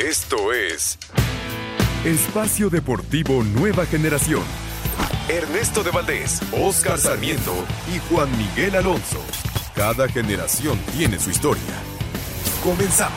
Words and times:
Esto 0.00 0.50
es 0.50 0.98
Espacio 2.06 2.70
Deportivo 2.70 3.44
Nueva 3.44 3.84
Generación. 3.84 4.42
Ernesto 5.28 5.84
de 5.84 5.90
Valdés, 5.90 6.40
Oscar 6.52 6.98
Sarmiento 6.98 7.52
y 7.94 7.98
Juan 8.08 8.30
Miguel 8.38 8.76
Alonso. 8.76 9.22
Cada 9.74 10.08
generación 10.08 10.78
tiene 10.96 11.18
su 11.18 11.28
historia. 11.28 11.62
Comenzamos. 12.64 13.12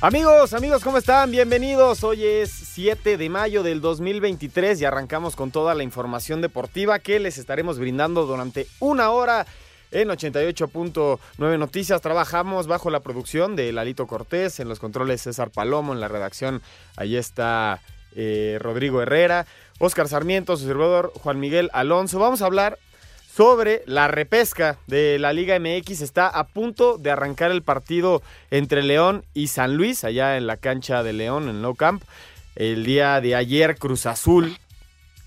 Amigos, 0.00 0.54
amigos, 0.54 0.82
¿cómo 0.82 0.96
están? 0.96 1.30
Bienvenidos. 1.30 2.02
Hoy 2.04 2.24
es 2.24 2.59
7 2.72 3.16
de 3.16 3.28
mayo 3.28 3.64
del 3.64 3.80
2023 3.80 4.80
y 4.80 4.84
arrancamos 4.84 5.34
con 5.34 5.50
toda 5.50 5.74
la 5.74 5.82
información 5.82 6.40
deportiva 6.40 7.00
que 7.00 7.18
les 7.18 7.36
estaremos 7.36 7.80
brindando 7.80 8.26
durante 8.26 8.68
una 8.78 9.10
hora 9.10 9.44
en 9.90 10.08
88.9 10.08 11.58
Noticias. 11.58 12.00
Trabajamos 12.00 12.68
bajo 12.68 12.90
la 12.90 13.00
producción 13.00 13.56
de 13.56 13.72
Lalito 13.72 14.06
Cortés, 14.06 14.60
en 14.60 14.68
los 14.68 14.78
controles 14.78 15.22
César 15.22 15.50
Palomo, 15.50 15.92
en 15.92 16.00
la 16.00 16.06
redacción 16.06 16.62
ahí 16.96 17.16
está 17.16 17.80
eh, 18.14 18.58
Rodrigo 18.60 19.02
Herrera, 19.02 19.46
Oscar 19.80 20.06
Sarmiento, 20.06 20.56
su 20.56 20.66
servidor 20.66 21.12
Juan 21.16 21.40
Miguel 21.40 21.70
Alonso. 21.72 22.20
Vamos 22.20 22.40
a 22.40 22.46
hablar 22.46 22.78
sobre 23.34 23.82
la 23.86 24.06
repesca 24.06 24.78
de 24.86 25.18
la 25.18 25.32
Liga 25.32 25.58
MX. 25.58 26.02
Está 26.02 26.28
a 26.28 26.44
punto 26.44 26.98
de 26.98 27.10
arrancar 27.10 27.50
el 27.50 27.62
partido 27.62 28.22
entre 28.52 28.84
León 28.84 29.24
y 29.34 29.48
San 29.48 29.74
Luis, 29.76 30.04
allá 30.04 30.36
en 30.36 30.46
la 30.46 30.56
cancha 30.56 31.02
de 31.02 31.12
León, 31.14 31.48
en 31.48 31.62
No 31.62 31.74
Camp. 31.74 32.04
El 32.56 32.84
día 32.84 33.20
de 33.20 33.34
ayer 33.34 33.78
Cruz 33.78 34.06
Azul 34.06 34.56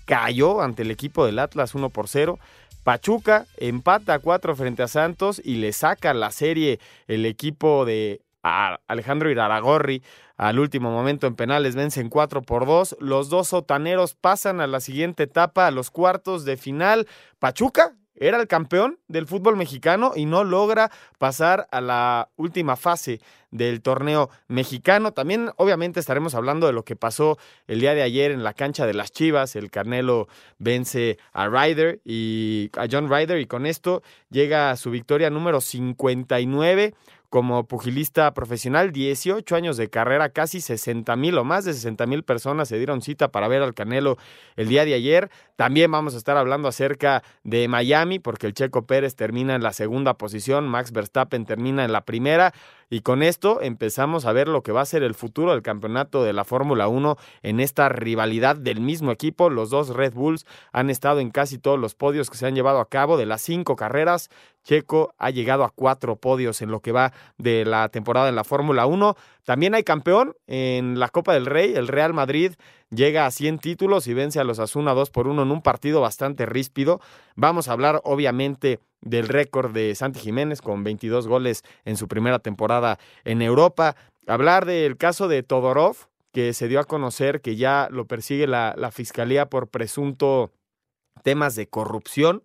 cayó 0.04 0.60
ante 0.60 0.82
el 0.82 0.90
equipo 0.90 1.26
del 1.26 1.38
Atlas 1.38 1.74
1 1.74 1.90
por 1.90 2.08
0. 2.08 2.38
Pachuca 2.82 3.46
empata 3.56 4.14
a 4.14 4.18
4 4.18 4.56
frente 4.56 4.82
a 4.82 4.88
Santos 4.88 5.40
y 5.42 5.56
le 5.56 5.72
saca 5.72 6.12
la 6.12 6.30
serie 6.30 6.80
el 7.08 7.24
equipo 7.24 7.84
de 7.84 8.20
Alejandro 8.42 9.30
Iraragorri 9.30 10.02
al 10.36 10.58
último 10.58 10.90
momento 10.90 11.26
en 11.26 11.36
penales 11.36 11.76
vencen 11.76 12.08
4 12.08 12.42
por 12.42 12.66
2. 12.66 12.96
Los 13.00 13.28
dos 13.28 13.48
sotaneros 13.48 14.14
pasan 14.14 14.60
a 14.60 14.66
la 14.66 14.80
siguiente 14.80 15.22
etapa, 15.22 15.66
a 15.66 15.70
los 15.70 15.90
cuartos 15.90 16.44
de 16.44 16.56
final. 16.56 17.06
Pachuca 17.38 17.94
era 18.16 18.40
el 18.40 18.46
campeón 18.46 18.98
del 19.08 19.26
fútbol 19.26 19.56
mexicano 19.56 20.12
y 20.14 20.26
no 20.26 20.44
logra 20.44 20.90
pasar 21.18 21.66
a 21.70 21.80
la 21.80 22.28
última 22.36 22.76
fase 22.76 23.20
del 23.50 23.82
torneo 23.82 24.30
mexicano. 24.48 25.12
También 25.12 25.50
obviamente 25.56 26.00
estaremos 26.00 26.34
hablando 26.34 26.66
de 26.66 26.72
lo 26.72 26.84
que 26.84 26.96
pasó 26.96 27.38
el 27.66 27.80
día 27.80 27.94
de 27.94 28.02
ayer 28.02 28.32
en 28.32 28.42
la 28.42 28.52
cancha 28.52 28.86
de 28.86 28.94
las 28.94 29.12
Chivas. 29.12 29.56
El 29.56 29.70
Canelo 29.70 30.28
vence 30.58 31.18
a 31.32 31.48
Ryder 31.48 32.00
y 32.04 32.70
a 32.76 32.86
John 32.90 33.08
Ryder 33.08 33.40
y 33.40 33.46
con 33.46 33.66
esto 33.66 34.02
llega 34.30 34.70
a 34.70 34.76
su 34.76 34.90
victoria 34.90 35.30
número 35.30 35.60
59 35.60 36.94
como 37.34 37.66
pugilista 37.66 38.32
profesional, 38.32 38.92
18 38.92 39.56
años 39.56 39.76
de 39.76 39.90
carrera, 39.90 40.28
casi 40.28 40.60
60 40.60 41.16
mil 41.16 41.36
o 41.36 41.42
más 41.42 41.64
de 41.64 41.72
60 41.72 42.06
mil 42.06 42.22
personas 42.22 42.68
se 42.68 42.76
dieron 42.76 43.02
cita 43.02 43.32
para 43.32 43.48
ver 43.48 43.60
al 43.60 43.74
Canelo 43.74 44.18
el 44.54 44.68
día 44.68 44.84
de 44.84 44.94
ayer. 44.94 45.30
También 45.56 45.90
vamos 45.90 46.14
a 46.14 46.18
estar 46.18 46.36
hablando 46.36 46.68
acerca 46.68 47.24
de 47.42 47.66
Miami, 47.66 48.20
porque 48.20 48.46
el 48.46 48.54
Checo 48.54 48.86
Pérez 48.86 49.16
termina 49.16 49.56
en 49.56 49.64
la 49.64 49.72
segunda 49.72 50.14
posición, 50.14 50.68
Max 50.68 50.92
Verstappen 50.92 51.44
termina 51.44 51.84
en 51.84 51.90
la 51.90 52.04
primera. 52.04 52.54
Y 52.94 53.00
con 53.00 53.24
esto 53.24 53.60
empezamos 53.60 54.24
a 54.24 54.32
ver 54.32 54.46
lo 54.46 54.62
que 54.62 54.70
va 54.70 54.80
a 54.80 54.86
ser 54.86 55.02
el 55.02 55.16
futuro 55.16 55.50
del 55.50 55.62
campeonato 55.62 56.22
de 56.22 56.32
la 56.32 56.44
Fórmula 56.44 56.86
1 56.86 57.16
en 57.42 57.58
esta 57.58 57.88
rivalidad 57.88 58.54
del 58.54 58.80
mismo 58.80 59.10
equipo. 59.10 59.50
Los 59.50 59.70
dos 59.70 59.88
Red 59.88 60.14
Bulls 60.14 60.46
han 60.70 60.90
estado 60.90 61.18
en 61.18 61.32
casi 61.32 61.58
todos 61.58 61.76
los 61.76 61.96
podios 61.96 62.30
que 62.30 62.36
se 62.36 62.46
han 62.46 62.54
llevado 62.54 62.78
a 62.78 62.88
cabo. 62.88 63.16
De 63.16 63.26
las 63.26 63.42
cinco 63.42 63.74
carreras, 63.74 64.30
Checo 64.62 65.12
ha 65.18 65.30
llegado 65.30 65.64
a 65.64 65.70
cuatro 65.70 66.14
podios 66.14 66.62
en 66.62 66.70
lo 66.70 66.78
que 66.78 66.92
va 66.92 67.12
de 67.36 67.64
la 67.64 67.88
temporada 67.88 68.28
en 68.28 68.36
la 68.36 68.44
Fórmula 68.44 68.86
1. 68.86 69.16
También 69.42 69.74
hay 69.74 69.82
campeón 69.82 70.36
en 70.46 71.00
la 71.00 71.08
Copa 71.08 71.34
del 71.34 71.46
Rey. 71.46 71.74
El 71.74 71.88
Real 71.88 72.14
Madrid 72.14 72.52
llega 72.90 73.26
a 73.26 73.30
100 73.30 73.58
títulos 73.58 74.06
y 74.06 74.14
vence 74.14 74.40
a 74.40 74.44
los 74.44 74.58
Asuna 74.58 74.94
2 74.94 75.10
por 75.10 75.28
1 75.28 75.42
en 75.42 75.50
un 75.50 75.62
partido 75.62 76.00
bastante 76.00 76.46
ríspido. 76.46 77.00
Vamos 77.36 77.68
a 77.68 77.72
hablar 77.72 78.00
obviamente 78.04 78.80
del 79.00 79.28
récord 79.28 79.72
de 79.72 79.94
Santi 79.94 80.20
Jiménez 80.20 80.60
con 80.60 80.84
22 80.84 81.26
goles 81.26 81.62
en 81.84 81.96
su 81.96 82.08
primera 82.08 82.38
temporada 82.38 82.98
en 83.24 83.42
Europa. 83.42 83.96
Hablar 84.26 84.64
del 84.64 84.96
caso 84.96 85.28
de 85.28 85.42
Todorov, 85.42 85.96
que 86.32 86.52
se 86.52 86.68
dio 86.68 86.80
a 86.80 86.84
conocer 86.84 87.40
que 87.40 87.56
ya 87.56 87.88
lo 87.90 88.06
persigue 88.06 88.46
la, 88.46 88.74
la 88.76 88.90
fiscalía 88.90 89.46
por 89.46 89.68
presunto 89.68 90.50
temas 91.22 91.54
de 91.54 91.68
corrupción. 91.68 92.42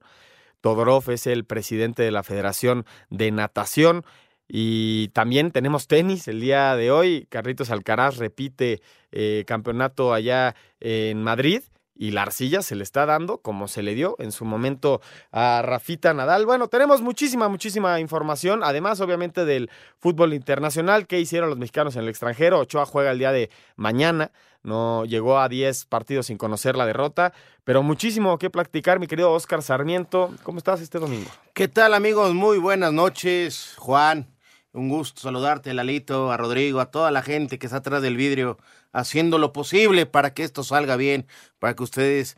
Todorov 0.62 1.10
es 1.10 1.26
el 1.26 1.46
presidente 1.46 2.04
de 2.04 2.12
la 2.12 2.24
Federación 2.24 2.86
de 3.10 3.32
Natación. 3.32 4.04
Y 4.52 5.10
también 5.10 5.52
tenemos 5.52 5.88
tenis 5.88 6.28
el 6.28 6.42
día 6.42 6.76
de 6.76 6.90
hoy. 6.90 7.28
Carritos 7.30 7.70
Alcaraz 7.70 8.18
repite 8.18 8.82
eh, 9.12 9.44
campeonato 9.48 10.14
allá 10.14 10.56
en 10.80 11.22
Madrid. 11.24 11.62
Y 11.96 12.12
la 12.12 12.22
arcilla 12.22 12.62
se 12.62 12.76
le 12.76 12.84
está 12.84 13.06
dando 13.06 13.40
como 13.40 13.68
se 13.68 13.84
le 13.84 13.94
dio 13.94 14.16
en 14.20 14.32
su 14.32 14.46
momento 14.46 15.02
a 15.34 15.62
Rafita 15.62 16.14
Nadal. 16.14 16.46
Bueno, 16.46 16.70
tenemos 16.70 17.02
muchísima, 17.02 17.50
muchísima 17.50 18.00
información. 18.00 18.62
Además, 18.64 19.02
obviamente, 19.02 19.44
del 19.44 19.70
fútbol 20.00 20.34
internacional. 20.34 21.08
¿Qué 21.08 21.20
hicieron 21.20 21.50
los 21.50 21.60
mexicanos 21.60 21.98
en 21.98 22.04
el 22.04 22.10
extranjero? 22.10 22.60
Ochoa 22.60 22.86
juega 22.86 23.12
el 23.12 23.20
día 23.20 23.34
de 23.34 23.50
mañana 23.76 24.32
no 24.64 25.06
llegó 25.06 25.40
a 25.40 25.48
10 25.48 25.86
partidos 25.86 26.28
sin 26.28 26.38
conocer 26.38 26.76
la 26.76 26.86
derrota, 26.86 27.34
pero 27.64 27.84
muchísimo 27.84 28.38
que 28.38 28.50
platicar, 28.50 29.00
mi 29.00 29.08
querido 29.08 29.32
Oscar 29.32 29.62
Sarmiento. 29.62 30.32
¿Cómo 30.44 30.58
estás 30.58 30.82
este 30.82 31.00
domingo? 31.00 31.30
¿Qué 31.54 31.68
tal, 31.68 31.94
amigos? 31.94 32.34
Muy 32.34 32.58
buenas 32.58 32.92
noches, 32.92 33.74
Juan. 33.78 34.28
Un 34.72 34.88
gusto 34.88 35.22
saludarte, 35.22 35.74
Lalito, 35.74 36.32
a 36.32 36.38
Rodrigo, 36.38 36.80
a 36.80 36.92
toda 36.92 37.10
la 37.10 37.24
gente 37.24 37.58
que 37.58 37.66
está 37.66 37.78
atrás 37.78 38.04
del 38.04 38.18
vidrio, 38.18 38.60
haciendo 38.92 39.40
lo 39.40 39.52
posible 39.52 40.06
para 40.06 40.34
que 40.36 40.44
esto 40.44 40.64
salga 40.64 40.96
bien, 40.96 41.26
para 41.58 41.76
que 41.76 41.82
ustedes 41.82 42.38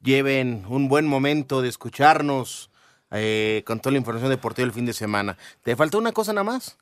lleven 0.00 0.64
un 0.68 0.88
buen 0.88 1.06
momento 1.06 1.60
de 1.60 1.68
escucharnos 1.68 2.70
eh, 3.10 3.64
con 3.66 3.80
toda 3.80 3.92
la 3.92 3.98
información 3.98 4.30
deportiva 4.30 4.64
el 4.66 4.72
fin 4.72 4.86
de 4.86 4.92
semana. 4.92 5.36
¿Te 5.62 5.74
faltó 5.74 5.98
una 5.98 6.12
cosa 6.12 6.32
nada 6.32 6.44
más? 6.44 6.78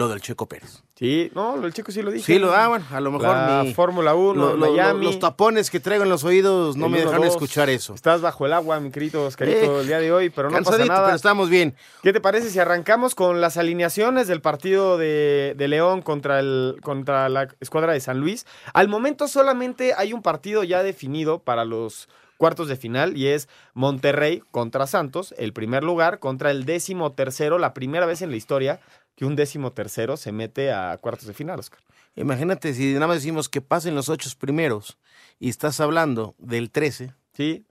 Lo 0.00 0.08
del 0.08 0.22
Checo 0.22 0.46
Pérez. 0.48 0.82
Sí, 0.94 1.30
no, 1.34 1.56
lo 1.56 1.62
del 1.62 1.74
Checo 1.74 1.92
sí 1.92 2.00
lo 2.00 2.10
dije. 2.10 2.24
Sí, 2.24 2.38
lo 2.38 2.48
daban, 2.48 2.82
a 2.90 3.00
lo 3.00 3.10
mejor 3.12 3.28
la 3.28 3.62
mi- 3.64 3.74
Fórmula 3.74 4.14
1, 4.14 4.32
lo- 4.34 4.56
lo- 4.56 4.70
Miami. 4.72 5.04
los 5.04 5.18
tapones 5.18 5.70
que 5.70 5.78
traigo 5.78 6.04
en 6.04 6.08
los 6.08 6.24
oídos 6.24 6.74
no 6.76 6.86
el 6.86 6.92
me 6.92 6.98
1, 7.02 7.10
dejan 7.10 7.22
2. 7.26 7.34
escuchar 7.34 7.68
eso. 7.68 7.92
Estás 7.94 8.22
bajo 8.22 8.46
el 8.46 8.54
agua, 8.54 8.80
mi 8.80 8.90
querido 8.90 9.24
Oscarito, 9.26 9.76
Eh, 9.78 9.80
el 9.82 9.86
día 9.88 9.98
de 9.98 10.10
hoy, 10.10 10.30
pero 10.30 10.48
no 10.48 10.56
pasa 10.56 10.70
Cansadito, 10.70 10.92
nada. 10.94 11.04
pero 11.06 11.16
estamos 11.16 11.50
bien. 11.50 11.74
¿Qué 12.02 12.14
te 12.14 12.20
parece 12.22 12.48
si 12.48 12.58
arrancamos 12.58 13.14
con 13.14 13.42
las 13.42 13.58
alineaciones 13.58 14.26
del 14.26 14.40
partido 14.40 14.96
de, 14.96 15.54
de 15.56 15.68
León 15.68 16.00
contra, 16.00 16.40
el, 16.40 16.76
contra 16.82 17.28
la 17.28 17.48
escuadra 17.60 17.92
de 17.92 18.00
San 18.00 18.18
Luis? 18.20 18.46
Al 18.72 18.88
momento 18.88 19.28
solamente 19.28 19.92
hay 19.96 20.14
un 20.14 20.22
partido 20.22 20.64
ya 20.64 20.82
definido 20.82 21.40
para 21.40 21.66
los 21.66 22.08
cuartos 22.38 22.68
de 22.68 22.76
final 22.76 23.18
y 23.18 23.26
es 23.26 23.50
Monterrey 23.74 24.42
contra 24.50 24.86
Santos, 24.86 25.34
el 25.36 25.52
primer 25.52 25.84
lugar 25.84 26.20
contra 26.20 26.50
el 26.50 26.64
décimo 26.64 27.12
tercero, 27.12 27.58
la 27.58 27.74
primera 27.74 28.06
vez 28.06 28.22
en 28.22 28.30
la 28.30 28.36
historia 28.36 28.80
que 29.20 29.26
un 29.26 29.36
décimo 29.36 29.74
tercero 29.74 30.16
se 30.16 30.32
mete 30.32 30.72
a 30.72 30.96
cuartos 30.96 31.26
de 31.26 31.34
final, 31.34 31.58
Oscar. 31.58 31.80
Imagínate 32.16 32.72
si 32.72 32.94
nada 32.94 33.06
más 33.06 33.16
decimos 33.16 33.50
que 33.50 33.60
pasen 33.60 33.94
los 33.94 34.08
ocho 34.08 34.30
primeros 34.38 34.96
y 35.38 35.50
estás 35.50 35.78
hablando 35.80 36.34
del 36.38 36.70
13. 36.70 37.12
Sí. 37.34 37.66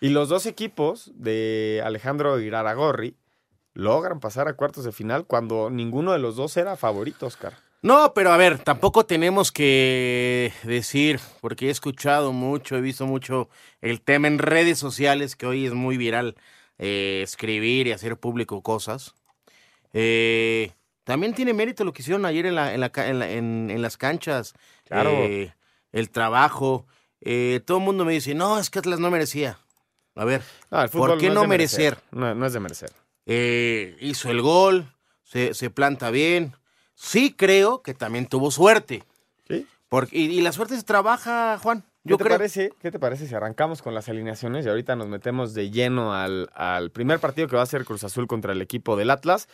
Y 0.00 0.10
los 0.10 0.28
dos 0.28 0.46
equipos 0.46 1.10
de 1.16 1.82
Alejandro 1.84 2.38
Iraragorri 2.38 3.16
logran 3.72 4.20
pasar 4.20 4.46
a 4.46 4.52
cuartos 4.52 4.84
de 4.84 4.92
final 4.92 5.26
cuando 5.26 5.68
ninguno 5.68 6.12
de 6.12 6.20
los 6.20 6.36
dos 6.36 6.56
era 6.56 6.76
favorito, 6.76 7.26
Oscar. 7.26 7.54
No, 7.82 8.14
pero 8.14 8.30
a 8.30 8.36
ver, 8.36 8.60
tampoco 8.60 9.04
tenemos 9.04 9.50
que 9.50 10.52
decir, 10.62 11.18
porque 11.40 11.66
he 11.66 11.70
escuchado 11.70 12.32
mucho, 12.32 12.76
he 12.76 12.80
visto 12.80 13.04
mucho 13.04 13.48
el 13.80 14.00
tema 14.00 14.28
en 14.28 14.38
redes 14.38 14.78
sociales, 14.78 15.34
que 15.34 15.46
hoy 15.46 15.66
es 15.66 15.72
muy 15.72 15.96
viral, 15.96 16.36
eh, 16.78 17.22
escribir 17.24 17.88
y 17.88 17.92
hacer 17.92 18.16
público 18.16 18.62
cosas. 18.62 19.16
Eh, 19.92 20.72
también 21.04 21.34
tiene 21.34 21.52
mérito 21.54 21.84
lo 21.84 21.92
que 21.92 22.02
hicieron 22.02 22.24
ayer 22.26 22.46
en, 22.46 22.54
la, 22.54 22.74
en, 22.74 22.80
la 22.80 22.90
en, 22.96 23.18
la- 23.18 23.30
en- 23.30 23.70
en 23.70 23.82
las 23.82 23.96
canchas. 23.96 24.54
Claro. 24.86 25.10
eh, 25.10 25.54
el 25.92 26.10
trabajo. 26.10 26.86
Eh, 27.20 27.60
todo 27.64 27.78
el 27.78 27.84
mundo 27.84 28.04
me 28.04 28.12
dice, 28.12 28.34
no, 28.34 28.58
es 28.58 28.68
que 28.70 28.78
Atlas 28.80 28.98
no 29.00 29.10
merecía. 29.10 29.58
A 30.16 30.24
ver, 30.24 30.42
No, 30.70 30.86
¿Por 30.88 31.18
qué 31.18 31.30
no 31.30 31.46
merecer? 31.46 31.98
No, 32.10 32.34
no 32.34 32.46
es 32.46 32.52
de 32.52 32.60
merecer. 32.60 32.90
eh, 33.26 33.96
hizo 34.00 34.30
el 34.30 34.42
gol, 34.42 34.86
se, 35.22 35.54
se 35.54 35.70
planta 35.70 36.10
bien. 36.10 36.52
Sí 36.94 37.32
creo 37.36 37.82
que 37.82 37.94
también 37.94 38.26
tuvo 38.26 38.50
suerte. 38.50 39.02
¿Sí? 39.48 39.66
Porque, 39.88 40.16
y, 40.18 40.24
y 40.38 40.40
la 40.40 40.52
suerte 40.52 40.76
se 40.76 40.82
trabaja, 40.84 41.58
Juan. 41.62 41.80
¿Qué 42.04 42.10
Yo 42.10 42.16
te, 42.18 42.24
creo. 42.24 42.36
parece, 42.36 42.72
¿Qué 42.80 42.90
te 42.90 42.98
parece 42.98 43.26
si 43.26 43.34
arrancamos 43.34 43.80
con 43.80 43.94
las 43.94 44.08
alineaciones 44.10 44.66
y 44.66 44.68
ahorita 44.68 44.94
nos 44.94 45.08
metemos 45.08 45.54
de 45.54 45.70
lleno 45.70 46.12
al, 46.14 46.50
al 46.54 46.90
primer 46.90 47.18
partido 47.18 47.48
que 47.48 47.56
va 47.56 47.62
a 47.62 47.66
ser 47.66 47.84
Cruz 47.86 48.04
Azul 48.04 48.26
contra 48.26 48.52
el 48.52 48.60
equipo 48.60 48.96
del 48.96 49.10
Atlas? 49.10 49.48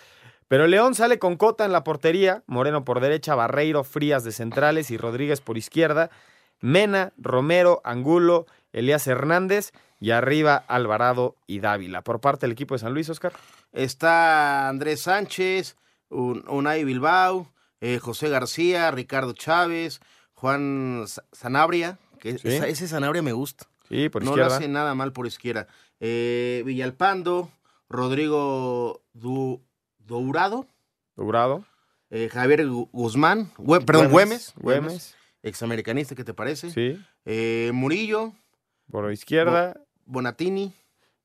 Pero 0.50 0.67
León 0.67 0.97
sale 0.97 1.20
con 1.20 1.37
Cota 1.37 1.64
en 1.64 1.70
la 1.70 1.85
portería, 1.85 2.43
Moreno 2.49 2.85
por 2.85 2.99
derecha, 2.99 3.37
Barreiro, 3.37 3.85
Frías 3.85 4.25
de 4.25 4.32
centrales 4.32 4.91
y 4.91 4.97
Rodríguez 4.97 5.41
por 5.41 5.56
izquierda. 5.56 6.11
Mena, 6.61 7.12
Romero, 7.17 7.81
Angulo, 7.85 8.47
Elías 8.73 9.06
Hernández 9.06 9.70
y 10.00 10.11
arriba 10.11 10.56
Alvarado 10.67 11.37
y 11.47 11.61
Dávila. 11.61 12.02
Por 12.02 12.20
parte 12.20 12.47
del 12.47 12.52
equipo 12.55 12.75
de 12.75 12.81
San 12.81 12.93
Luis, 12.94 13.08
Oscar. 13.08 13.32
Está 13.70 14.69
Andrés 14.69 15.02
Sánchez, 15.02 15.76
Un- 16.08 16.44
Unai 16.49 16.82
Bilbao, 16.82 17.46
eh, 17.81 18.00
José 18.03 18.29
García, 18.29 18.91
Ricardo 18.91 19.32
Chávez, 19.35 20.00
Juan 20.35 21.05
Sa- 21.06 21.23
Sanabria, 21.31 22.00
que 22.19 22.38
Sí. 22.38 22.49
esa- 22.49 22.67
ese 22.67 22.88
Sanabria 22.88 23.23
me 23.23 23.32
gusta. 23.32 23.67
Sí, 23.88 24.08
por 24.08 24.25
no 24.25 24.31
izquierda. 24.32 24.49
lo 24.50 24.55
hace 24.56 24.67
nada 24.67 24.96
mal 24.96 25.12
por 25.12 25.29
izquierda. 25.29 25.69
Eh, 26.00 26.64
Villalpando, 26.67 27.50
Rodrigo 27.88 29.00
Du- 29.12 29.61
Dourado, 30.11 30.67
Dourado. 31.17 31.65
eh, 32.11 32.29
Javier 32.33 32.67
Gu- 32.67 32.89
Guzmán, 32.93 33.53
Güe- 33.57 33.85
perdón, 33.85 34.11
Güemes, 34.11 34.53
Güemes. 34.57 35.15
examericanista, 35.45 36.17
¿qué 36.17 36.25
te 36.25 36.35
parece? 36.35 36.71
Sí. 36.71 37.01
Eh, 37.25 37.71
Murillo, 37.73 38.33
Por 38.91 39.12
izquierda. 39.12 39.77
Bonatini 40.05 40.73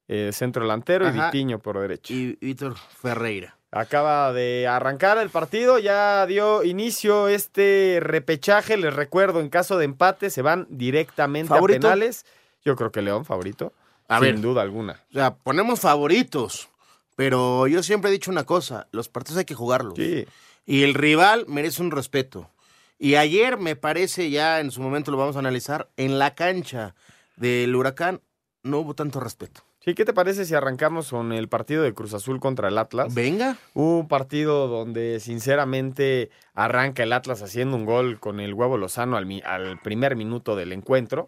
eh, 0.08 0.30
centro 0.34 0.62
delantero 0.62 1.08
Ajá. 1.08 1.18
y 1.18 1.22
Vitiño 1.26 1.58
por 1.58 1.80
derecha. 1.80 2.14
y 2.14 2.38
Víctor 2.40 2.76
Ferreira. 2.78 3.58
Acaba 3.72 4.32
de 4.32 4.68
arrancar 4.68 5.18
el 5.18 5.31
partido, 5.31 5.80
ya 5.80 6.28
dio 6.28 6.64
inicio 6.64 7.28
este 7.28 7.98
repechaje. 8.02 8.78
Les 8.78 8.94
recuerdo, 8.94 9.42
en 9.42 9.50
caso 9.50 9.80
de 9.80 9.86
empate 9.86 10.30
se 10.30 10.44
van 10.44 10.68
directamente 10.70 11.50
¿Favorito? 11.50 11.88
a 11.88 11.92
penales. 11.94 12.24
Yo 12.64 12.76
creo 12.76 12.92
que 12.92 13.02
León 13.02 13.26
favorito, 13.26 13.74
A 14.08 14.20
sin 14.20 14.26
ver. 14.36 14.42
duda 14.42 14.62
alguna. 14.62 15.02
O 15.10 15.14
sea, 15.14 15.34
ponemos 15.36 15.80
favoritos, 15.81 16.70
pero 17.16 17.68
yo 17.68 17.82
siempre 17.84 18.10
he 18.10 18.14
dicho 18.14 18.32
una 18.32 18.44
cosa, 18.46 18.88
los 18.92 19.10
partidos 19.10 19.40
hay 19.40 19.46
que 19.46 19.56
jugarlos. 19.56 19.94
Sí, 19.96 20.26
Y 20.66 20.84
el 20.84 20.94
rival 20.94 21.46
merece 21.48 21.82
un 21.82 21.92
respeto. 21.92 22.50
Y 22.98 23.16
ayer 23.16 23.58
me 23.58 23.76
parece, 23.76 24.30
ya 24.30 24.60
en 24.60 24.72
su 24.72 24.82
momento 24.82 25.12
lo 25.12 25.18
vamos 25.18 25.36
a 25.36 25.40
analizar, 25.40 25.90
en 25.98 26.18
la 26.20 26.34
cancha 26.36 26.96
del 27.36 27.76
huracán 27.76 28.22
no 28.64 28.80
hubo 28.80 28.94
tanto 28.96 29.20
respeto. 29.20 29.62
sí. 29.84 29.94
¿Qué 29.94 30.06
te 30.06 30.14
parece 30.14 30.46
si 30.46 30.56
arrancamos 30.56 31.10
con 31.12 31.32
el 31.34 31.48
partido 31.48 31.84
de 31.84 31.94
Cruz 31.94 32.14
Azul 32.16 32.40
contra 32.40 32.70
el 32.70 32.78
Atlas? 32.80 33.14
Venga. 33.14 33.58
Un 33.76 34.08
partido 34.08 34.68
donde 34.68 35.20
sinceramente 35.20 36.32
arranca 36.56 37.04
el 37.04 37.14
Atlas 37.14 37.42
haciendo 37.44 37.78
un 37.78 37.86
gol 37.86 38.20
con 38.20 38.40
el 38.40 38.54
huevo 38.56 38.78
Lozano 38.78 39.18
al, 39.18 39.26
mi- 39.28 39.42
al 39.46 39.80
primer 39.82 40.16
minuto 40.16 40.56
del 40.56 40.72
encuentro 40.72 41.28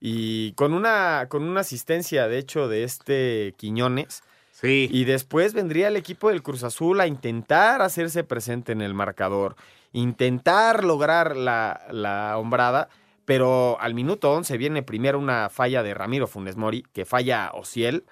y 0.00 0.52
con 0.52 0.74
una, 0.74 1.26
con 1.30 1.42
una 1.44 1.60
asistencia 1.60 2.28
de 2.28 2.38
hecho 2.38 2.68
de 2.68 2.84
este 2.84 3.54
Quiñones. 3.56 4.22
Sí. 4.60 4.88
Y 4.90 5.04
después 5.04 5.54
vendría 5.54 5.88
el 5.88 5.96
equipo 5.96 6.30
del 6.30 6.42
Cruz 6.42 6.64
Azul 6.64 7.00
a 7.00 7.06
intentar 7.06 7.80
hacerse 7.82 8.24
presente 8.24 8.72
en 8.72 8.80
el 8.80 8.92
marcador, 8.94 9.54
intentar 9.92 10.84
lograr 10.84 11.36
la, 11.36 11.82
la 11.90 12.36
hombrada, 12.38 12.88
pero 13.24 13.78
al 13.80 13.94
minuto 13.94 14.32
11 14.32 14.56
viene 14.56 14.82
primero 14.82 15.18
una 15.18 15.48
falla 15.50 15.82
de 15.82 15.94
Ramiro 15.94 16.26
Funes 16.26 16.56
Mori, 16.56 16.84
que 16.92 17.04
falla 17.04 17.50
Ociel, 17.54 18.04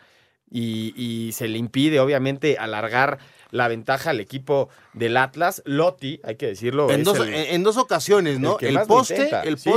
y, 0.51 0.93
y 0.97 1.33
se 1.33 1.49
le 1.49 1.59
impide 1.59 1.99
obviamente 1.99 2.57
alargar 2.59 3.19
la 3.51 3.67
ventaja 3.69 4.11
al 4.11 4.21
equipo 4.21 4.69
del 4.93 5.17
Atlas. 5.17 5.63
Lotti, 5.65 6.21
hay 6.23 6.37
que 6.37 6.47
decirlo. 6.47 6.91
en, 6.91 7.03
dos, 7.03 7.19
el- 7.19 7.35
en, 7.35 7.63
dos 7.65 7.77
ocasiones, 7.77 8.39
¿no? 8.39 8.57
el 8.61 8.79
poste, 8.87 9.31
el 9.45 9.59
sí. 9.59 9.71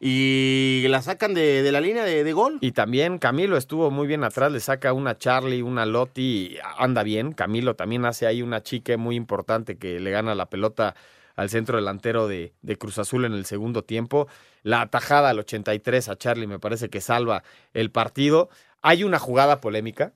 Y 0.00 0.86
la 0.88 1.02
sacan 1.02 1.34
de, 1.34 1.62
de 1.62 1.72
la 1.72 1.80
línea 1.80 2.04
de, 2.04 2.24
de 2.24 2.32
gol. 2.32 2.56
Y 2.62 2.72
también 2.72 3.18
Camilo 3.18 3.58
estuvo 3.58 3.90
muy 3.90 4.06
bien 4.06 4.24
atrás, 4.24 4.50
le 4.50 4.60
saca 4.60 4.94
una 4.94 5.18
Charlie, 5.18 5.60
una 5.60 5.84
Lotti, 5.84 6.22
y 6.22 6.58
anda 6.78 7.02
bien. 7.02 7.32
Camilo 7.32 7.76
también 7.76 8.06
hace 8.06 8.26
ahí 8.26 8.40
una 8.40 8.62
chique 8.62 8.96
muy 8.96 9.14
importante 9.14 9.76
que 9.76 10.00
le 10.00 10.10
gana 10.10 10.34
la 10.34 10.46
pelota 10.46 10.94
al 11.36 11.50
centro 11.50 11.76
delantero 11.76 12.28
de, 12.28 12.54
de 12.62 12.76
Cruz 12.76 12.98
Azul 12.98 13.26
en 13.26 13.34
el 13.34 13.44
segundo 13.44 13.82
tiempo. 13.82 14.26
La 14.62 14.80
atajada 14.80 15.28
al 15.30 15.38
83 15.38 16.08
a 16.08 16.16
Charlie 16.16 16.46
me 16.46 16.58
parece 16.58 16.88
que 16.88 17.02
salva 17.02 17.42
el 17.74 17.90
partido. 17.90 18.48
Hay 18.80 19.04
una 19.04 19.18
jugada 19.18 19.60
polémica, 19.60 20.14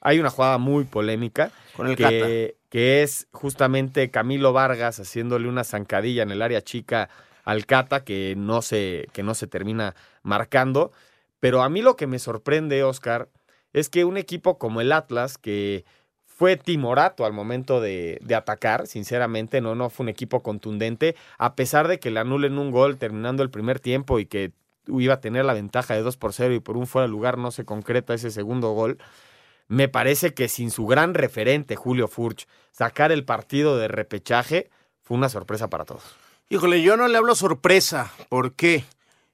hay 0.00 0.18
una 0.18 0.30
jugada 0.30 0.56
muy 0.56 0.84
polémica 0.84 1.50
Con 1.76 1.88
el 1.88 1.96
que, 1.96 2.56
que 2.70 3.02
es 3.02 3.28
justamente 3.32 4.10
Camilo 4.10 4.54
Vargas 4.54 4.98
haciéndole 4.98 5.46
una 5.46 5.64
zancadilla 5.64 6.22
en 6.22 6.30
el 6.30 6.40
área 6.40 6.62
chica 6.62 7.10
al 7.44 7.66
Cata 7.66 8.04
que 8.04 8.34
no 8.36 8.62
se, 8.62 9.08
que 9.12 9.22
no 9.22 9.34
se 9.34 9.46
termina 9.46 9.94
marcando. 10.22 10.92
Pero 11.40 11.62
a 11.62 11.68
mí 11.68 11.82
lo 11.82 11.96
que 11.96 12.06
me 12.06 12.18
sorprende, 12.18 12.82
Oscar, 12.84 13.28
es 13.72 13.88
que 13.88 14.04
un 14.04 14.16
equipo 14.16 14.58
como 14.58 14.80
el 14.80 14.92
Atlas, 14.92 15.38
que 15.38 15.84
fue 16.26 16.56
timorato 16.56 17.26
al 17.26 17.32
momento 17.32 17.80
de, 17.80 18.18
atacar, 18.34 18.86
sinceramente, 18.86 19.60
no, 19.60 19.74
no 19.74 19.90
fue 19.90 20.04
un 20.04 20.08
equipo 20.08 20.42
contundente, 20.42 21.14
a 21.36 21.54
pesar 21.54 21.86
de 21.86 21.98
que 21.98 22.10
le 22.10 22.20
anulen 22.20 22.58
un 22.58 22.70
gol 22.70 22.96
terminando 22.96 23.42
el 23.42 23.50
primer 23.50 23.78
tiempo 23.78 24.18
y 24.18 24.26
que 24.26 24.52
iba 24.86 25.14
a 25.14 25.20
tener 25.20 25.44
la 25.44 25.52
ventaja 25.52 25.94
de 25.94 26.02
2 26.02 26.16
por 26.16 26.32
0 26.32 26.54
y 26.54 26.60
por 26.60 26.76
un 26.76 26.86
fuera 26.86 27.06
de 27.06 27.10
lugar 27.10 27.36
no 27.38 27.50
se 27.50 27.64
concreta 27.64 28.14
ese 28.14 28.30
segundo 28.30 28.70
gol. 28.72 28.98
Me 29.68 29.88
parece 29.88 30.34
que 30.34 30.48
sin 30.48 30.70
su 30.70 30.86
gran 30.86 31.14
referente, 31.14 31.76
Julio 31.76 32.08
Furch, 32.08 32.48
sacar 32.72 33.12
el 33.12 33.24
partido 33.24 33.76
de 33.76 33.88
repechaje 33.88 34.70
fue 35.02 35.16
una 35.16 35.28
sorpresa 35.28 35.68
para 35.68 35.84
todos. 35.84 36.16
Híjole, 36.52 36.82
yo 36.82 36.96
no 36.96 37.06
le 37.06 37.16
hablo 37.16 37.36
sorpresa. 37.36 38.12
¿Por 38.28 38.54
qué? 38.54 38.84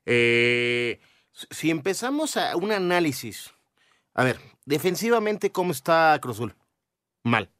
Eh, 0.05 1.01
si 1.33 1.71
empezamos 1.71 2.37
a 2.37 2.55
un 2.57 2.73
análisis. 2.73 3.55
A 4.13 4.23
ver, 4.23 4.39
defensivamente, 4.67 5.51
¿cómo 5.51 5.73
está 5.73 6.19
Cruz 6.21 6.37
Azul? 6.37 6.55
Mal. 7.25 7.51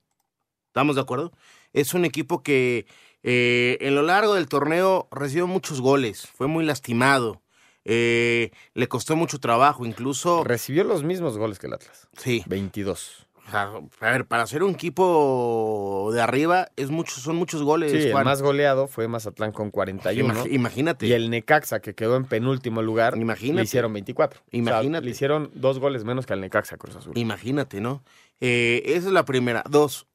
¿Estamos 0.67 0.97
de 0.97 1.01
acuerdo? 1.01 1.33
Es 1.73 1.95
un 1.95 2.05
equipo 2.05 2.43
que 2.43 2.87
eh, 3.23 3.79
en 3.81 3.95
lo 3.95 4.03
largo 4.03 4.35
del 4.35 4.47
torneo 4.47 5.09
recibió 5.11 5.47
muchos 5.47 5.81
goles. 5.81 6.27
Fue 6.27 6.49
muy 6.49 6.67
lastimado. 6.67 7.41
Eh, 7.87 8.51
le 8.75 8.89
costó 8.89 9.17
mucho 9.17 9.41
trabajo. 9.41 9.87
Incluso. 9.87 10.45
Recibió 10.45 10.85
los 10.85 11.03
mismos 11.03 11.39
goles 11.39 11.59
que 11.59 11.67
el 11.69 11.73
Atlas. 11.73 12.09
Sí. 12.19 12.45
22. 12.47 13.26
O 13.47 13.51
sea, 13.51 13.71
a 14.01 14.11
ver, 14.11 14.27
para 14.27 14.45
ser 14.47 14.63
un 14.65 14.73
equipo 14.75 16.11
de 16.13 16.21
arriba 16.21 16.69
es 16.77 16.91
mucho, 16.91 17.21
son 17.21 17.37
muchos 17.37 17.63
goles. 17.63 17.93
Sí, 17.93 18.09
el 18.09 18.13
más 18.25 18.43
goleado 18.43 18.89
fue 18.89 19.07
Mazatlán 19.09 19.53
con 19.53 19.71
41. 19.71 20.35
Imag- 20.35 20.53
imagínate. 20.53 21.07
Y 21.07 21.13
el 21.13 21.31
Necaxa, 21.31 21.81
que 21.81 21.95
quedó 21.95 22.17
en 22.17 22.25
penúltimo 22.25 22.83
lugar, 22.83 23.17
Imagínate. 23.17 23.57
le 23.59 23.63
hicieron 23.63 23.93
24. 23.93 24.41
O 24.41 24.43
sea, 24.51 24.59
Imagínate. 24.59 25.05
le 25.05 25.11
hicieron 25.13 25.51
dos 25.55 25.79
goles 25.79 26.05
menos 26.05 26.27
que 26.27 26.33
al 26.33 26.41
Necaxa 26.41 26.77
Cruz 26.77 26.97
Azul. 26.97 27.13
Imagínate, 27.17 27.81
¿no? 27.81 28.03
Eh, 28.41 28.83
esa 28.87 29.07
es 29.07 29.13
la 29.13 29.25
primera. 29.25 29.63
Dos, 29.71 30.07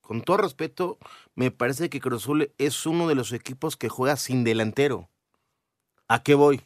con 0.00 0.22
todo 0.22 0.38
respeto, 0.38 0.98
me 1.34 1.50
parece 1.50 1.90
que 1.90 2.00
Cruz 2.00 2.22
Azul 2.22 2.50
es 2.56 2.86
uno 2.86 3.08
de 3.08 3.14
los 3.14 3.32
equipos 3.32 3.76
que 3.76 3.88
juega 3.90 4.16
sin 4.16 4.42
delantero. 4.42 5.10
¿A 6.08 6.22
qué 6.22 6.34
voy? 6.34 6.62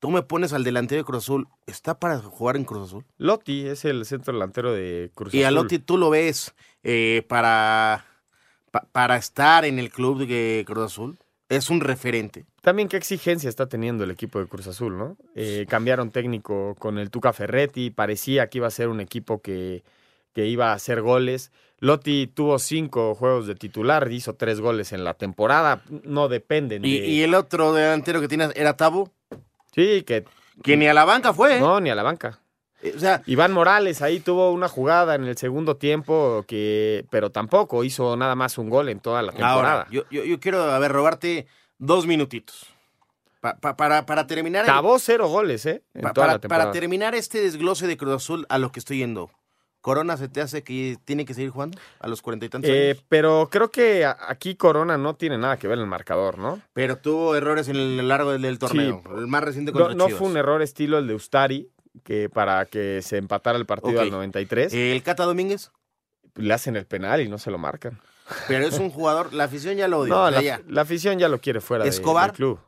Tú 0.00 0.10
me 0.10 0.22
pones 0.22 0.52
al 0.52 0.62
delantero 0.64 1.00
de 1.00 1.04
Cruz 1.04 1.24
Azul, 1.24 1.48
¿está 1.66 1.98
para 1.98 2.18
jugar 2.20 2.56
en 2.56 2.64
Cruz 2.64 2.88
Azul? 2.88 3.04
Lotti 3.16 3.66
es 3.66 3.84
el 3.84 4.04
centro 4.04 4.32
delantero 4.32 4.72
de 4.72 5.10
Cruz 5.14 5.34
Y 5.34 5.42
a 5.42 5.48
Azul. 5.48 5.56
Lotti 5.62 5.78
tú 5.80 5.98
lo 5.98 6.10
ves 6.10 6.54
eh, 6.84 7.24
para, 7.28 8.04
pa- 8.70 8.86
para 8.92 9.16
estar 9.16 9.64
en 9.64 9.78
el 9.80 9.90
club 9.90 10.24
de 10.26 10.62
Cruz 10.66 10.84
Azul. 10.86 11.18
Es 11.48 11.70
un 11.70 11.80
referente. 11.80 12.44
También 12.60 12.88
qué 12.88 12.96
exigencia 12.98 13.48
está 13.48 13.66
teniendo 13.66 14.04
el 14.04 14.10
equipo 14.10 14.38
de 14.38 14.46
Cruz 14.46 14.66
Azul, 14.66 14.96
¿no? 14.98 15.16
Eh, 15.34 15.64
cambiaron 15.68 16.10
técnico 16.10 16.76
con 16.78 16.98
el 16.98 17.10
Tuca 17.10 17.32
Ferretti, 17.32 17.90
parecía 17.90 18.48
que 18.50 18.58
iba 18.58 18.66
a 18.66 18.70
ser 18.70 18.88
un 18.88 19.00
equipo 19.00 19.40
que, 19.40 19.82
que 20.34 20.46
iba 20.46 20.70
a 20.70 20.74
hacer 20.74 21.00
goles. 21.00 21.50
Lotti 21.80 22.26
tuvo 22.26 22.58
cinco 22.58 23.14
juegos 23.14 23.46
de 23.46 23.54
titular, 23.54 24.12
hizo 24.12 24.34
tres 24.34 24.60
goles 24.60 24.92
en 24.92 25.04
la 25.04 25.14
temporada, 25.14 25.82
no 26.04 26.28
dependen 26.28 26.82
de... 26.82 26.88
Y, 26.88 26.96
y 26.98 27.22
el 27.22 27.34
otro 27.34 27.72
delantero 27.72 28.20
que 28.20 28.28
tienes 28.28 28.50
era 28.54 28.76
Tabo, 28.76 29.10
Sí, 29.78 30.02
que 30.02 30.24
que 30.62 30.76
ni 30.76 30.88
a 30.88 30.94
la 30.94 31.04
banca 31.04 31.32
fue. 31.32 31.60
no, 31.60 31.78
ni 31.80 31.88
a 31.90 31.94
la 31.94 32.02
banca. 32.02 32.40
Eh, 32.82 32.92
O 32.96 32.98
sea, 32.98 33.22
Iván 33.26 33.52
Morales 33.52 34.02
ahí 34.02 34.18
tuvo 34.20 34.50
una 34.52 34.68
jugada 34.68 35.14
en 35.14 35.24
el 35.24 35.36
segundo 35.36 35.76
tiempo, 35.76 36.44
que, 36.48 37.04
pero 37.10 37.30
tampoco 37.30 37.84
hizo 37.84 38.16
nada 38.16 38.34
más 38.34 38.58
un 38.58 38.68
gol 38.70 38.88
en 38.88 39.00
toda 39.00 39.22
la 39.22 39.30
temporada. 39.32 39.52
Ahora, 39.82 39.86
yo, 39.90 40.02
yo, 40.10 40.24
yo 40.24 40.40
quiero, 40.40 40.62
a 40.62 40.78
ver, 40.78 40.90
robarte 40.92 41.46
dos 41.78 42.06
minutitos. 42.06 42.66
Pa- 43.40 43.56
pa- 43.56 43.76
para, 43.76 44.04
para 44.04 44.26
terminar. 44.26 44.64
el- 44.64 44.70
Acabó 44.70 44.98
cero 44.98 45.28
goles, 45.28 45.64
¿eh? 45.66 45.82
En 45.94 46.02
pa- 46.02 46.12
toda 46.12 46.26
para, 46.26 46.32
la 46.34 46.38
temporada. 46.40 46.64
para 46.70 46.72
terminar 46.80 47.14
este 47.14 47.40
desglose 47.40 47.86
de 47.86 47.96
Cruz 47.96 48.14
Azul 48.16 48.46
a 48.48 48.58
lo 48.58 48.72
que 48.72 48.80
estoy 48.80 48.98
yendo. 48.98 49.30
¿Corona 49.80 50.16
se 50.16 50.28
te 50.28 50.40
hace 50.40 50.62
que 50.62 50.96
tiene 51.04 51.24
que 51.24 51.34
seguir 51.34 51.50
jugando 51.50 51.78
a 52.00 52.08
los 52.08 52.20
cuarenta 52.20 52.46
y 52.46 52.48
tantos 52.48 52.68
Eh, 52.70 52.90
años? 52.90 53.04
pero 53.08 53.48
creo 53.50 53.70
que 53.70 54.04
aquí 54.04 54.56
Corona 54.56 54.98
no 54.98 55.14
tiene 55.14 55.38
nada 55.38 55.56
que 55.56 55.68
ver 55.68 55.78
en 55.78 55.82
el 55.84 55.88
marcador, 55.88 56.36
¿no? 56.38 56.60
Pero 56.72 56.98
tuvo 56.98 57.36
errores 57.36 57.68
en 57.68 57.76
el 57.76 58.08
largo 58.08 58.36
del, 58.36 58.58
torneo. 58.58 59.02
El 59.16 59.28
más 59.28 59.44
reciente 59.44 59.72
No, 59.72 59.78
contra 59.78 59.94
no 59.96 60.08
fue 60.08 60.28
un 60.28 60.36
error 60.36 60.62
estilo 60.62 60.98
el 60.98 61.06
de 61.06 61.14
Ustari, 61.14 61.70
que 62.04 62.28
para 62.28 62.66
que 62.66 63.00
se 63.02 63.16
empatara 63.18 63.56
el 63.58 63.66
partido 63.66 63.94
Ok. 63.94 64.02
al 64.02 64.10
93, 64.10 64.72
Eh, 64.72 64.92
El 64.92 65.02
Cata 65.02 65.24
Domínguez, 65.24 65.70
le 66.34 66.52
hacen 66.54 66.76
el 66.76 66.86
penal 66.86 67.20
y 67.20 67.28
no 67.28 67.38
se 67.38 67.50
lo 67.50 67.58
marcan. 67.58 68.00
pero 68.46 68.66
es 68.66 68.78
un 68.78 68.90
jugador, 68.90 69.32
la 69.32 69.44
afición 69.44 69.76
ya 69.76 69.88
lo 69.88 70.00
odia. 70.00 70.12
No, 70.62 70.62
la, 70.68 70.82
afición 70.82 71.18
ya 71.18 71.28
lo 71.28 71.40
quiere 71.40 71.60
fuera 71.60 71.84
de- 71.84 71.90
¿Escobar? 71.90 72.30
del 72.32 72.36
club. 72.36 72.58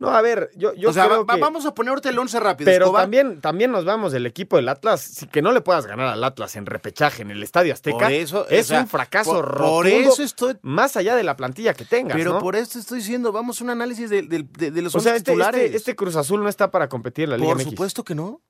No, 0.00 0.08
a 0.10 0.20
ver, 0.22 0.50
yo, 0.56 0.74
yo 0.74 0.90
o 0.90 0.92
sea, 0.92 1.06
creo 1.06 1.24
va- 1.24 1.34
que... 1.36 1.40
vamos 1.40 1.64
a 1.66 1.72
poner 1.74 1.90
ahorita 1.90 2.08
el 2.08 2.18
11 2.18 2.40
rápido. 2.40 2.66
Pero 2.66 2.86
Escobar. 2.86 3.04
también, 3.04 3.40
también 3.40 3.70
nos 3.70 3.84
vamos 3.84 4.10
del 4.12 4.26
equipo 4.26 4.56
del 4.56 4.68
Atlas, 4.68 5.24
que 5.30 5.40
no 5.40 5.52
le 5.52 5.60
puedas 5.60 5.86
ganar 5.86 6.08
al 6.08 6.24
Atlas 6.24 6.56
en 6.56 6.66
repechaje 6.66 7.22
en 7.22 7.30
el 7.30 7.42
Estadio 7.44 7.72
Azteca. 7.72 7.98
Por 7.98 8.12
eso, 8.12 8.48
es 8.48 8.66
o 8.66 8.68
sea, 8.70 8.80
un 8.80 8.88
fracaso 8.88 9.30
por- 9.32 9.44
rotundo. 9.46 9.72
por 9.72 9.86
eso 9.86 10.22
estoy- 10.22 10.56
Más 10.62 10.96
allá 10.96 11.14
de 11.14 11.22
la 11.22 11.36
plantilla 11.36 11.74
que 11.74 11.84
tengas, 11.84 12.16
Pero 12.16 12.34
¿no? 12.34 12.38
por 12.40 12.56
esto 12.56 12.78
estoy 12.78 12.98
diciendo, 12.98 13.30
vamos 13.30 13.60
a 13.60 13.64
un 13.64 13.70
análisis 13.70 14.10
de, 14.10 14.22
de- 14.22 14.42
de- 14.42 14.70
de 14.72 14.82
los 14.82 14.94
o 14.96 15.00
sea, 15.00 15.12
11 15.12 15.18
este, 15.18 15.30
titulares. 15.30 15.62
este, 15.66 15.76
este 15.76 15.96
Cruz 15.96 16.16
Azul 16.16 16.42
no 16.42 16.48
está 16.48 16.70
para 16.72 16.88
competir 16.88 17.24
en 17.24 17.30
la 17.30 17.36
Liga 17.36 17.48
Por 17.50 17.58
MX. 17.58 17.70
supuesto 17.70 18.04
que 18.04 18.14
no. 18.16 18.42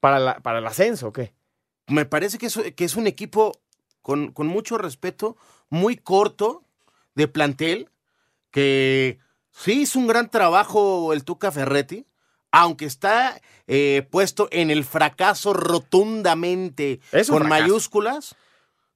Para, 0.00 0.18
la, 0.18 0.38
para 0.40 0.58
el 0.58 0.66
ascenso, 0.66 1.08
¿o 1.08 1.12
qué? 1.12 1.32
Me 1.88 2.04
parece 2.04 2.36
que 2.38 2.46
es, 2.46 2.58
que 2.76 2.84
es 2.84 2.94
un 2.96 3.06
equipo 3.06 3.58
con, 4.02 4.32
con 4.32 4.46
mucho 4.46 4.76
respeto, 4.76 5.36
muy 5.70 5.96
corto 5.96 6.62
de 7.14 7.26
plantel, 7.26 7.88
que 8.50 9.18
sí 9.58 9.82
hizo 9.82 9.98
un 9.98 10.06
gran 10.06 10.30
trabajo 10.30 11.12
el 11.12 11.24
Tuca 11.24 11.50
Ferretti, 11.52 12.06
aunque 12.52 12.84
está 12.86 13.40
eh, 13.66 14.06
puesto 14.10 14.48
en 14.50 14.70
el 14.70 14.84
fracaso 14.84 15.52
rotundamente 15.52 17.00
Es 17.12 17.28
con 17.28 17.38
fracaso. 17.42 17.62
mayúsculas. 17.62 18.36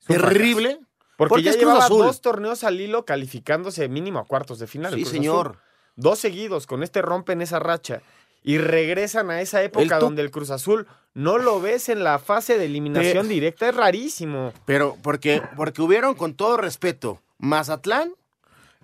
Terrible. 0.07 0.81
Porque, 1.17 1.43
ya 1.43 1.51
es 1.51 1.57
Cruz 1.57 1.67
llevaba 1.69 1.85
Azul. 1.85 2.07
dos 2.07 2.21
torneos 2.23 2.65
al 2.65 2.81
hilo 2.81 3.05
calificándose 3.05 3.89
mínimo 3.89 4.19
a 4.21 4.25
cuartos 4.25 4.59
de 4.59 4.67
final. 4.67 4.95
Sí, 4.95 5.05
señor. 5.05 5.49
Azul. 5.49 5.59
Dos 5.97 6.19
seguidos, 6.19 6.67
con 6.67 6.83
este 6.83 7.03
rompen 7.03 7.43
esa 7.43 7.59
racha. 7.59 8.01
Y 8.43 8.57
regresan 8.57 9.31
a 9.31 9.43
esa 9.43 9.63
época 9.63 9.99
donde 9.99 10.23
el 10.23 10.31
Cruz 10.31 10.49
Azul 10.51 10.87
no 11.13 11.37
lo 11.37 11.61
ves 11.61 11.91
en 11.91 12.03
la 12.03 12.19
fase 12.19 12.57
de 12.57 12.65
eliminación 12.65 13.27
Pe- 13.29 13.35
directa. 13.35 13.69
Es 13.69 13.75
rarísimo. 13.77 14.55
Pero 14.65 14.97
porque, 15.03 15.43
porque 15.57 15.83
hubieron, 15.83 16.15
con 16.15 16.33
todo 16.33 16.57
respeto, 16.57 17.21
Mazatlán, 17.37 18.15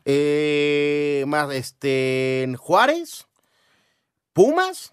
eh, 0.06 1.24
más 1.26 1.52
este 1.52 2.54
Juárez, 2.58 3.26
Pumas, 4.32 4.92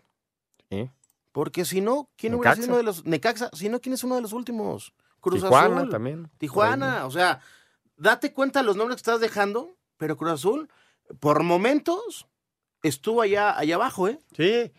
Sí. 0.69 0.89
porque 1.31 1.65
si 1.65 1.81
no, 1.81 2.09
¿quién 2.17 2.33
hubiera 2.33 2.55
sido 2.55 2.67
Necaxa. 2.67 2.71
uno 2.71 2.77
de 2.77 2.83
los 2.83 3.05
Necaxa? 3.05 3.49
Si 3.53 3.69
no, 3.69 3.79
¿quién 3.79 3.93
es 3.93 4.03
uno 4.03 4.15
de 4.15 4.21
los 4.21 4.33
últimos? 4.33 4.93
Cruz 5.21 5.41
Tijuana 5.41 5.77
Azul. 5.77 5.89
también. 5.89 6.31
Tijuana, 6.37 7.05
o 7.05 7.11
sea, 7.11 7.39
date 7.95 8.33
cuenta 8.33 8.63
los 8.63 8.75
nombres 8.75 8.95
que 8.97 9.01
estás 9.01 9.19
dejando, 9.21 9.77
pero 9.97 10.17
Cruz 10.17 10.31
Azul, 10.31 10.69
por 11.19 11.43
momentos, 11.43 12.27
estuvo 12.81 13.21
allá, 13.21 13.57
allá 13.57 13.75
abajo, 13.75 14.07
¿eh? 14.07 14.19
Sí. 14.35 14.71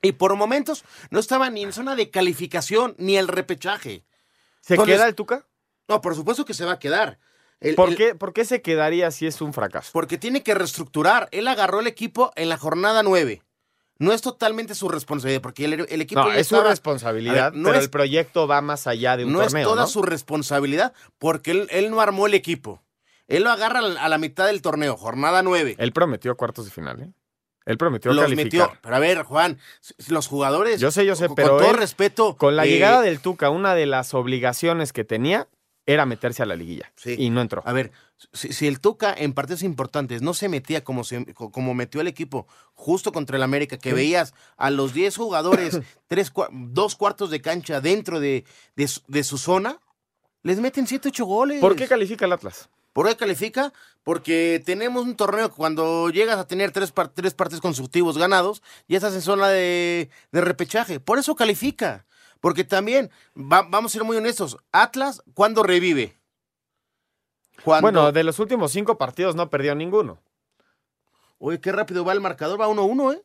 Y 0.00 0.12
por 0.12 0.34
momentos 0.36 0.84
no 1.10 1.18
estaba 1.20 1.50
ni 1.50 1.62
en 1.64 1.72
zona 1.72 1.94
de 1.96 2.10
calificación, 2.10 2.94
ni 2.98 3.16
el 3.16 3.28
repechaje. 3.28 4.04
¿Se 4.60 4.74
Entonces- 4.74 4.96
queda 4.96 5.08
el 5.08 5.14
Tuca? 5.14 5.46
No, 5.88 6.00
por 6.00 6.14
supuesto 6.14 6.44
que 6.44 6.54
se 6.54 6.64
va 6.64 6.72
a 6.72 6.78
quedar. 6.78 7.18
El- 7.60 7.74
¿Por, 7.74 7.90
el- 7.90 7.96
qué, 7.96 8.14
¿Por 8.14 8.32
qué 8.32 8.44
se 8.44 8.62
quedaría 8.62 9.10
si 9.10 9.26
es 9.26 9.40
un 9.40 9.52
fracaso? 9.52 9.90
Porque 9.92 10.18
tiene 10.18 10.42
que 10.42 10.54
reestructurar. 10.54 11.28
Él 11.32 11.48
agarró 11.48 11.80
el 11.80 11.86
equipo 11.86 12.32
en 12.36 12.48
la 12.48 12.56
jornada 12.56 13.02
9. 13.02 13.42
No 14.00 14.12
es 14.12 14.22
totalmente 14.22 14.76
su 14.76 14.88
responsabilidad, 14.88 15.42
porque 15.42 15.64
el, 15.64 15.86
el 15.88 16.00
equipo 16.00 16.20
No, 16.22 16.32
es 16.32 16.46
su 16.46 16.60
responsabilidad, 16.60 17.50
ver, 17.50 17.60
no 17.60 17.64
pero 17.70 17.78
es- 17.78 17.84
el 17.84 17.90
proyecto 17.90 18.46
va 18.46 18.60
más 18.60 18.86
allá 18.86 19.16
de 19.16 19.24
un 19.24 19.32
no 19.32 19.40
torneo, 19.40 19.62
es 19.62 19.66
toda 19.68 19.82
¿no? 19.82 19.88
su 19.88 20.02
responsabilidad, 20.02 20.92
porque 21.18 21.50
él, 21.50 21.66
él 21.72 21.90
no 21.90 22.00
armó 22.00 22.26
el 22.28 22.34
equipo. 22.34 22.80
Él 23.26 23.42
lo 23.42 23.50
agarra 23.50 23.80
a 23.80 24.08
la- 24.08 24.18
mitad 24.18 24.46
del 24.46 24.62
torneo, 24.62 24.96
jornada 24.96 25.42
9. 25.42 25.74
Él 25.78 25.92
prometió 25.92 26.36
cuartos 26.36 26.64
de 26.66 26.70
final, 26.70 27.02
¿eh? 27.02 27.08
Él 27.66 27.76
prometió 27.76 28.12
Los 28.14 28.24
calificar. 28.24 28.68
metió. 28.68 28.78
Pero 28.80 28.96
a 28.96 28.98
ver, 29.00 29.22
Juan, 29.24 29.58
los 30.08 30.26
jugadores. 30.28 30.80
Yo 30.80 30.90
sé, 30.92 31.04
yo 31.04 31.16
sé, 31.16 31.26
con- 31.26 31.34
pero 31.34 31.48
Con 31.50 31.58
todo 31.58 31.70
él, 31.72 31.76
respeto. 31.76 32.36
Con 32.36 32.54
la 32.56 32.64
eh, 32.64 32.68
llegada 32.70 33.02
del 33.02 33.20
Tuca, 33.20 33.50
una 33.50 33.74
de 33.74 33.84
las 33.86 34.14
obligaciones 34.14 34.92
que 34.94 35.04
tenía 35.04 35.48
era 35.88 36.04
meterse 36.04 36.42
a 36.42 36.46
la 36.46 36.54
liguilla. 36.54 36.92
Sí. 36.96 37.14
Y 37.18 37.30
no 37.30 37.40
entró. 37.40 37.62
A 37.64 37.72
ver, 37.72 37.90
si, 38.32 38.52
si 38.52 38.66
el 38.66 38.78
Tuca 38.78 39.14
en 39.16 39.32
partidos 39.32 39.62
importantes 39.62 40.20
no 40.20 40.34
se 40.34 40.48
metía 40.50 40.84
como, 40.84 41.02
se, 41.02 41.24
co- 41.32 41.50
como 41.50 41.72
metió 41.72 42.02
el 42.02 42.08
equipo 42.08 42.46
justo 42.74 43.10
contra 43.10 43.38
el 43.38 43.42
América, 43.42 43.78
que 43.78 43.94
veías 43.94 44.34
a 44.58 44.70
los 44.70 44.92
10 44.92 45.16
jugadores, 45.16 45.80
tres, 46.06 46.32
cua- 46.32 46.50
dos 46.52 46.94
cuartos 46.94 47.30
de 47.30 47.40
cancha 47.40 47.80
dentro 47.80 48.20
de, 48.20 48.44
de 48.76 48.86
su, 48.86 49.00
de 49.08 49.24
su 49.24 49.38
zona, 49.38 49.78
les 50.42 50.60
meten 50.60 50.86
7, 50.86 51.08
8 51.08 51.24
goles. 51.24 51.60
¿Por 51.60 51.74
qué 51.74 51.88
califica 51.88 52.26
el 52.26 52.32
Atlas? 52.32 52.68
¿Por 52.92 53.08
qué 53.08 53.16
califica? 53.16 53.72
Porque 54.04 54.62
tenemos 54.66 55.04
un 55.04 55.16
torneo 55.16 55.48
que 55.48 55.56
cuando 55.56 56.10
llegas 56.10 56.36
a 56.38 56.46
tener 56.46 56.70
tres, 56.70 56.92
par- 56.92 57.08
tres 57.08 57.32
partidos 57.32 57.62
consecutivos 57.62 58.18
ganados, 58.18 58.62
ya 58.88 58.98
estás 58.98 59.14
en 59.14 59.22
zona 59.22 59.48
de, 59.48 60.10
de 60.32 60.40
repechaje. 60.42 61.00
Por 61.00 61.18
eso 61.18 61.34
califica. 61.34 62.04
Porque 62.40 62.64
también, 62.64 63.10
va- 63.36 63.66
vamos 63.68 63.92
a 63.92 63.94
ser 63.94 64.04
muy 64.04 64.16
honestos, 64.16 64.56
Atlas, 64.72 65.22
¿cuándo 65.34 65.62
revive? 65.62 66.14
Bueno, 67.82 68.12
de 68.12 68.22
los 68.24 68.38
últimos 68.38 68.70
cinco 68.72 68.96
partidos 68.98 69.34
no 69.34 69.50
perdió 69.50 69.74
ninguno. 69.74 70.18
Oye, 71.38 71.60
qué 71.60 71.72
rápido 71.72 72.04
va 72.04 72.12
el 72.12 72.20
marcador, 72.20 72.60
va 72.60 72.68
1-1, 72.68 73.12
¿eh? 73.14 73.22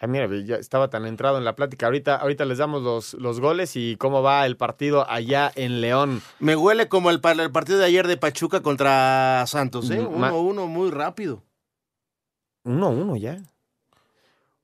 Ay, 0.00 0.08
mira, 0.08 0.28
ya 0.44 0.56
estaba 0.56 0.90
tan 0.90 1.06
entrado 1.06 1.38
en 1.38 1.44
la 1.44 1.54
plática. 1.56 1.86
Ahorita, 1.86 2.16
ahorita 2.16 2.44
les 2.44 2.58
damos 2.58 2.82
los, 2.82 3.14
los 3.14 3.40
goles 3.40 3.74
y 3.76 3.96
cómo 3.96 4.22
va 4.22 4.44
el 4.44 4.56
partido 4.56 5.08
allá 5.08 5.50
en 5.54 5.80
León. 5.80 6.20
Me 6.40 6.56
huele 6.56 6.88
como 6.88 7.10
el, 7.10 7.20
el 7.40 7.52
partido 7.52 7.78
de 7.78 7.84
ayer 7.86 8.06
de 8.08 8.16
Pachuca 8.16 8.60
contra 8.60 9.44
Santos, 9.46 9.90
¿eh? 9.90 10.00
Mm, 10.00 10.18
ma- 10.18 10.32
1-1 10.32 10.66
muy 10.66 10.90
rápido. 10.90 11.42
1-1 12.64 13.16
ya. 13.16 13.40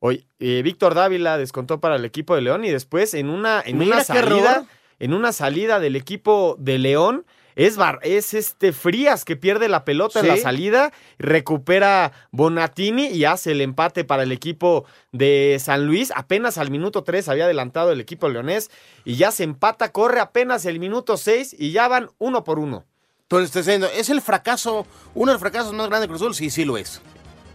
Oye, 0.00 0.26
eh, 0.38 0.62
Víctor 0.64 0.94
Dávila 0.94 1.36
descontó 1.38 1.78
para 1.78 1.96
el 1.96 2.04
equipo 2.04 2.34
de 2.34 2.40
León 2.40 2.64
y 2.64 2.70
después 2.70 3.14
en 3.14 3.28
una, 3.28 3.62
en 3.64 3.76
Mira 3.78 3.96
una 3.96 4.04
salida, 4.04 4.66
en 4.98 5.14
una 5.14 5.32
salida 5.32 5.78
del 5.78 5.94
equipo 5.94 6.56
de 6.58 6.78
León, 6.78 7.26
es, 7.54 7.76
Bar- 7.76 7.98
es 8.02 8.32
este 8.32 8.72
Frías 8.72 9.24
que 9.26 9.36
pierde 9.36 9.68
la 9.68 9.84
pelota 9.84 10.20
en 10.20 10.28
la 10.28 10.36
salida, 10.38 10.92
recupera 11.18 12.12
Bonatini 12.30 13.08
y 13.08 13.24
hace 13.24 13.52
el 13.52 13.60
empate 13.60 14.04
para 14.04 14.22
el 14.22 14.32
equipo 14.32 14.84
de 15.12 15.58
San 15.60 15.84
Luis. 15.86 16.12
Apenas 16.14 16.58
al 16.58 16.70
minuto 16.70 17.02
3 17.04 17.28
había 17.28 17.44
adelantado 17.44 17.92
el 17.92 18.00
equipo 18.00 18.28
leonés 18.28 18.70
y 19.04 19.16
ya 19.16 19.30
se 19.32 19.44
empata, 19.44 19.92
corre 19.92 20.20
apenas 20.20 20.64
el 20.64 20.78
minuto 20.78 21.16
6 21.16 21.54
y 21.58 21.72
ya 21.72 21.88
van 21.88 22.08
uno 22.18 22.44
por 22.44 22.58
uno. 22.58 22.84
Entonces, 23.22 23.66
¿es 23.96 24.08
el 24.10 24.20
fracaso, 24.22 24.86
uno 25.14 25.30
de 25.30 25.34
los 25.34 25.40
fracasos 25.40 25.72
más 25.72 25.88
grandes 25.88 26.02
de 26.02 26.08
Cruz 26.08 26.22
Azul? 26.22 26.34
Sí, 26.34 26.50
sí 26.50 26.64
lo 26.64 26.76
es. 26.78 27.00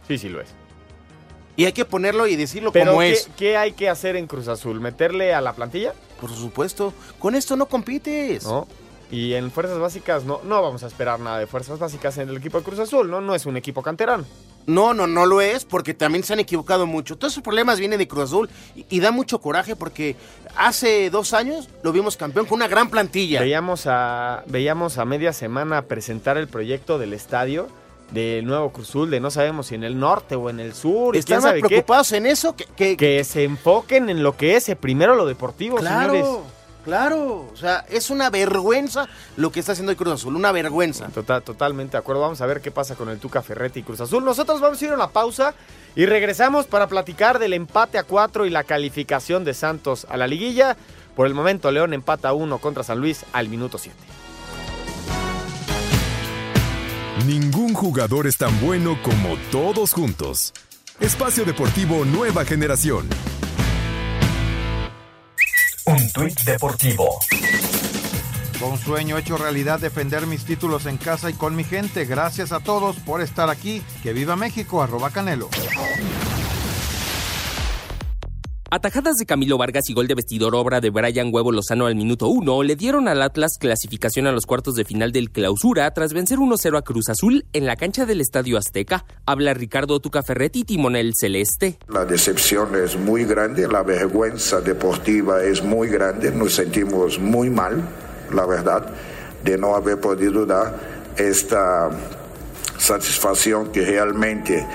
Sí, 0.08 0.18
sí 0.18 0.30
lo 0.30 0.42
es. 0.42 0.50
Y 1.56 1.66
hay 1.66 1.74
que 1.74 1.86
ponerlo 1.86 2.28
y 2.28 2.36
decirlo 2.36 2.72
Pero 2.72 2.92
como 2.92 3.02
¿qué, 3.02 3.12
es. 3.12 3.30
qué 3.38 3.58
hay 3.58 3.72
que 3.72 3.90
hacer 3.90 4.16
en 4.16 4.28
Cruz 4.28 4.48
Azul? 4.48 4.82
¿Meterle 4.82 5.34
a 5.34 5.42
la 5.42 5.54
plantilla? 5.54 5.94
Por 6.20 6.30
supuesto. 6.32 6.94
Con 7.20 7.36
esto 7.36 7.56
no 7.56 7.68
compites. 7.68 8.44
¿no? 8.44 8.68
Y 9.12 9.34
en 9.36 9.52
fuerzas 9.52 9.80
básicas 9.80 10.26
no, 10.26 10.42
no 10.44 10.62
vamos 10.62 10.84
a 10.84 10.88
esperar 10.88 11.20
nada 11.20 11.40
de 11.40 11.48
fuerzas 11.48 11.80
básicas 11.80 12.18
en 12.18 12.30
el 12.30 12.38
equipo 12.38 12.58
de 12.58 12.64
Cruz 12.64 12.80
Azul, 12.80 13.10
¿no? 13.10 13.22
No 13.22 13.36
es 13.36 13.46
un 13.46 13.56
equipo 13.56 13.82
canterano. 13.82 14.26
No, 14.66 14.96
no, 14.96 15.06
no 15.06 15.28
lo 15.28 15.42
es 15.42 15.64
porque 15.64 15.94
también 15.94 16.24
se 16.24 16.34
han 16.34 16.40
equivocado 16.40 16.88
mucho. 16.88 17.16
Todos 17.18 17.34
esos 17.34 17.44
problemas 17.44 17.80
vienen 17.80 18.00
de 18.00 18.08
Cruz 18.08 18.26
Azul 18.26 18.50
y, 18.76 18.86
y 18.90 19.00
da 19.00 19.12
mucho 19.12 19.40
coraje 19.40 19.76
porque 19.76 20.16
hace 20.58 21.12
dos 21.12 21.34
años 21.34 21.70
lo 21.84 21.92
vimos 21.92 22.18
campeón 22.18 22.48
con 22.48 22.56
una 22.58 22.68
gran 22.68 22.90
plantilla. 22.90 23.42
Veíamos 23.42 23.84
a, 23.86 24.44
veíamos 24.48 24.98
a 24.98 25.06
media 25.06 25.34
semana 25.34 25.84
presentar 25.84 26.38
el 26.38 26.48
proyecto 26.48 26.98
del 26.98 27.14
estadio 27.14 27.68
del 28.12 28.46
nuevo 28.46 28.72
Cruz 28.72 28.90
Azul, 28.90 29.10
de 29.10 29.20
no 29.20 29.32
sabemos 29.32 29.68
si 29.68 29.76
en 29.76 29.84
el 29.84 30.00
norte 30.00 30.36
o 30.36 30.50
en 30.50 30.60
el 30.60 30.74
sur. 30.74 31.16
Están 31.18 31.42
más 31.44 31.54
qué. 31.56 31.62
preocupados 31.62 32.12
en 32.14 32.26
eso 32.26 32.56
que... 32.56 32.66
que- 32.76 32.96
Que 32.98 33.24
se 33.24 33.44
enfoquen 33.44 34.10
en 34.10 34.24
lo 34.24 34.38
que 34.38 34.56
es 34.56 34.70
eh, 34.70 34.76
primero 34.76 35.16
lo 35.16 35.26
deportivo, 35.26 35.78
claro, 35.78 36.12
señores. 36.14 36.26
claro. 36.84 37.48
O 37.52 37.58
sea, 37.58 37.84
es 37.90 38.10
una 38.12 38.30
vergüenza 38.30 39.08
lo 39.38 39.52
que 39.52 39.60
está 39.60 39.72
haciendo 39.74 39.92
el 39.92 39.98
Cruz 39.98 40.14
Azul, 40.14 40.36
una 40.36 40.52
vergüenza. 40.52 41.08
Total, 41.08 41.42
totalmente 41.42 41.94
de 41.94 41.98
acuerdo. 41.98 42.22
Vamos 42.22 42.40
a 42.42 42.46
ver 42.46 42.62
qué 42.62 42.72
pasa 42.72 42.96
con 42.96 43.10
el 43.10 43.18
Tuca 43.20 43.42
Ferretti 43.42 43.80
y 43.80 43.84
Cruz 43.84 44.00
Azul. 44.02 44.24
Nosotros 44.24 44.62
vamos 44.62 44.82
a 44.82 44.86
ir 44.86 44.92
a 44.92 44.96
una 44.96 45.10
pausa 45.10 45.54
y 45.96 46.06
regresamos 46.06 46.68
para 46.68 46.88
platicar 46.88 47.40
del 47.40 47.54
empate 47.54 47.98
a 47.98 48.04
cuatro 48.04 48.46
y 48.46 48.50
la 48.52 48.64
calificación 48.64 49.44
de 49.44 49.54
Santos 49.56 50.06
a 50.10 50.16
la 50.18 50.28
liguilla. 50.28 50.78
Por 51.16 51.28
el 51.28 51.34
momento, 51.34 51.72
León 51.72 51.94
empata 51.94 52.30
a 52.30 52.34
uno 52.34 52.60
contra 52.60 52.84
San 52.84 53.00
Luis 53.00 53.26
al 53.34 53.48
minuto 53.50 53.78
7. 53.78 53.98
Ningún 57.24 57.74
jugador 57.74 58.28
es 58.28 58.36
tan 58.36 58.60
bueno 58.60 59.02
como 59.02 59.38
todos 59.50 59.94
juntos. 59.94 60.54
Espacio 61.00 61.46
Deportivo 61.46 62.04
Nueva 62.04 62.44
Generación. 62.44 63.08
Un 65.86 66.12
tuit 66.12 66.38
deportivo. 66.42 67.20
Fue 68.60 68.68
un 68.68 68.78
sueño 68.78 69.18
hecho 69.18 69.38
realidad 69.38 69.80
defender 69.80 70.28
mis 70.28 70.44
títulos 70.44 70.86
en 70.88 70.98
casa 70.98 71.30
y 71.30 71.34
con 71.34 71.56
mi 71.56 71.64
gente. 71.64 72.04
Gracias 72.04 72.52
a 72.52 72.60
todos 72.60 72.98
por 72.98 73.22
estar 73.22 73.50
aquí. 73.50 73.82
Que 74.04 74.12
viva 74.12 74.36
México, 74.36 74.84
arroba 74.84 75.10
Canelo. 75.10 75.50
Atajadas 78.72 79.18
de 79.18 79.28
Camilo 79.28 79.60
Vargas 79.60 79.90
y 79.90 79.94
gol 79.94 80.08
de 80.08 80.16
vestidor 80.16 80.56
obra 80.56 80.82
de 80.82 80.90
Brian 80.90 81.30
Huevo 81.32 81.52
Lozano 81.52 81.86
al 81.86 81.96
minuto 81.96 82.28
1 82.28 82.64
le 82.64 82.76
dieron 82.76 83.08
al 83.08 83.22
Atlas 83.22 83.58
clasificación 83.60 84.26
a 84.26 84.32
los 84.32 84.48
cuartos 84.48 84.74
de 84.74 84.84
final 84.86 85.12
del 85.12 85.30
clausura 85.30 85.94
tras 85.94 86.14
vencer 86.14 86.40
1-0 86.40 86.76
a 86.76 86.82
Cruz 86.82 87.10
Azul 87.10 87.46
en 87.54 87.68
la 87.68 87.76
cancha 87.76 88.08
del 88.08 88.22
Estadio 88.22 88.58
Azteca. 88.58 89.06
Habla 89.28 89.54
Ricardo 89.54 90.00
Tuca 90.00 90.24
Ferretti, 90.24 90.64
timonel 90.64 91.14
celeste. 91.16 91.78
La 91.88 92.06
decepción 92.06 92.76
es 92.76 92.98
muy 92.98 93.24
grande, 93.26 93.68
la 93.68 93.84
vergüenza 93.84 94.62
deportiva 94.62 95.44
es 95.44 95.64
muy 95.64 95.88
grande, 95.90 96.32
nos 96.32 96.56
sentimos 96.56 97.20
muy 97.20 97.52
mal, 97.52 97.88
la 98.34 98.48
verdad, 98.48 98.88
de 99.44 99.60
no 99.60 99.76
haber 99.76 100.00
podido 100.00 100.44
dar 100.44 100.76
esta 101.18 101.92
satisfacción 102.80 103.72
que 103.72 103.86
realmente 103.86 104.66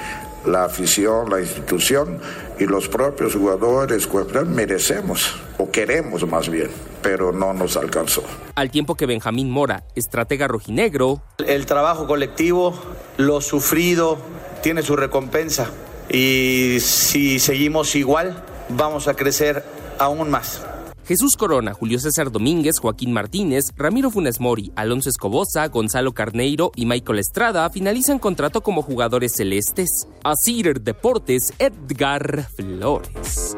la 0.47 0.65
afición, 0.65 1.29
la 1.29 1.41
institución 1.41 2.19
y 2.61 2.67
los 2.67 2.89
propios 2.89 3.35
jugadores 3.35 4.09
merecemos, 4.47 5.35
o 5.59 5.71
queremos 5.71 6.27
más 6.29 6.49
bien, 6.49 6.71
pero 7.03 7.33
no 7.33 7.55
nos 7.55 7.77
alcanzó. 7.77 8.23
Al 8.55 8.71
tiempo 8.71 8.95
que 8.95 9.07
Benjamín 9.07 9.51
Mora, 9.51 9.85
estratega 9.97 10.47
rojinegro, 10.47 11.23
el 11.47 11.65
trabajo 11.65 12.07
colectivo, 12.07 12.79
lo 13.17 13.41
sufrido, 13.41 14.19
tiene 14.63 14.83
su 14.83 14.95
recompensa 14.95 15.71
y 16.11 16.79
si 16.81 17.39
seguimos 17.39 17.97
igual, 17.97 18.45
vamos 18.69 19.09
a 19.09 19.15
crecer 19.15 19.65
aún 19.99 20.31
más. 20.31 20.63
Jesús 21.11 21.37
Corona, 21.37 21.75
Julio 21.75 21.99
César 21.99 22.31
Domínguez, 22.31 22.79
Joaquín 22.79 23.13
Martínez, 23.13 23.73
Ramiro 23.75 24.13
Funes 24.13 24.39
Mori, 24.39 24.71
Alonso 24.77 25.09
Escobosa, 25.11 25.67
Gonzalo 25.67 26.13
Carneiro 26.13 26.71
y 26.77 26.87
Michael 26.87 27.19
Estrada 27.19 27.69
finalizan 27.69 28.21
contrato 28.21 28.61
como 28.61 28.81
jugadores 28.81 29.33
celestes. 29.35 30.07
Asir 30.23 30.81
Deportes, 30.81 31.53
Edgar 31.59 32.45
Flores. 32.55 33.57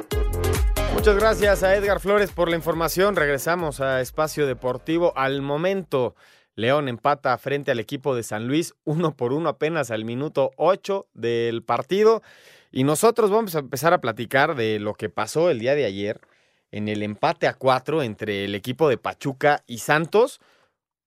Muchas 0.94 1.14
gracias 1.16 1.62
a 1.62 1.76
Edgar 1.76 2.00
Flores 2.00 2.30
por 2.30 2.48
la 2.48 2.56
información. 2.56 3.16
Regresamos 3.16 3.82
a 3.82 4.00
Espacio 4.00 4.46
Deportivo. 4.46 5.12
Al 5.14 5.42
momento, 5.42 6.14
León 6.54 6.88
empata 6.88 7.36
frente 7.36 7.70
al 7.70 7.80
equipo 7.80 8.16
de 8.16 8.22
San 8.22 8.48
Luis, 8.48 8.72
uno 8.84 9.14
por 9.14 9.34
uno 9.34 9.50
apenas 9.50 9.90
al 9.90 10.06
minuto 10.06 10.52
8 10.56 11.06
del 11.12 11.62
partido. 11.62 12.22
Y 12.70 12.84
nosotros 12.84 13.30
vamos 13.30 13.54
a 13.56 13.58
empezar 13.58 13.92
a 13.92 14.00
platicar 14.00 14.56
de 14.56 14.78
lo 14.78 14.94
que 14.94 15.10
pasó 15.10 15.50
el 15.50 15.58
día 15.58 15.74
de 15.74 15.84
ayer 15.84 16.22
en 16.72 16.88
el 16.88 17.02
empate 17.02 17.46
a 17.46 17.54
cuatro 17.54 18.02
entre 18.02 18.44
el 18.44 18.54
equipo 18.56 18.88
de 18.88 18.98
Pachuca 18.98 19.62
y 19.66 19.78
Santos. 19.78 20.40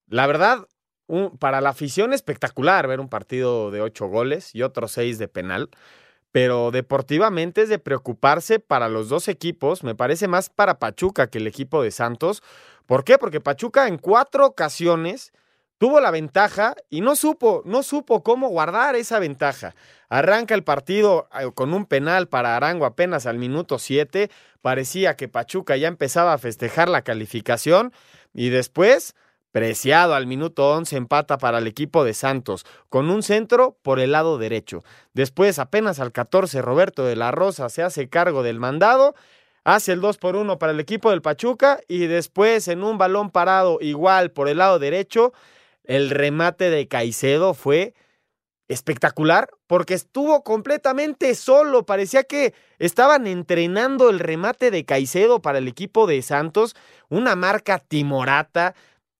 La 0.08 0.26
verdad, 0.26 0.66
para 1.38 1.60
la 1.60 1.70
afición 1.70 2.12
espectacular 2.12 2.86
ver 2.86 3.00
un 3.00 3.08
partido 3.08 3.70
de 3.70 3.82
ocho 3.82 4.06
goles 4.06 4.54
y 4.54 4.62
otros 4.62 4.92
seis 4.92 5.18
de 5.18 5.28
penal, 5.28 5.68
pero 6.32 6.70
deportivamente 6.70 7.62
es 7.62 7.68
de 7.68 7.78
preocuparse 7.78 8.60
para 8.60 8.88
los 8.88 9.08
dos 9.08 9.28
equipos, 9.28 9.84
me 9.84 9.94
parece 9.94 10.28
más 10.28 10.50
para 10.50 10.78
Pachuca 10.78 11.28
que 11.28 11.38
el 11.38 11.46
equipo 11.46 11.82
de 11.82 11.90
Santos. 11.90 12.42
¿Por 12.86 13.04
qué? 13.04 13.18
Porque 13.18 13.40
Pachuca 13.40 13.88
en 13.88 13.98
cuatro 13.98 14.46
ocasiones 14.46 15.32
tuvo 15.78 16.00
la 16.00 16.10
ventaja 16.10 16.74
y 16.90 17.00
no 17.00 17.16
supo, 17.16 17.62
no 17.64 17.82
supo 17.82 18.22
cómo 18.22 18.48
guardar 18.48 18.96
esa 18.96 19.18
ventaja. 19.18 19.74
Arranca 20.08 20.54
el 20.54 20.62
partido 20.62 21.28
eh, 21.38 21.50
con 21.54 21.74
un 21.74 21.86
penal 21.86 22.28
para 22.28 22.56
Arango 22.56 22.86
apenas 22.86 23.26
al 23.26 23.38
minuto 23.38 23.78
7. 23.78 24.30
Parecía 24.62 25.16
que 25.16 25.28
Pachuca 25.28 25.76
ya 25.76 25.88
empezaba 25.88 26.32
a 26.32 26.38
festejar 26.38 26.88
la 26.88 27.02
calificación 27.02 27.92
y 28.32 28.48
después, 28.48 29.14
preciado 29.52 30.14
al 30.14 30.26
minuto 30.26 30.70
11, 30.70 30.96
empata 30.96 31.38
para 31.38 31.58
el 31.58 31.66
equipo 31.66 32.04
de 32.04 32.14
Santos 32.14 32.64
con 32.88 33.10
un 33.10 33.22
centro 33.22 33.78
por 33.82 34.00
el 34.00 34.12
lado 34.12 34.38
derecho. 34.38 34.84
Después, 35.12 35.58
apenas 35.58 36.00
al 36.00 36.12
14, 36.12 36.62
Roberto 36.62 37.04
de 37.04 37.16
la 37.16 37.30
Rosa 37.30 37.68
se 37.68 37.82
hace 37.82 38.08
cargo 38.08 38.42
del 38.42 38.60
mandado 38.60 39.14
hace 39.66 39.92
el 39.92 40.00
2 40.00 40.18
por 40.18 40.36
1 40.36 40.60
para 40.60 40.70
el 40.70 40.78
equipo 40.78 41.10
del 41.10 41.22
Pachuca 41.22 41.80
y 41.88 42.06
después 42.06 42.68
en 42.68 42.84
un 42.84 42.98
balón 42.98 43.30
parado 43.30 43.78
igual 43.80 44.30
por 44.30 44.48
el 44.48 44.58
lado 44.58 44.78
derecho 44.78 45.32
el 45.86 46.10
remate 46.10 46.70
de 46.70 46.88
Caicedo 46.88 47.54
fue 47.54 47.94
espectacular 48.68 49.48
porque 49.66 49.94
estuvo 49.94 50.42
completamente 50.42 51.34
solo. 51.34 51.86
Parecía 51.86 52.24
que 52.24 52.54
estaban 52.78 53.26
entrenando 53.26 54.10
el 54.10 54.18
remate 54.18 54.70
de 54.70 54.84
Caicedo 54.84 55.40
para 55.40 55.58
el 55.58 55.68
equipo 55.68 56.06
de 56.06 56.20
Santos. 56.22 56.74
Una 57.08 57.36
marca 57.36 57.78
timorata. 57.78 58.74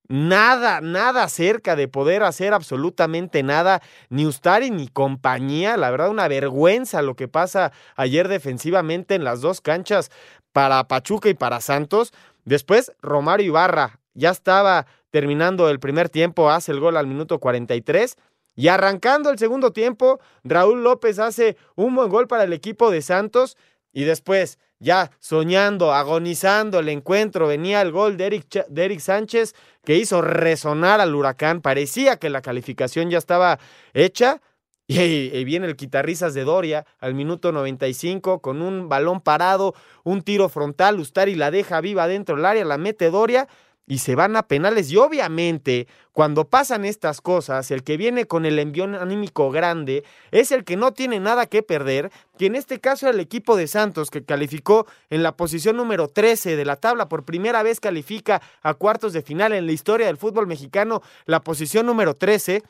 Nada, 0.09 0.81
nada 0.81 1.29
cerca 1.29 1.75
de 1.75 1.89
poder 1.89 2.23
hacer 2.23 2.55
absolutamente 2.55 3.43
nada, 3.43 3.83
ni 4.09 4.25
Ustari 4.25 4.71
ni 4.71 4.87
compañía. 4.87 5.77
La 5.77 5.91
verdad, 5.91 6.11
una 6.11 6.29
vergüenza 6.29 7.03
lo 7.03 7.17
que 7.17 7.27
pasa 7.27 7.73
ayer 7.97 8.29
defensivamente 8.29 9.17
en 9.17 9.25
las 9.25 9.41
dos 9.41 9.61
canchas 9.61 10.13
para 10.53 10.87
Pachuca 10.87 11.29
y 11.29 11.35
para 11.35 11.61
Santos. 11.61 12.13
Después, 12.45 12.93
Romario 13.03 13.47
Ibarra 13.47 13.99
ya 14.15 14.31
estaba 14.31 14.87
terminando 15.11 15.69
el 15.71 15.81
primer 15.81 16.09
tiempo, 16.09 16.51
hace 16.51 16.73
el 16.73 16.81
gol 16.81 16.97
al 16.97 17.07
minuto 17.07 17.39
43. 17.39 18.17
Y 18.57 18.69
arrancando 18.69 19.31
el 19.31 19.39
segundo 19.39 19.73
tiempo, 19.73 20.19
Raúl 20.43 20.83
López 20.83 21.19
hace 21.19 21.57
un 21.75 21.95
buen 21.95 22.09
gol 22.09 22.27
para 22.27 22.45
el 22.45 22.53
equipo 22.55 22.91
de 22.91 23.03
Santos. 23.03 23.57
Y 23.93 24.05
después, 24.05 24.59
ya 24.79 25.11
soñando, 25.21 25.93
agonizando 25.93 26.79
el 26.79 26.89
encuentro, 26.89 27.47
venía 27.47 27.83
el 27.83 27.93
gol 27.93 28.17
de 28.17 28.27
Eric, 28.27 28.67
de 28.69 28.85
Eric 28.85 29.01
Sánchez 29.01 29.55
que 29.85 29.97
hizo 29.97 30.23
resonar 30.23 31.01
al 31.01 31.15
huracán. 31.15 31.61
Parecía 31.61 32.17
que 32.19 32.31
la 32.31 32.43
calificación 32.43 33.11
ya 33.11 33.19
estaba 33.19 33.59
hecha. 33.95 34.41
Y, 34.89 35.01
y, 35.01 35.45
viene 35.45 35.67
el 35.67 35.75
quitarrizas 35.75 36.33
de 36.33 36.45
Doria 36.45 36.87
al 37.01 37.13
minuto 37.13 37.51
95 37.51 38.41
con 38.41 38.63
un 38.63 38.89
balón 38.89 39.21
parado, 39.21 39.75
un 40.05 40.23
tiro 40.23 40.49
frontal. 40.49 41.01
Ustari 41.01 41.35
la 41.35 41.51
deja 41.51 41.81
viva 41.81 42.07
dentro 42.07 42.37
del 42.37 42.47
área, 42.47 42.65
la 42.65 42.79
mete 42.79 43.11
Doria 43.11 43.49
y 43.87 43.99
se 43.99 44.15
van 44.15 44.37
a 44.37 44.49
penales. 44.49 44.91
Y 44.91 44.97
obviamente, 44.97 45.87
cuando 46.13 46.49
pasan 46.49 46.85
estas 46.85 47.21
cosas, 47.21 47.71
el 47.71 47.85
que 47.85 47.97
viene 47.97 48.27
con 48.27 48.45
el 48.45 48.59
envión 48.59 48.95
anímico 48.95 49.51
grande 49.51 50.05
es 50.33 50.51
el 50.51 50.65
que 50.65 50.77
no 50.77 50.93
tiene 50.93 51.21
nada 51.21 51.47
que 51.47 51.63
perder, 51.63 52.11
que 52.37 52.47
en 52.47 52.57
este 52.57 52.81
caso 52.81 53.07
era 53.07 53.15
el 53.15 53.21
equipo 53.21 53.57
de 53.57 53.69
Santos, 53.69 54.11
que 54.11 54.25
calificó 54.25 54.87
en 55.11 55.23
la 55.23 55.37
posición 55.37 55.77
número 55.77 56.09
13 56.09 56.57
de 56.57 56.65
la 56.65 56.77
tabla, 56.77 57.09
por 57.09 57.25
primera 57.25 57.63
vez 57.63 57.81
califica 57.81 58.43
a 58.63 58.75
cuartos 58.75 59.13
de 59.13 59.23
final 59.23 59.53
en 59.53 59.67
la 59.67 59.73
historia 59.73 60.07
del 60.07 60.17
fútbol 60.17 60.47
mexicano, 60.47 61.03
la 61.25 61.41
posición 61.41 61.87
número 61.87 62.15
13. 62.15 62.63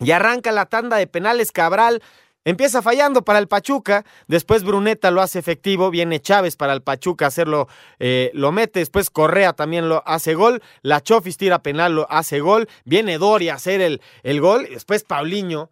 Y 0.00 0.10
arranca 0.10 0.50
la 0.50 0.66
tanda 0.66 0.96
de 0.96 1.06
penales 1.06 1.52
Cabral, 1.52 2.02
Empieza 2.44 2.82
fallando 2.82 3.22
para 3.22 3.38
el 3.38 3.48
Pachuca, 3.48 4.04
después 4.28 4.64
Bruneta 4.64 5.10
lo 5.10 5.22
hace 5.22 5.38
efectivo, 5.38 5.90
viene 5.90 6.20
Chávez 6.20 6.56
para 6.56 6.74
el 6.74 6.82
Pachuca 6.82 7.26
hacerlo, 7.26 7.68
eh, 7.98 8.30
lo 8.34 8.52
mete, 8.52 8.80
después 8.80 9.08
Correa 9.08 9.54
también 9.54 9.88
lo 9.88 10.02
hace 10.06 10.34
gol, 10.34 10.62
la 10.82 11.00
Chofis 11.00 11.38
tira 11.38 11.62
penal, 11.62 11.94
lo 11.94 12.06
hace 12.10 12.40
gol, 12.40 12.68
viene 12.84 13.16
Doria 13.16 13.54
a 13.54 13.56
hacer 13.56 13.80
el, 13.80 14.02
el 14.22 14.42
gol, 14.42 14.66
después 14.70 15.04
Paulinho 15.04 15.70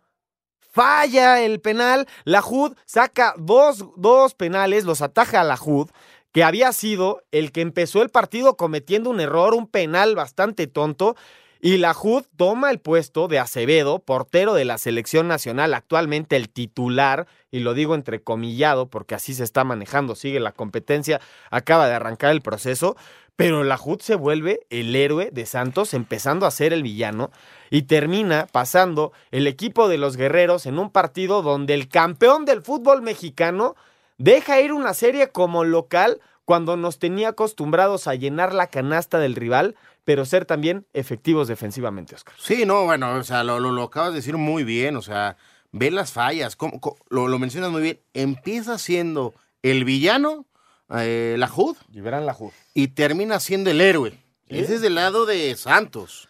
falla 0.72 1.42
el 1.42 1.60
penal, 1.60 2.08
la 2.24 2.40
Jud 2.40 2.74
saca 2.86 3.34
dos, 3.36 3.84
dos 3.96 4.34
penales, 4.34 4.84
los 4.84 5.02
ataja 5.02 5.42
a 5.42 5.44
la 5.44 5.58
Jud, 5.58 5.90
que 6.32 6.42
había 6.42 6.72
sido 6.72 7.22
el 7.30 7.52
que 7.52 7.60
empezó 7.60 8.00
el 8.00 8.08
partido 8.08 8.56
cometiendo 8.56 9.10
un 9.10 9.20
error, 9.20 9.52
un 9.52 9.66
penal 9.66 10.14
bastante 10.14 10.66
tonto, 10.66 11.14
y 11.64 11.78
la 11.78 11.94
JUD 11.94 12.24
toma 12.36 12.72
el 12.72 12.80
puesto 12.80 13.28
de 13.28 13.38
Acevedo, 13.38 14.00
portero 14.00 14.52
de 14.52 14.64
la 14.64 14.78
selección 14.78 15.28
nacional, 15.28 15.74
actualmente 15.74 16.34
el 16.34 16.48
titular, 16.48 17.28
y 17.52 17.60
lo 17.60 17.72
digo 17.72 17.94
entrecomillado 17.94 18.88
porque 18.88 19.14
así 19.14 19.32
se 19.32 19.44
está 19.44 19.62
manejando, 19.62 20.16
sigue 20.16 20.40
la 20.40 20.50
competencia, 20.50 21.20
acaba 21.52 21.86
de 21.86 21.94
arrancar 21.94 22.32
el 22.32 22.42
proceso, 22.42 22.96
pero 23.36 23.62
la 23.62 23.76
JUD 23.76 24.00
se 24.00 24.16
vuelve 24.16 24.66
el 24.70 24.94
héroe 24.96 25.30
de 25.30 25.46
Santos, 25.46 25.94
empezando 25.94 26.46
a 26.46 26.50
ser 26.50 26.72
el 26.72 26.82
villano, 26.82 27.30
y 27.70 27.82
termina 27.82 28.48
pasando 28.50 29.12
el 29.30 29.46
equipo 29.46 29.88
de 29.88 29.98
los 29.98 30.16
guerreros 30.16 30.66
en 30.66 30.80
un 30.80 30.90
partido 30.90 31.42
donde 31.42 31.74
el 31.74 31.88
campeón 31.88 32.44
del 32.44 32.62
fútbol 32.62 33.02
mexicano 33.02 33.76
deja 34.18 34.60
ir 34.60 34.72
una 34.72 34.94
serie 34.94 35.28
como 35.28 35.62
local 35.62 36.20
cuando 36.44 36.76
nos 36.76 36.98
tenía 36.98 37.28
acostumbrados 37.28 38.08
a 38.08 38.16
llenar 38.16 38.52
la 38.52 38.66
canasta 38.66 39.20
del 39.20 39.36
rival 39.36 39.76
pero 40.04 40.24
ser 40.24 40.44
también 40.44 40.86
efectivos 40.92 41.48
defensivamente, 41.48 42.14
Oscar. 42.14 42.34
Sí, 42.38 42.64
no, 42.66 42.84
bueno, 42.84 43.14
o 43.14 43.22
sea, 43.22 43.44
lo, 43.44 43.60
lo, 43.60 43.82
acabas 43.82 44.10
de 44.10 44.16
decir 44.16 44.36
muy 44.36 44.64
bien, 44.64 44.96
o 44.96 45.02
sea, 45.02 45.36
ve 45.70 45.90
las 45.90 46.12
fallas, 46.12 46.56
lo, 47.08 47.28
lo, 47.28 47.38
mencionas 47.38 47.70
muy 47.70 47.82
bien, 47.82 48.00
empieza 48.14 48.78
siendo 48.78 49.34
el 49.62 49.84
villano, 49.84 50.46
eh, 50.90 51.36
la 51.38 51.50
HUD. 51.54 51.76
Y 51.92 52.00
verán 52.00 52.26
la 52.26 52.36
HUD. 52.38 52.52
Y 52.74 52.88
termina 52.88 53.40
siendo 53.40 53.70
el 53.70 53.80
héroe. 53.80 54.18
Ese 54.48 54.74
es 54.74 54.80
del 54.82 54.96
lado 54.96 55.24
de 55.24 55.56
Santos. 55.56 56.28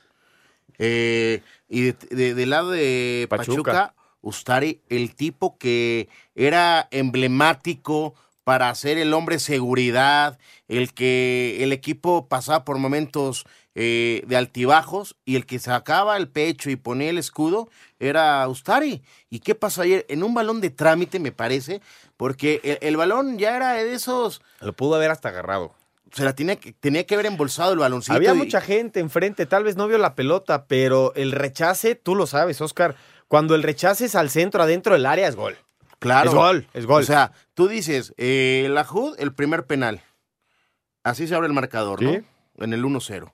Eh, 0.79 1.43
y 1.69 1.93
del 2.11 2.51
lado 2.51 2.71
de 2.71 3.27
Pachuca. 3.29 3.95
Ustari, 4.21 4.81
el 4.89 5.17
tipo 5.17 5.59
que 5.59 6.09
era 6.37 6.87
emblemático 6.93 8.15
para 8.45 8.73
ser 8.75 8.99
el 8.99 9.15
hombre 9.15 9.41
seguridad, 9.41 10.39
el 10.69 10.95
que 10.95 11.59
el 11.63 11.73
equipo 11.73 12.29
pasaba 12.29 12.65
por 12.65 12.79
momentos 12.79 13.47
eh, 13.75 14.23
de 14.27 14.37
altibajos 14.37 15.17
y 15.25 15.37
el 15.37 15.47
que 15.47 15.59
sacaba 15.59 16.19
el 16.19 16.29
pecho 16.29 16.69
y 16.69 16.77
ponía 16.77 17.09
el 17.09 17.17
escudo 17.17 17.71
era 17.99 18.47
Ustari. 18.49 19.03
¿Y 19.31 19.41
qué 19.41 19.55
pasó 19.55 19.83
ayer? 19.83 20.05
En 20.09 20.23
un 20.23 20.35
balón 20.35 20.61
de 20.61 20.69
trámite, 20.71 21.19
me 21.19 21.33
parece, 21.33 21.81
porque 22.17 22.79
el, 22.83 22.97
balón 22.97 23.39
ya 23.39 23.57
era 23.57 23.73
de 23.73 23.95
esos... 23.95 24.43
Lo 24.61 24.75
pudo 24.75 24.97
haber 24.97 25.11
hasta 25.11 25.31
agarrado. 25.31 25.75
Se 26.13 26.25
la 26.25 26.35
tenía 26.35 26.57
que, 26.57 26.73
tenía 26.73 27.07
que 27.07 27.15
haber 27.15 27.27
embolsado 27.27 27.73
el 27.73 27.79
baloncito. 27.79 28.15
Había 28.15 28.35
mucha 28.35 28.61
gente 28.61 29.01
enfrente, 29.01 29.47
tal 29.47 29.65
vez 29.65 29.77
no 29.77 29.89
vio 29.89 29.97
la 29.97 30.15
pelota, 30.15 30.67
pero 30.67 31.15
el 31.15 31.33
rechace, 31.33 31.95
tú 31.95 32.15
lo 32.15 32.27
sabes, 32.27 32.61
Oscar, 32.61 32.95
cuando 33.29 33.55
el 33.55 33.63
rechace 33.63 34.05
es 34.05 34.15
al 34.15 34.29
centro, 34.29 34.63
adentro 34.63 34.93
del 34.93 35.07
área, 35.07 35.27
es 35.27 35.37
gol. 35.37 35.57
Claro. 35.99 36.29
Es 36.29 36.35
gol, 36.35 36.69
es 36.75 36.87
gol. 36.87 37.03
O 37.03 37.07
sea, 37.07 37.33
tú 37.55 37.69
dices, 37.69 38.13
eh, 38.19 38.67
la 38.71 38.83
HUD, 38.83 39.15
el 39.19 39.33
primer 39.33 39.65
penal. 39.65 40.03
Así 41.05 41.27
se 41.27 41.35
abre 41.35 41.47
el 41.47 41.55
marcador, 41.55 42.03
¿no? 42.03 42.11
En 42.59 42.73
el 42.75 42.85
1-0. 42.85 43.33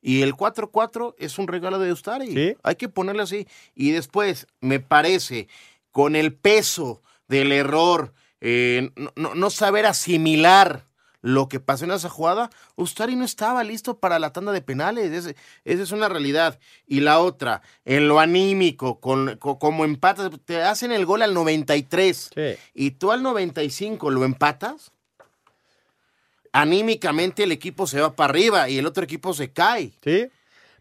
Y 0.00 0.22
el 0.22 0.34
4-4 0.34 1.14
es 1.18 1.38
un 1.38 1.48
regalo 1.48 1.78
de 1.78 1.92
Ustari. 1.92 2.32
Sí. 2.32 2.56
Hay 2.62 2.76
que 2.76 2.88
ponerlo 2.88 3.22
así. 3.22 3.46
Y 3.74 3.90
después, 3.90 4.46
me 4.60 4.78
parece, 4.80 5.48
con 5.90 6.14
el 6.16 6.32
peso 6.32 7.02
del 7.28 7.50
error, 7.52 8.12
eh, 8.40 8.90
no, 9.16 9.50
saber 9.50 9.86
asimilar 9.86 10.84
lo 11.22 11.48
que 11.48 11.58
pasó 11.58 11.86
en 11.86 11.90
esa 11.90 12.08
jugada, 12.08 12.50
Ustari 12.76 13.16
no 13.16 13.24
estaba 13.24 13.64
listo 13.64 13.98
para 13.98 14.20
la 14.20 14.32
tanda 14.32 14.52
de 14.52 14.60
penales. 14.62 15.10
Ese- 15.10 15.34
esa 15.64 15.82
es 15.82 15.90
una 15.90 16.08
realidad. 16.08 16.60
Y 16.86 17.00
la 17.00 17.18
otra, 17.18 17.62
en 17.84 18.06
lo 18.06 18.20
anímico, 18.20 19.00
con, 19.00 19.36
co- 19.38 19.58
como 19.58 19.84
empatas, 19.84 20.30
te 20.44 20.62
hacen 20.62 20.92
el 20.92 21.04
gol 21.04 21.22
al 21.22 21.34
93 21.34 22.30
Sí. 22.32 22.54
y 22.74 22.92
tú 22.92 23.10
al 23.10 23.24
95 23.24 24.10
lo 24.10 24.24
empatas, 24.24 24.92
anímicamente 26.60 27.42
el 27.42 27.52
equipo 27.52 27.86
se 27.86 28.00
va 28.00 28.14
para 28.14 28.30
arriba 28.30 28.68
y 28.68 28.78
el 28.78 28.86
otro 28.86 29.04
equipo 29.04 29.34
se 29.34 29.50
cae. 29.52 29.92
Sí. 30.02 30.28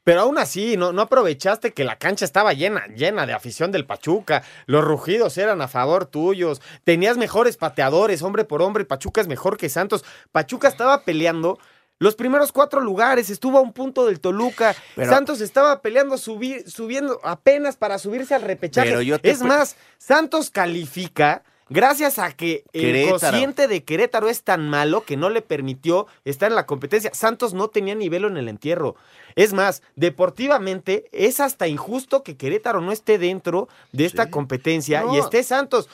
Pero 0.04 0.22
aún 0.22 0.38
así, 0.38 0.78
no, 0.78 0.94
no 0.94 1.02
aprovechaste 1.02 1.74
que 1.74 1.84
la 1.84 1.98
cancha 1.98 2.26
estaba 2.26 2.54
llena, 2.54 2.86
llena 2.96 3.26
de 3.26 3.34
afición 3.34 3.72
del 3.72 3.86
Pachuca. 3.86 4.44
Los 4.68 4.84
rugidos 4.86 5.36
eran 5.40 5.62
a 5.62 5.68
favor 5.68 6.06
tuyos. 6.06 6.62
Tenías 6.84 7.18
mejores 7.18 7.58
pateadores, 7.58 8.22
hombre 8.22 8.46
por 8.46 8.62
hombre. 8.62 8.86
Pachuca 8.86 9.20
es 9.22 9.28
mejor 9.28 9.58
que 9.58 9.68
Santos. 9.68 10.06
Pachuca 10.32 10.68
estaba 10.68 11.04
peleando 11.04 11.58
los 11.98 12.16
primeros 12.16 12.52
cuatro 12.52 12.82
lugares. 12.82 13.32
Estuvo 13.32 13.58
a 13.58 13.62
un 13.62 13.74
punto 13.74 14.06
del 14.06 14.20
Toluca. 14.20 14.76
Pero- 14.96 15.10
Santos 15.12 15.42
estaba 15.42 15.82
peleando, 15.82 16.20
subir, 16.20 16.70
subiendo 16.70 17.20
apenas 17.24 17.76
para 17.76 17.98
subirse 17.98 18.36
al 18.36 18.44
repechaje. 18.44 18.88
Pero 18.90 19.02
yo 19.02 19.18
te 19.18 19.32
es 19.32 19.42
más, 19.42 19.76
Santos 19.98 20.52
califica. 20.52 21.44
Gracias 21.70 22.20
a 22.20 22.32
que 22.32 22.64
el 22.74 22.82
Querétaro. 22.82 23.20
cociente 23.20 23.68
de 23.68 23.84
Querétaro 23.84 24.30
es 24.30 24.44
tan 24.44 24.70
malo 24.70 25.04
que 25.04 25.18
no 25.18 25.30
le 25.30 25.42
permitió 25.42 26.06
estar 26.24 26.50
en 26.52 26.56
la 26.56 26.68
competencia. 26.68 27.12
Santos 27.14 27.54
no 27.56 27.70
tenía 27.70 27.96
nivel 27.96 28.26
en 28.26 28.38
el 28.38 28.48
entierro. 28.50 28.96
Es 29.36 29.52
más, 29.54 29.82
deportivamente 29.96 31.06
es 31.12 31.40
hasta 31.40 31.68
injusto 31.68 32.24
que 32.24 32.38
Querétaro 32.38 32.82
no 32.82 32.92
esté 32.92 33.18
dentro 33.18 33.68
de 33.92 34.06
esta 34.06 34.26
Sí. 34.26 34.30
competencia 34.32 35.04
y 35.12 35.18
esté 35.18 35.44
Santos. 35.44 35.90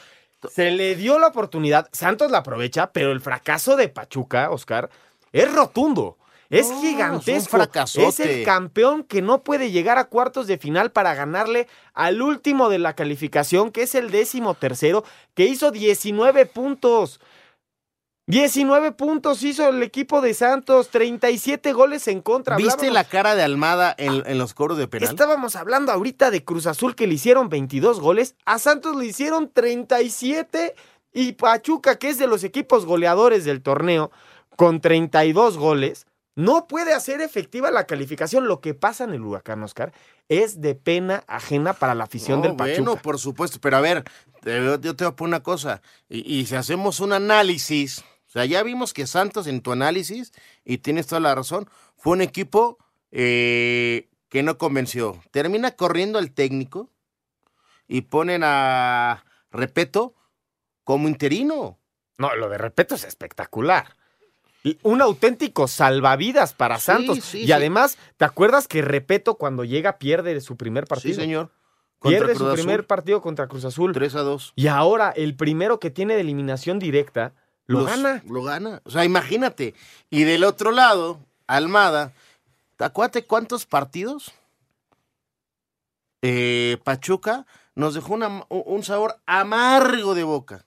Se 0.50 0.72
le 0.72 0.96
dio 0.96 1.20
la 1.20 1.28
oportunidad, 1.28 1.88
Santos 1.92 2.32
la 2.32 2.40
aprovecha, 2.40 2.92
pero 2.92 3.12
el 3.12 3.22
fracaso 3.22 3.76
de 3.76 3.90
Pachuca, 3.90 4.50
Oscar, 4.52 4.90
es 5.32 5.54
rotundo. 5.54 6.18
Es 6.52 6.68
No, 6.70 6.74
es 6.76 6.78
un 6.84 6.88
gigantesco. 6.90 7.58
Es 8.08 8.20
el 8.20 8.44
campeón 8.44 9.04
que 9.04 9.22
no 9.24 9.42
puede 9.44 9.72
llegar 9.72 9.98
a 9.98 10.04
cuartos 10.06 10.46
de 10.48 10.58
final 10.60 10.92
para 10.92 11.16
ganarle 11.16 11.68
al 11.94 12.22
último 12.22 12.70
de 12.70 12.78
la 12.78 12.94
calificación, 12.94 13.72
que 13.72 13.84
es 13.84 13.96
el 13.96 14.12
décimo 14.12 14.54
tercero, 14.54 15.04
que 15.34 15.46
hizo 15.46 15.72
19 15.72 16.46
puntos. 16.46 17.20
19 18.28 18.92
puntos 18.94 19.44
hizo 19.44 19.68
el 19.68 19.82
equipo 19.84 20.22
de 20.22 20.34
Santos, 20.34 20.90
37 20.90 21.74
goles 21.74 22.08
en 22.08 22.22
contra. 22.22 22.56
¿Viste 22.56 22.88
Hablábamos- 22.88 22.94
la 22.94 23.04
cara 23.04 23.36
de 23.36 23.44
Almada 23.44 23.96
en, 23.98 24.24
en 24.26 24.38
los 24.38 24.54
coros 24.54 24.78
de 24.78 24.88
penal? 24.88 25.10
Estábamos 25.10 25.56
hablando 25.56 25.92
ahorita 25.92 26.32
de 26.32 26.44
Cruz 26.46 26.68
Azul 26.68 26.96
que 26.96 27.08
le 27.08 27.16
hicieron 27.16 27.50
22 27.50 28.00
goles, 28.00 28.36
a 28.46 28.60
Santos 28.60 28.96
le 28.96 29.06
hicieron 29.06 29.50
37 29.50 30.76
y 31.14 31.34
Pachuca, 31.34 31.98
que 31.98 32.10
es 32.10 32.20
de 32.20 32.28
los 32.28 32.44
equipos 32.44 32.86
goleadores 32.86 33.44
del 33.44 33.62
torneo, 33.62 34.12
con 34.56 34.80
32 34.80 35.58
goles, 35.58 36.06
no 36.36 36.68
puede 36.68 36.94
hacer 36.94 37.22
efectiva 37.22 37.72
la 37.72 37.86
calificación. 37.86 38.48
Lo 38.48 38.62
que 38.62 38.74
pasa 38.74 39.04
en 39.04 39.14
el 39.14 39.22
Huracán, 39.22 39.64
Oscar, 39.64 39.94
es 40.30 40.62
de 40.62 40.76
pena 40.76 41.24
ajena 41.28 41.74
para 41.74 41.96
la 41.96 42.06
afición 42.06 42.40
No, 42.42 42.48
del 42.48 42.56
Pachuca. 42.56 42.82
Bueno, 42.82 43.02
por 43.02 43.20
supuesto, 43.20 43.60
pero 43.62 43.78
a 43.78 43.82
ver, 43.82 44.04
yo 44.44 44.80
te 44.80 45.04
voy 45.04 45.12
a 45.12 45.16
poner 45.16 45.30
una 45.36 45.44
cosa. 45.44 45.82
Y, 46.10 46.40
y 46.40 46.46
si 46.46 46.56
hacemos 46.56 47.00
un 47.00 47.14
análisis, 47.14 48.00
o 48.00 48.32
sea, 48.32 48.46
ya 48.46 48.64
vimos 48.64 48.94
que 48.94 49.08
Santos 49.08 49.48
en 49.48 49.62
tu 49.62 49.72
análisis, 49.72 50.32
y 50.64 50.78
tienes 50.78 51.08
toda 51.08 51.20
la 51.20 51.36
razón, 51.36 51.70
fue 51.98 52.14
un 52.14 52.22
equipo 52.22 52.78
eh, 53.12 54.10
que 54.30 54.42
no 54.42 54.58
convenció. 54.58 55.22
Termina 55.32 55.72
corriendo 55.72 56.18
el 56.18 56.32
técnico 56.32 56.90
y 57.88 58.02
ponen 58.02 58.42
a 58.46 59.26
Repeto 59.52 60.16
como 60.86 61.10
interino. 61.10 61.78
No, 62.18 62.36
lo 62.36 62.48
de 62.48 62.58
respeto 62.58 62.96
es 62.96 63.04
espectacular. 63.04 63.98
Un 64.84 65.02
auténtico 65.02 65.68
salvavidas 65.68 66.54
para 66.54 66.78
Sí, 66.78 66.86
Santos. 66.86 67.20
sí, 67.24 67.40
y 67.42 67.46
sí. 67.48 67.52
además, 67.52 67.98
¿te 68.18 68.26
acuerdas 68.26 68.68
que 68.68 68.82
Repeto 68.84 69.36
cuando 69.36 69.64
llega 69.64 69.98
pierde 69.98 70.40
su 70.42 70.56
primer 70.56 70.86
partido? 70.86 71.16
Sí, 71.16 71.20
señor. 71.22 71.50
Pierde 72.02 72.36
su 72.36 72.46
Azul, 72.46 72.54
primer 72.56 72.86
partido 72.88 73.22
contra 73.22 73.48
Cruz 73.48 73.66
Azul. 73.66 73.92
3 73.94 74.16
a 74.16 74.22
2. 74.22 74.54
Y 74.56 74.68
ahora 74.68 75.12
el 75.16 75.36
primero 75.36 75.80
que 75.80 75.90
tiene 75.92 76.16
de 76.16 76.22
eliminación 76.22 76.80
directa 76.80 77.34
lo 77.68 77.82
Los- 77.82 77.90
gana. 77.90 78.24
Lo 78.28 78.44
gana. 78.44 78.82
O 78.86 78.90
sea, 78.92 79.06
imagínate. 79.06 79.74
Y 80.10 80.24
del 80.24 80.44
otro 80.44 80.72
lado, 80.72 81.20
Almada, 81.48 82.14
acuérdate 82.80 83.26
cuántos 83.26 83.66
partidos 83.66 84.32
eh, 86.22 86.78
Pachuca 86.84 87.46
nos 87.76 87.94
dejó 87.96 88.14
una- 88.14 88.46
un 88.50 88.84
sabor 88.84 89.16
amargo 89.26 90.14
de 90.14 90.24
boca. 90.24 90.66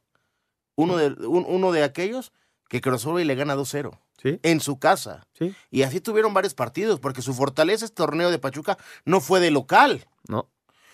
Uno 0.76 0.96
de, 0.96 1.08
un- 1.26 1.44
uno 1.46 1.70
de 1.72 1.84
aquellos 1.84 2.32
que 2.68 2.80
Crossover 2.80 3.22
y 3.24 3.26
le 3.26 3.34
gana 3.34 3.54
2-0 3.56 3.98
Sí, 4.22 4.38
en 4.42 4.60
su 4.60 4.78
casa. 4.78 5.26
sí. 5.38 5.54
Y 5.70 5.82
así 5.82 6.00
tuvieron 6.00 6.32
varios 6.34 6.54
partidos, 6.54 6.98
porque 7.00 7.20
su 7.22 7.34
fortaleza 7.34 7.84
este 7.84 7.96
torneo 7.96 8.30
de 8.30 8.38
Pachuca 8.38 8.78
no 9.04 9.20
fue 9.20 9.40
de 9.40 9.50
local. 9.50 10.06
No. 10.28 10.48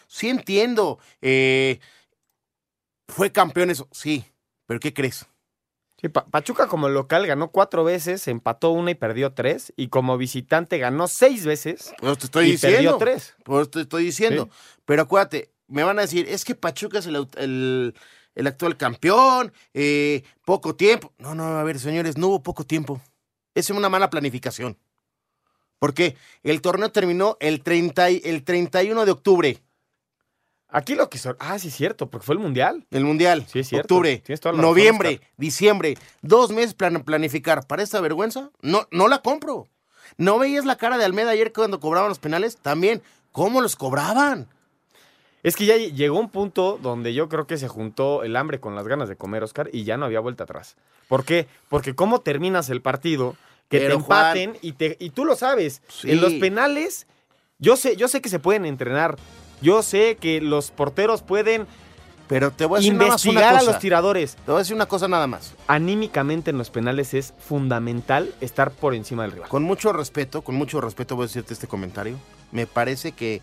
Sí 0.08 0.28
entiendo. 0.28 0.98
eh, 1.22 1.78
fue 3.08 3.32
campeón 3.32 3.70
eso, 3.70 3.88
sí. 3.92 4.24
Pero 4.66 4.80
¿qué 4.80 4.92
crees? 4.94 5.26
Sí, 6.00 6.08
Pa- 6.08 6.24
Pachuca 6.26 6.66
como 6.68 6.88
local 6.88 7.26
ganó 7.26 7.50
cuatro 7.50 7.84
veces, 7.84 8.26
empató 8.28 8.70
una 8.70 8.90
y 8.92 8.94
perdió 8.94 9.32
tres. 9.34 9.72
Y 9.76 9.88
como 9.88 10.16
visitante 10.16 10.78
ganó 10.78 11.08
seis 11.08 11.44
veces 11.44 11.92
Pues 11.98 12.18
te 12.18 12.24
estoy 12.26 12.46
y 12.46 12.50
diciendo. 12.52 12.76
perdió 12.76 12.96
tres. 12.96 13.34
Por 13.44 13.60
eso 13.62 13.70
te 13.70 13.80
estoy 13.82 14.04
diciendo. 14.04 14.48
Pero 14.86 15.02
acuérdate, 15.02 15.50
me 15.66 15.82
van 15.84 15.98
a 15.98 16.02
decir, 16.02 16.26
es 16.28 16.44
que 16.44 16.54
Pachuca 16.54 16.98
es 17.00 17.06
el- 17.06 17.94
el 18.34 18.46
actual 18.46 18.76
campeón, 18.76 19.52
eh, 19.74 20.22
poco 20.44 20.74
tiempo. 20.76 21.12
No, 21.18 21.34
no, 21.34 21.44
a 21.58 21.62
ver, 21.64 21.78
señores, 21.78 22.16
no 22.16 22.28
hubo 22.28 22.42
poco 22.42 22.64
tiempo. 22.64 23.00
Es 23.54 23.70
una 23.70 23.88
mala 23.88 24.10
planificación. 24.10 24.78
Porque 25.78 26.16
el 26.42 26.60
torneo 26.60 26.90
terminó 26.92 27.36
el, 27.40 27.62
30 27.62 28.10
y- 28.10 28.20
el 28.24 28.44
31 28.44 29.04
de 29.04 29.10
octubre, 29.12 29.62
Aquí 30.72 30.94
lo 30.94 31.10
que... 31.10 31.18
Ah, 31.40 31.58
sí, 31.58 31.66
es 31.66 31.74
cierto, 31.74 32.08
porque 32.08 32.24
fue 32.24 32.36
el 32.36 32.38
Mundial. 32.38 32.86
el 32.92 33.04
Mundial. 33.04 33.44
Sí, 33.50 33.58
es 33.58 33.68
cierto. 33.68 33.92
Octubre, 33.96 34.22
razón, 34.28 34.60
noviembre, 34.60 35.20
diciembre. 35.36 35.98
Dos 36.22 36.52
meses 36.52 36.74
para 36.74 36.96
planificar. 37.02 37.66
¿Para 37.66 37.82
esta 37.82 38.00
vergüenza? 38.00 38.52
No, 38.62 38.86
no 38.92 39.08
la 39.08 39.18
compro. 39.20 39.66
¿No 40.16 40.38
veías 40.38 40.64
la 40.66 40.76
cara 40.76 40.96
de 40.96 41.04
Almeda 41.04 41.32
ayer 41.32 41.52
cuando 41.52 41.80
cobraban 41.80 42.08
los 42.08 42.20
penales? 42.20 42.56
También, 42.56 43.02
¿cómo 43.32 43.60
los 43.62 43.74
cobraban? 43.74 44.46
Es 45.42 45.56
que 45.56 45.66
ya 45.66 45.76
llegó 45.76 46.18
un 46.18 46.30
punto 46.30 46.78
donde 46.82 47.14
yo 47.14 47.28
creo 47.28 47.46
que 47.46 47.56
se 47.56 47.68
juntó 47.68 48.24
el 48.24 48.36
hambre 48.36 48.60
con 48.60 48.74
las 48.74 48.86
ganas 48.86 49.08
de 49.08 49.16
comer, 49.16 49.42
Oscar, 49.42 49.70
y 49.72 49.84
ya 49.84 49.96
no 49.96 50.04
había 50.04 50.20
vuelta 50.20 50.44
atrás. 50.44 50.76
¿Por 51.08 51.24
qué? 51.24 51.48
Porque 51.68 51.94
cómo 51.94 52.20
terminas 52.20 52.68
el 52.68 52.82
partido, 52.82 53.36
que 53.68 53.78
Pero, 53.78 53.96
te 53.96 54.02
empaten 54.02 54.58
y, 54.60 54.72
te, 54.72 54.96
y 55.00 55.10
tú 55.10 55.24
lo 55.24 55.36
sabes. 55.36 55.82
Sí. 55.88 56.10
En 56.10 56.20
los 56.20 56.34
penales, 56.34 57.06
yo 57.58 57.76
sé, 57.76 57.96
yo 57.96 58.08
sé 58.08 58.20
que 58.20 58.28
se 58.28 58.38
pueden 58.38 58.66
entrenar. 58.66 59.16
Yo 59.62 59.82
sé 59.82 60.16
que 60.16 60.40
los 60.40 60.70
porteros 60.70 61.22
pueden 61.22 61.66
Pero 62.28 62.50
te 62.50 62.64
voy 62.64 62.78
a 62.78 62.80
decir 62.80 62.94
nada 62.94 63.10
más 63.10 63.24
una 63.24 63.32
investigar 63.32 63.56
a 63.56 63.62
los 63.62 63.78
tiradores. 63.78 64.36
Te 64.36 64.50
voy 64.50 64.56
a 64.56 64.58
decir 64.60 64.74
una 64.74 64.86
cosa 64.86 65.08
nada 65.08 65.26
más. 65.26 65.54
Anímicamente 65.66 66.50
en 66.50 66.58
los 66.58 66.70
penales 66.70 67.12
es 67.14 67.34
fundamental 67.38 68.34
estar 68.40 68.70
por 68.70 68.94
encima 68.94 69.22
del 69.22 69.32
rival. 69.32 69.48
Con 69.48 69.62
mucho 69.62 69.92
respeto, 69.92 70.42
con 70.42 70.54
mucho 70.54 70.80
respeto 70.80 71.16
voy 71.16 71.24
a 71.24 71.26
decirte 71.26 71.54
este 71.54 71.66
comentario. 71.66 72.18
Me 72.52 72.66
parece 72.66 73.12
que 73.12 73.42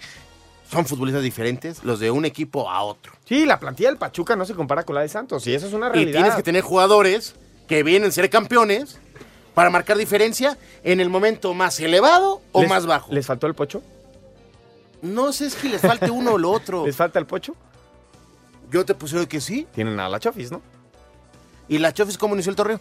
son 0.70 0.86
futbolistas 0.86 1.24
diferentes 1.24 1.84
los 1.84 2.00
de 2.00 2.12
un 2.12 2.26
equipo 2.26 2.70
a 2.70 2.84
otro. 2.84 3.14
Sí, 3.26 3.46
la 3.46 3.60
plantilla 3.60 3.90
del 3.90 3.98
Pachuca 3.98 4.36
no 4.36 4.46
se 4.46 4.54
compara 4.54 4.84
con 4.84 4.96
la 4.96 5.02
de 5.02 5.10
Santos, 5.10 5.46
y 5.48 5.54
eso 5.54 5.68
es 5.68 5.74
una 5.74 5.88
Y 5.88 5.92
realidad. 5.92 6.12
tienes 6.20 6.36
que 6.36 6.44
tener 6.44 6.62
jugadores 6.62 7.36
que 7.68 7.84
vienen 7.84 8.10
a 8.10 8.12
ser 8.12 8.30
campeones 8.30 9.00
para 9.54 9.70
marcar 9.70 9.98
diferencia 9.98 10.58
en 10.84 11.00
el 11.00 11.10
momento 11.10 11.54
más 11.54 11.80
elevado 11.80 12.42
o 12.52 12.64
más 12.66 12.86
bajo. 12.86 13.12
¿Les 13.14 13.26
faltó 13.26 13.48
el 13.48 13.56
pocho? 13.56 13.82
No 15.02 15.32
sé 15.34 15.50
si 15.50 15.70
les 15.70 15.82
falte 15.82 16.10
uno 16.12 16.34
o 16.34 16.38
lo 16.38 16.52
otro. 16.52 16.84
¿Les 16.86 16.96
falta 16.96 17.20
el 17.20 17.26
pocho? 17.26 17.56
Yo 18.72 18.86
te 18.86 18.94
puse 18.94 19.28
que 19.28 19.40
sí. 19.42 19.68
Tienen 19.74 20.00
a 20.00 20.10
la 20.10 20.20
Chofis, 20.20 20.52
¿no? 20.52 20.62
¿Y 21.70 21.78
la 21.80 21.94
Chofis 21.94 22.18
cómo 22.18 22.34
inició 22.36 22.50
el 22.52 22.56
torneo? 22.56 22.80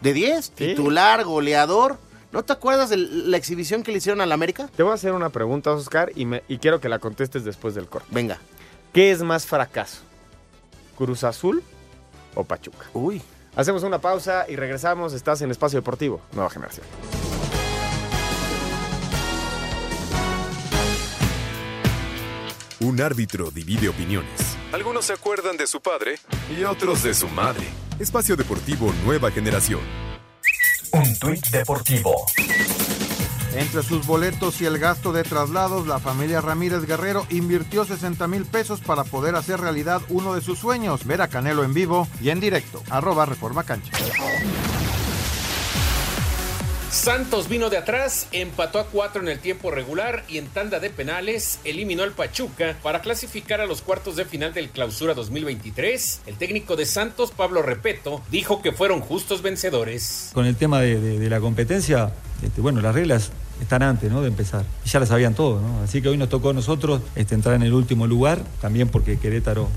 De 0.00 0.12
10, 0.12 0.44
Sí. 0.46 0.52
titular, 0.54 1.24
goleador. 1.24 1.98
¿No 2.36 2.42
te 2.44 2.52
acuerdas 2.52 2.90
de 2.90 2.98
la 2.98 3.38
exhibición 3.38 3.82
que 3.82 3.90
le 3.92 3.96
hicieron 3.96 4.20
al 4.20 4.30
América? 4.30 4.68
Te 4.76 4.82
voy 4.82 4.92
a 4.92 4.96
hacer 4.96 5.12
una 5.12 5.30
pregunta, 5.30 5.72
Oscar, 5.72 6.12
y, 6.14 6.26
me- 6.26 6.42
y 6.48 6.58
quiero 6.58 6.82
que 6.82 6.90
la 6.90 6.98
contestes 6.98 7.44
después 7.44 7.74
del 7.74 7.86
corte. 7.86 8.08
Venga. 8.10 8.38
¿Qué 8.92 9.10
es 9.10 9.22
más 9.22 9.46
fracaso? 9.46 10.02
¿Cruz 10.98 11.24
Azul 11.24 11.62
o 12.34 12.44
Pachuca? 12.44 12.88
Uy. 12.92 13.22
Hacemos 13.54 13.84
una 13.84 14.02
pausa 14.02 14.44
y 14.50 14.56
regresamos. 14.56 15.14
Estás 15.14 15.40
en 15.40 15.50
Espacio 15.50 15.78
Deportivo, 15.78 16.20
Nueva 16.34 16.50
Generación. 16.50 16.84
Un 22.80 23.00
árbitro 23.00 23.50
divide 23.50 23.88
opiniones. 23.88 24.56
Algunos 24.72 25.06
se 25.06 25.14
acuerdan 25.14 25.56
de 25.56 25.66
su 25.66 25.80
padre 25.80 26.18
Y 26.56 26.64
otros 26.64 27.02
de 27.02 27.14
su 27.14 27.28
madre. 27.28 27.66
Espacio 27.98 28.36
Deportivo 28.36 28.92
Nueva 29.04 29.30
Generación. 29.30 29.80
Un 30.92 31.18
tuit 31.18 31.46
deportivo. 31.50 32.26
Entre 33.54 33.82
sus 33.82 34.06
boletos 34.06 34.60
y 34.60 34.66
el 34.66 34.78
gasto 34.78 35.12
de 35.12 35.22
traslados, 35.22 35.86
la 35.86 35.98
familia 35.98 36.40
Ramírez 36.40 36.84
Guerrero 36.84 37.26
invirtió 37.30 37.84
60 37.84 38.26
mil 38.28 38.44
pesos 38.44 38.80
para 38.80 39.04
poder 39.04 39.34
hacer 39.34 39.60
realidad 39.60 40.02
uno 40.08 40.34
de 40.34 40.42
sus 40.42 40.58
sueños, 40.58 41.06
ver 41.06 41.22
a 41.22 41.28
Canelo 41.28 41.64
en 41.64 41.72
vivo 41.72 42.06
y 42.20 42.30
en 42.30 42.40
directo. 42.40 42.82
Arroba 42.90 43.24
Reforma 43.24 43.64
Cancha. 43.64 43.92
Santos 46.90 47.48
vino 47.48 47.68
de 47.68 47.76
atrás, 47.76 48.28
empató 48.30 48.78
a 48.78 48.86
cuatro 48.86 49.20
en 49.20 49.28
el 49.28 49.40
tiempo 49.40 49.70
regular 49.70 50.24
y 50.28 50.38
en 50.38 50.46
tanda 50.46 50.78
de 50.78 50.88
penales 50.88 51.58
eliminó 51.64 52.04
al 52.04 52.12
Pachuca 52.12 52.76
para 52.82 53.00
clasificar 53.00 53.60
a 53.60 53.66
los 53.66 53.82
cuartos 53.82 54.16
de 54.16 54.24
final 54.24 54.54
del 54.54 54.70
Clausura 54.70 55.12
2023. 55.12 56.22
El 56.26 56.36
técnico 56.36 56.76
de 56.76 56.86
Santos, 56.86 57.32
Pablo 57.32 57.62
Repeto, 57.62 58.22
dijo 58.30 58.62
que 58.62 58.72
fueron 58.72 59.00
justos 59.00 59.42
vencedores. 59.42 60.30
Con 60.32 60.46
el 60.46 60.54
tema 60.54 60.80
de, 60.80 61.28
la 61.28 61.40
competencia, 61.40 62.12
este, 62.42 62.60
bueno, 62.60 62.80
las 62.80 62.94
reglas 62.94 63.32
están 63.60 63.82
antes 63.82 64.12
de 64.12 64.26
empezar. 64.26 64.64
Y 64.84 64.88
ya 64.88 65.00
las 65.00 65.08
sabían 65.08 65.34
todos, 65.34 65.60
¿no? 65.60 65.82
Así 65.82 66.00
que 66.00 66.08
hoy 66.08 66.16
nos 66.16 66.28
tocó 66.28 66.50
a 66.50 66.54
nosotros 66.54 67.02
este, 67.16 67.34
entrar 67.34 67.56
en 67.56 67.62
el 67.62 67.74
último 67.74 68.06
lugar, 68.06 68.40
también 68.60 68.88
porque 68.88 69.18
Querétaro 69.18 69.68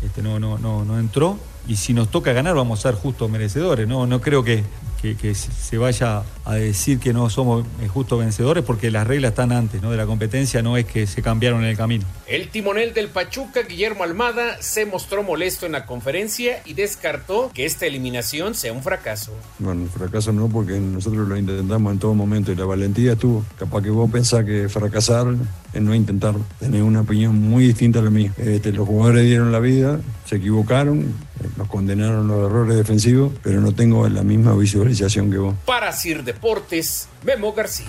este, 0.00 0.22
no, 0.22 0.38
no 0.38 0.98
entró. 0.98 1.38
Y 1.66 1.76
si 1.76 1.92
nos 1.94 2.10
toca 2.10 2.32
ganar, 2.32 2.54
vamos 2.54 2.80
a 2.80 2.82
ser 2.90 2.94
justos 2.94 3.30
merecedores. 3.30 3.86
No, 3.86 4.06
no 4.06 4.20
creo 4.20 4.42
que, 4.42 4.64
que- 5.02 5.16
que 5.16 5.34
se 5.34 5.76
vaya 5.78 6.22
a 6.44 6.54
decir 6.54 6.98
que 7.00 7.12
no 7.12 7.28
somos 7.28 7.66
eh, 7.80 7.88
justos 7.88 8.20
vencedores, 8.20 8.64
porque 8.64 8.90
las 8.90 9.06
reglas 9.06 9.30
están 9.32 9.52
antes 9.52 9.82
¿no? 9.82 9.90
de 9.90 9.96
la 9.96 10.06
competencia, 10.06 10.62
no 10.62 10.76
es 10.76 10.84
que 10.86 11.06
se 11.06 11.20
cambiaron 11.22 11.62
en 11.64 11.70
el 11.70 11.76
camino. 11.76 12.04
El 12.26 12.48
timonel 12.48 12.94
del 12.94 13.08
Pachuca, 13.08 13.62
Guillermo 13.68 14.04
Almada, 14.04 14.56
se 14.62 14.86
mostró 14.86 15.22
molesto 15.22 15.66
en 15.66 15.72
la 15.72 15.84
conferencia 15.86 16.62
y 16.64 16.74
descartó 16.74 17.50
que 17.52 17.66
esta 17.66 17.84
eliminación 17.86 18.54
sea 18.54 18.72
un 18.72 18.82
fracaso. 18.82 19.32
Bueno, 19.58 19.86
fracaso 19.92 20.32
no, 20.32 20.48
porque 20.48 20.78
nosotros 20.78 21.28
lo 21.28 21.36
intentamos 21.36 21.92
en 21.92 21.98
todo 21.98 22.14
momento 22.14 22.52
y 22.52 22.56
la 22.56 22.64
valentía 22.64 23.12
estuvo. 23.12 23.44
Capaz 23.58 23.82
que 23.82 23.90
vos 23.90 24.10
pensás 24.10 24.44
que 24.44 24.68
fracasar 24.68 25.26
es 25.72 25.82
no 25.82 25.94
intentar. 25.94 26.34
Tener 26.60 26.82
una 26.82 27.00
opinión 27.00 27.36
muy 27.40 27.66
distinta 27.66 27.98
a 27.98 28.02
la 28.02 28.10
mía. 28.10 28.32
Este, 28.38 28.72
los 28.72 28.86
jugadores 28.86 29.24
dieron 29.24 29.50
la 29.52 29.58
vida, 29.58 30.00
se 30.26 30.36
equivocaron, 30.36 31.12
nos 31.56 31.68
condenaron 31.68 32.28
los 32.28 32.50
errores 32.50 32.76
defensivos, 32.76 33.32
pero 33.42 33.60
no 33.60 33.74
tengo 33.74 34.08
la 34.08 34.22
misma 34.22 34.54
visualización 34.54 35.30
que 35.30 35.38
vos. 35.38 35.54
Para 35.64 35.92
Sir 35.92 36.24
Deportes, 36.24 37.08
Memo 37.24 37.52
García. 37.52 37.86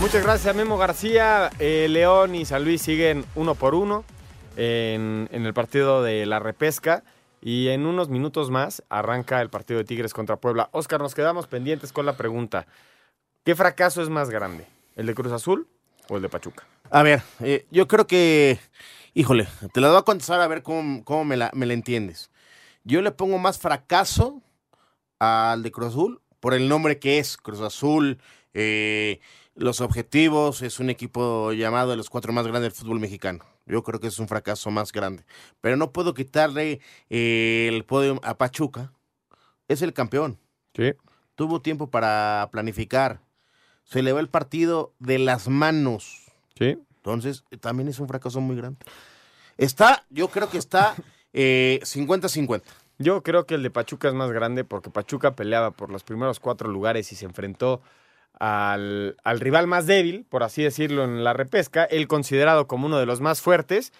Muchas 0.00 0.22
gracias, 0.22 0.54
Memo 0.54 0.76
García. 0.76 1.50
Eh, 1.58 1.86
León 1.88 2.34
y 2.34 2.44
San 2.44 2.64
Luis 2.64 2.82
siguen 2.82 3.24
uno 3.34 3.54
por 3.54 3.74
uno 3.74 4.04
en, 4.56 5.28
en 5.32 5.46
el 5.46 5.54
partido 5.54 6.02
de 6.02 6.26
la 6.26 6.38
repesca. 6.38 7.02
Y 7.42 7.68
en 7.68 7.86
unos 7.86 8.08
minutos 8.08 8.50
más 8.50 8.82
arranca 8.88 9.40
el 9.40 9.50
partido 9.50 9.78
de 9.78 9.84
Tigres 9.84 10.12
contra 10.12 10.36
Puebla. 10.36 10.68
Oscar, 10.72 11.00
nos 11.00 11.14
quedamos 11.14 11.46
pendientes 11.46 11.92
con 11.92 12.04
la 12.04 12.16
pregunta. 12.16 12.66
¿Qué 13.44 13.54
fracaso 13.54 14.02
es 14.02 14.08
más 14.08 14.30
grande? 14.30 14.66
¿El 14.96 15.06
de 15.06 15.14
Cruz 15.14 15.32
Azul 15.32 15.68
o 16.08 16.16
el 16.16 16.22
de 16.22 16.28
Pachuca? 16.28 16.64
A 16.90 17.02
ver, 17.02 17.22
eh, 17.40 17.66
yo 17.70 17.86
creo 17.86 18.06
que, 18.06 18.58
híjole, 19.16 19.48
te 19.72 19.80
la 19.80 19.88
voy 19.88 19.96
a 19.96 20.02
contestar 20.02 20.40
a 20.40 20.46
ver 20.46 20.62
cómo, 20.62 21.02
cómo 21.02 21.24
me, 21.24 21.38
la, 21.38 21.50
me 21.54 21.64
la 21.64 21.72
entiendes. 21.72 22.30
Yo 22.84 23.00
le 23.00 23.10
pongo 23.10 23.38
más 23.38 23.58
fracaso 23.58 24.42
al 25.18 25.62
de 25.62 25.72
Cruz 25.72 25.88
Azul 25.88 26.20
por 26.38 26.52
el 26.52 26.68
nombre 26.68 26.98
que 26.98 27.18
es 27.18 27.38
Cruz 27.38 27.60
Azul, 27.60 28.18
eh, 28.52 29.20
los 29.54 29.80
objetivos, 29.80 30.60
es 30.60 30.78
un 30.80 30.90
equipo 30.90 31.52
llamado 31.52 31.90
de 31.90 31.96
los 31.96 32.10
cuatro 32.10 32.32
más 32.34 32.46
grandes 32.46 32.62
del 32.62 32.72
fútbol 32.72 33.00
mexicano. 33.00 33.42
Yo 33.64 33.82
creo 33.82 34.00
que 34.00 34.08
es 34.08 34.18
un 34.18 34.28
fracaso 34.28 34.70
más 34.70 34.92
grande. 34.92 35.24
Pero 35.62 35.76
no 35.76 35.92
puedo 35.92 36.12
quitarle 36.12 36.80
eh, 37.08 37.70
el 37.72 37.84
podio 37.84 38.20
a 38.22 38.36
Pachuca. 38.36 38.92
Es 39.66 39.80
el 39.80 39.94
campeón. 39.94 40.38
Sí. 40.74 40.92
Tuvo 41.36 41.62
tiempo 41.62 41.90
para 41.90 42.50
planificar. 42.52 43.22
Se 43.82 44.02
le 44.02 44.12
va 44.12 44.20
el 44.20 44.28
partido 44.28 44.92
de 44.98 45.18
las 45.18 45.48
manos. 45.48 46.26
Sí. 46.58 46.76
Entonces, 47.06 47.44
también 47.60 47.86
es 47.86 48.00
un 48.00 48.08
fracaso 48.08 48.40
muy 48.40 48.56
grande. 48.56 48.80
Está, 49.56 50.04
yo 50.10 50.26
creo 50.26 50.50
que 50.50 50.58
está 50.58 50.96
eh, 51.32 51.78
50-50. 51.84 52.62
Yo 52.98 53.22
creo 53.22 53.46
que 53.46 53.54
el 53.54 53.62
de 53.62 53.70
Pachuca 53.70 54.08
es 54.08 54.14
más 54.14 54.32
grande 54.32 54.64
porque 54.64 54.90
Pachuca 54.90 55.36
peleaba 55.36 55.70
por 55.70 55.92
los 55.92 56.02
primeros 56.02 56.40
cuatro 56.40 56.68
lugares 56.68 57.12
y 57.12 57.14
se 57.14 57.24
enfrentó 57.24 57.80
al, 58.40 59.16
al 59.22 59.38
rival 59.38 59.68
más 59.68 59.86
débil, 59.86 60.26
por 60.28 60.42
así 60.42 60.64
decirlo, 60.64 61.04
en 61.04 61.22
la 61.22 61.32
repesca, 61.32 61.84
él 61.84 62.08
considerado 62.08 62.66
como 62.66 62.86
uno 62.86 62.98
de 62.98 63.06
los 63.06 63.20
más 63.20 63.40
fuertes 63.40 63.92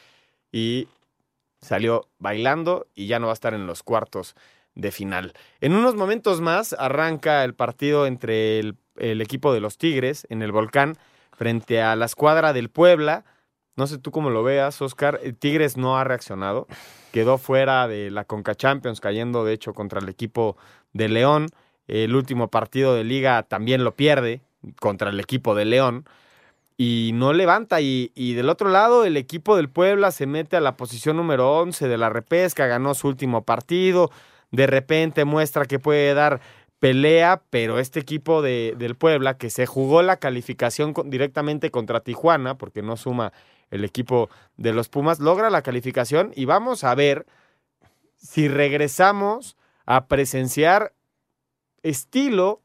y 0.50 0.88
salió 1.60 2.08
bailando 2.18 2.88
y 2.92 3.06
ya 3.06 3.20
no 3.20 3.26
va 3.26 3.32
a 3.32 3.34
estar 3.34 3.54
en 3.54 3.68
los 3.68 3.84
cuartos 3.84 4.34
de 4.74 4.90
final. 4.90 5.32
En 5.60 5.74
unos 5.74 5.94
momentos 5.94 6.40
más 6.40 6.72
arranca 6.72 7.44
el 7.44 7.54
partido 7.54 8.04
entre 8.04 8.58
el 8.96 9.20
equipo 9.20 9.54
de 9.54 9.60
los 9.60 9.78
Tigres 9.78 10.26
en 10.28 10.42
el 10.42 10.50
volcán 10.50 10.98
frente 11.36 11.82
a 11.82 11.94
la 11.96 12.06
escuadra 12.06 12.52
del 12.52 12.70
Puebla. 12.70 13.24
No 13.76 13.86
sé 13.86 13.98
tú 13.98 14.10
cómo 14.10 14.30
lo 14.30 14.42
veas, 14.42 14.80
Oscar. 14.80 15.20
El 15.22 15.36
Tigres 15.36 15.76
no 15.76 15.98
ha 15.98 16.04
reaccionado. 16.04 16.66
Quedó 17.12 17.38
fuera 17.38 17.86
de 17.86 18.10
la 18.10 18.24
Conca 18.24 18.54
Champions, 18.54 19.00
cayendo 19.00 19.44
de 19.44 19.52
hecho 19.52 19.74
contra 19.74 20.00
el 20.00 20.08
equipo 20.08 20.56
de 20.92 21.08
León. 21.08 21.48
El 21.86 22.16
último 22.16 22.48
partido 22.48 22.94
de 22.94 23.04
liga 23.04 23.42
también 23.42 23.84
lo 23.84 23.94
pierde 23.94 24.40
contra 24.80 25.10
el 25.10 25.20
equipo 25.20 25.54
de 25.54 25.66
León. 25.66 26.06
Y 26.78 27.10
no 27.14 27.34
levanta. 27.34 27.82
Y, 27.82 28.12
y 28.14 28.32
del 28.32 28.48
otro 28.48 28.70
lado, 28.70 29.04
el 29.04 29.18
equipo 29.18 29.56
del 29.56 29.68
Puebla 29.68 30.10
se 30.10 30.26
mete 30.26 30.56
a 30.56 30.60
la 30.60 30.76
posición 30.76 31.18
número 31.18 31.58
11 31.58 31.86
de 31.86 31.98
la 31.98 32.08
repesca. 32.08 32.66
Ganó 32.66 32.94
su 32.94 33.08
último 33.08 33.44
partido. 33.44 34.10
De 34.50 34.66
repente 34.66 35.26
muestra 35.26 35.66
que 35.66 35.78
puede 35.78 36.14
dar 36.14 36.40
pelea, 36.86 37.42
pero 37.50 37.80
este 37.80 37.98
equipo 37.98 38.42
de, 38.42 38.76
del 38.78 38.94
Puebla, 38.94 39.38
que 39.38 39.50
se 39.50 39.66
jugó 39.66 40.02
la 40.02 40.18
calificación 40.18 40.94
directamente 41.06 41.72
contra 41.72 41.98
Tijuana, 41.98 42.58
porque 42.58 42.80
no 42.80 42.96
suma 42.96 43.32
el 43.72 43.84
equipo 43.84 44.30
de 44.56 44.72
los 44.72 44.88
Pumas, 44.88 45.18
logra 45.18 45.50
la 45.50 45.62
calificación 45.62 46.30
y 46.36 46.44
vamos 46.44 46.84
a 46.84 46.94
ver 46.94 47.26
si 48.14 48.46
regresamos 48.46 49.56
a 49.84 50.06
presenciar 50.06 50.92
estilo 51.82 52.62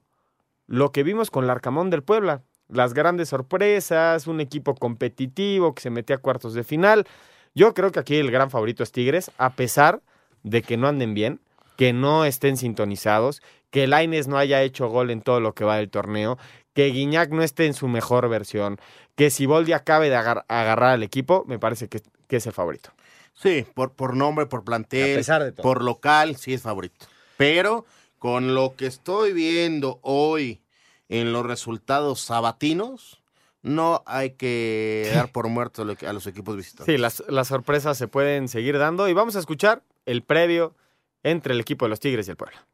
lo 0.68 0.92
que 0.92 1.02
vimos 1.02 1.32
con 1.32 1.46
el 1.46 1.50
Arcamón 1.50 1.90
del 1.90 2.04
Puebla. 2.04 2.44
Las 2.68 2.94
grandes 2.94 3.30
sorpresas, 3.30 4.28
un 4.28 4.40
equipo 4.40 4.76
competitivo 4.76 5.74
que 5.74 5.82
se 5.82 5.90
metía 5.90 6.18
a 6.18 6.20
cuartos 6.20 6.54
de 6.54 6.64
final. 6.64 7.08
Yo 7.56 7.74
creo 7.74 7.92
que 7.92 8.00
aquí 8.00 8.18
el 8.18 8.30
gran 8.30 8.52
favorito 8.52 8.84
es 8.84 8.92
Tigres, 8.92 9.32
a 9.40 9.56
pesar 9.56 10.04
de 10.44 10.62
que 10.62 10.78
no 10.78 10.88
anden 10.88 11.16
bien, 11.16 11.42
que 11.82 11.94
no 11.94 12.26
estén 12.26 12.58
sintonizados, 12.58 13.42
que 13.72 13.88
Laines 13.88 14.28
no 14.28 14.38
haya 14.38 14.62
hecho 14.62 14.88
gol 14.88 15.10
en 15.10 15.24
todo 15.24 15.40
lo 15.40 15.56
que 15.56 15.64
va 15.64 15.78
del 15.78 15.90
torneo, 15.90 16.38
que 16.76 16.86
Guiñac 16.92 17.32
no 17.32 17.42
esté 17.42 17.66
en 17.66 17.74
su 17.74 17.88
mejor 17.88 18.30
versión, 18.30 18.78
que 19.16 19.32
Siboldi 19.32 19.74
acabe 19.74 20.12
de 20.12 20.16
agar- 20.16 20.46
agarrar 20.48 20.92
al 20.92 21.02
equipo, 21.02 21.44
me 21.48 21.58
parece 21.58 21.88
que, 21.90 22.04
que 22.28 22.36
es 22.36 22.46
el 22.46 22.54
favorito. 22.54 22.92
Sí, 23.34 23.66
por, 23.74 23.94
por 23.94 24.16
nombre, 24.16 24.46
por 24.46 24.64
plantel, 24.64 25.12
A 25.16 25.16
pesar 25.16 25.44
de 25.44 25.54
todo. 25.54 25.64
por 25.64 25.84
local, 25.84 26.36
sí 26.36 26.54
es 26.54 26.62
favorito. 26.62 27.08
Pero 27.38 27.88
con 28.20 28.54
lo 28.54 28.76
que 28.76 28.86
estoy 28.86 29.34
viendo 29.34 29.98
hoy 30.04 30.62
en 31.10 31.34
los 31.34 31.44
resultados 31.44 32.22
sabatinos, 32.22 33.24
no 33.64 34.04
hay 34.06 34.34
que 34.34 35.10
dar 35.16 35.32
por 35.32 35.48
muerto 35.48 35.82
a 35.82 36.14
los 36.14 36.28
equipos 36.28 36.56
visitantes. 36.56 36.94
Sí, 36.94 37.00
las, 37.02 37.24
las 37.28 37.48
sorpresas 37.48 37.98
se 37.98 38.08
pueden 38.08 38.50
seguir 38.50 38.78
dando 38.78 39.10
y 39.10 39.14
vamos 39.14 39.36
a 39.36 39.40
escuchar 39.40 39.82
el 40.06 40.22
previo 40.22 40.76
entre 41.24 41.54
el 41.54 41.60
equipo 41.60 41.86
de 41.86 41.90
los 41.90 42.00
Tigres 42.00 42.28
y 42.28 42.32
el 42.32 42.38
Puebla. 42.38 42.71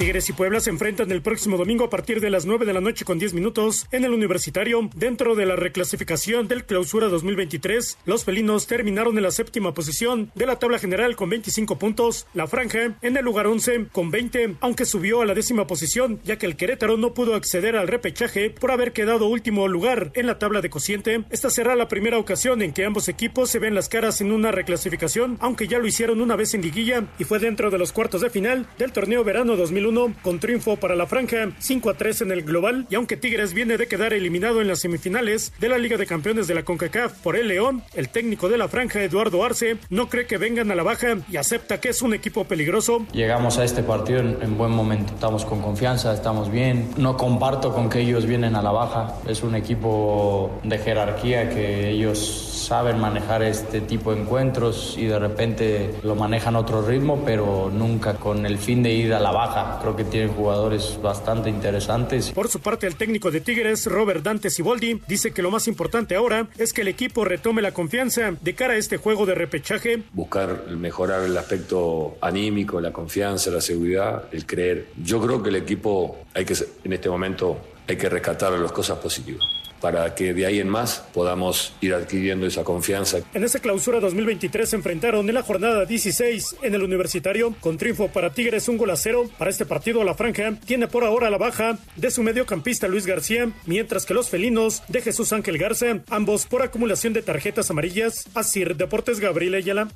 Tigres 0.00 0.30
y 0.30 0.32
Puebla 0.32 0.60
se 0.60 0.70
enfrentan 0.70 1.12
el 1.12 1.20
próximo 1.20 1.58
domingo 1.58 1.84
a 1.84 1.90
partir 1.90 2.22
de 2.22 2.30
las 2.30 2.46
9 2.46 2.64
de 2.64 2.72
la 2.72 2.80
noche 2.80 3.04
con 3.04 3.18
10 3.18 3.34
minutos 3.34 3.86
en 3.92 4.02
el 4.02 4.14
Universitario. 4.14 4.88
Dentro 4.96 5.34
de 5.34 5.44
la 5.44 5.56
reclasificación 5.56 6.48
del 6.48 6.64
Clausura 6.64 7.08
2023, 7.08 7.98
los 8.06 8.24
felinos 8.24 8.66
terminaron 8.66 9.18
en 9.18 9.24
la 9.24 9.30
séptima 9.30 9.74
posición 9.74 10.32
de 10.34 10.46
la 10.46 10.58
tabla 10.58 10.78
general 10.78 11.16
con 11.16 11.28
25 11.28 11.78
puntos. 11.78 12.26
La 12.32 12.46
franja 12.46 12.96
en 13.02 13.14
el 13.14 13.22
lugar 13.22 13.46
11 13.46 13.88
con 13.92 14.10
20, 14.10 14.56
aunque 14.60 14.86
subió 14.86 15.20
a 15.20 15.26
la 15.26 15.34
décima 15.34 15.66
posición, 15.66 16.18
ya 16.24 16.38
que 16.38 16.46
el 16.46 16.56
Querétaro 16.56 16.96
no 16.96 17.12
pudo 17.12 17.34
acceder 17.34 17.76
al 17.76 17.86
repechaje 17.86 18.48
por 18.48 18.70
haber 18.70 18.94
quedado 18.94 19.26
último 19.26 19.68
lugar 19.68 20.12
en 20.14 20.26
la 20.26 20.38
tabla 20.38 20.62
de 20.62 20.70
cociente. 20.70 21.24
Esta 21.28 21.50
será 21.50 21.74
la 21.74 21.88
primera 21.88 22.16
ocasión 22.16 22.62
en 22.62 22.72
que 22.72 22.86
ambos 22.86 23.10
equipos 23.10 23.50
se 23.50 23.58
ven 23.58 23.74
las 23.74 23.90
caras 23.90 24.22
en 24.22 24.32
una 24.32 24.50
reclasificación, 24.50 25.36
aunque 25.40 25.68
ya 25.68 25.78
lo 25.78 25.86
hicieron 25.86 26.22
una 26.22 26.36
vez 26.36 26.54
en 26.54 26.62
liguilla 26.62 27.04
y 27.18 27.24
fue 27.24 27.38
dentro 27.38 27.68
de 27.68 27.76
los 27.76 27.92
cuartos 27.92 28.22
de 28.22 28.30
final 28.30 28.66
del 28.78 28.92
torneo 28.92 29.24
verano 29.24 29.56
2001 29.56 29.89
con 30.22 30.38
triunfo 30.38 30.76
para 30.76 30.94
la 30.94 31.06
franja 31.06 31.50
5 31.58 31.90
a 31.90 31.94
3 31.94 32.22
en 32.22 32.30
el 32.30 32.42
global 32.42 32.86
y 32.90 32.94
aunque 32.94 33.16
Tigres 33.16 33.54
viene 33.54 33.76
de 33.76 33.88
quedar 33.88 34.12
eliminado 34.12 34.60
en 34.60 34.68
las 34.68 34.78
semifinales 34.78 35.52
de 35.58 35.68
la 35.68 35.78
Liga 35.78 35.96
de 35.96 36.06
Campeones 36.06 36.46
de 36.46 36.54
la 36.54 36.62
CONCACAF 36.62 37.14
por 37.18 37.36
el 37.36 37.48
León, 37.48 37.82
el 37.94 38.08
técnico 38.08 38.48
de 38.48 38.56
la 38.56 38.68
franja 38.68 39.02
Eduardo 39.02 39.44
Arce 39.44 39.78
no 39.88 40.08
cree 40.08 40.26
que 40.26 40.38
vengan 40.38 40.70
a 40.70 40.76
la 40.76 40.84
baja 40.84 41.18
y 41.30 41.36
acepta 41.38 41.80
que 41.80 41.88
es 41.88 42.02
un 42.02 42.14
equipo 42.14 42.44
peligroso. 42.44 43.04
Llegamos 43.12 43.58
a 43.58 43.64
este 43.64 43.82
partido 43.82 44.20
en, 44.20 44.38
en 44.40 44.56
buen 44.56 44.70
momento. 44.70 45.12
Estamos 45.14 45.44
con 45.44 45.60
confianza, 45.60 46.14
estamos 46.14 46.52
bien. 46.52 46.90
No 46.96 47.16
comparto 47.16 47.72
con 47.72 47.90
que 47.90 48.00
ellos 48.00 48.26
vienen 48.26 48.54
a 48.54 48.62
la 48.62 48.70
baja. 48.70 49.14
Es 49.26 49.42
un 49.42 49.56
equipo 49.56 50.60
de 50.62 50.78
jerarquía 50.78 51.50
que 51.50 51.90
ellos 51.90 52.59
saben 52.60 53.00
manejar 53.00 53.42
este 53.42 53.80
tipo 53.80 54.14
de 54.14 54.20
encuentros 54.20 54.94
y 54.98 55.06
de 55.06 55.18
repente 55.18 55.94
lo 56.02 56.14
manejan 56.14 56.56
a 56.56 56.60
otro 56.60 56.82
ritmo, 56.82 57.22
pero 57.24 57.70
nunca 57.72 58.14
con 58.14 58.46
el 58.46 58.58
fin 58.58 58.82
de 58.82 58.92
ir 58.92 59.14
a 59.14 59.20
la 59.20 59.30
baja. 59.30 59.78
Creo 59.80 59.96
que 59.96 60.04
tienen 60.04 60.30
jugadores 60.30 60.98
bastante 61.02 61.50
interesantes. 61.50 62.30
Por 62.32 62.48
su 62.48 62.60
parte, 62.60 62.86
el 62.86 62.96
técnico 62.96 63.30
de 63.30 63.40
Tigres, 63.40 63.86
Robert 63.86 64.22
Dante 64.22 64.50
Siboldi, 64.50 65.00
dice 65.08 65.32
que 65.32 65.42
lo 65.42 65.50
más 65.50 65.68
importante 65.68 66.14
ahora 66.14 66.48
es 66.58 66.72
que 66.72 66.82
el 66.82 66.88
equipo 66.88 67.24
retome 67.24 67.62
la 67.62 67.72
confianza 67.72 68.32
de 68.40 68.54
cara 68.54 68.74
a 68.74 68.76
este 68.76 68.98
juego 68.98 69.26
de 69.26 69.34
repechaje. 69.34 70.02
Buscar 70.12 70.66
mejorar 70.68 71.22
el 71.22 71.36
aspecto 71.36 72.16
anímico, 72.20 72.80
la 72.80 72.92
confianza, 72.92 73.50
la 73.50 73.60
seguridad, 73.60 74.24
el 74.32 74.46
creer. 74.46 74.88
Yo 75.02 75.20
creo 75.20 75.42
que 75.42 75.48
el 75.48 75.56
equipo 75.56 76.18
hay 76.34 76.44
que 76.44 76.54
en 76.84 76.92
este 76.92 77.08
momento 77.08 77.58
hay 77.88 77.96
que 77.96 78.08
rescatar 78.08 78.52
las 78.52 78.72
cosas 78.72 78.98
positivas 78.98 79.59
para 79.80 80.14
que 80.14 80.32
de 80.32 80.46
ahí 80.46 80.60
en 80.60 80.68
más 80.68 81.04
podamos 81.12 81.74
ir 81.80 81.94
adquiriendo 81.94 82.46
esa 82.46 82.64
confianza. 82.64 83.18
En 83.34 83.44
esa 83.44 83.58
clausura 83.58 84.00
2023 84.00 84.68
se 84.68 84.76
enfrentaron 84.76 85.28
en 85.28 85.34
la 85.34 85.42
jornada 85.42 85.84
16 85.84 86.56
en 86.62 86.74
el 86.74 86.82
Universitario 86.82 87.54
con 87.60 87.76
triunfo 87.76 88.08
para 88.08 88.30
Tigres 88.30 88.68
un 88.68 88.76
gol 88.76 88.90
a 88.90 88.96
cero. 88.96 89.28
Para 89.38 89.50
este 89.50 89.66
partido 89.66 90.04
la 90.04 90.14
franja 90.14 90.54
tiene 90.64 90.86
por 90.86 91.04
ahora 91.04 91.30
la 91.30 91.38
baja 91.38 91.78
de 91.96 92.10
su 92.10 92.22
mediocampista 92.22 92.88
Luis 92.88 93.06
García, 93.06 93.50
mientras 93.66 94.06
que 94.06 94.14
los 94.14 94.28
felinos 94.28 94.82
de 94.88 95.02
Jesús 95.02 95.32
Ángel 95.32 95.58
Garza, 95.58 96.00
ambos 96.08 96.46
por 96.46 96.62
acumulación 96.62 97.12
de 97.12 97.22
tarjetas 97.22 97.70
amarillas. 97.70 98.26
Así 98.34 98.60
Deportes 98.64 99.20
Gabriel 99.20 99.54
Ayala. 99.54 99.88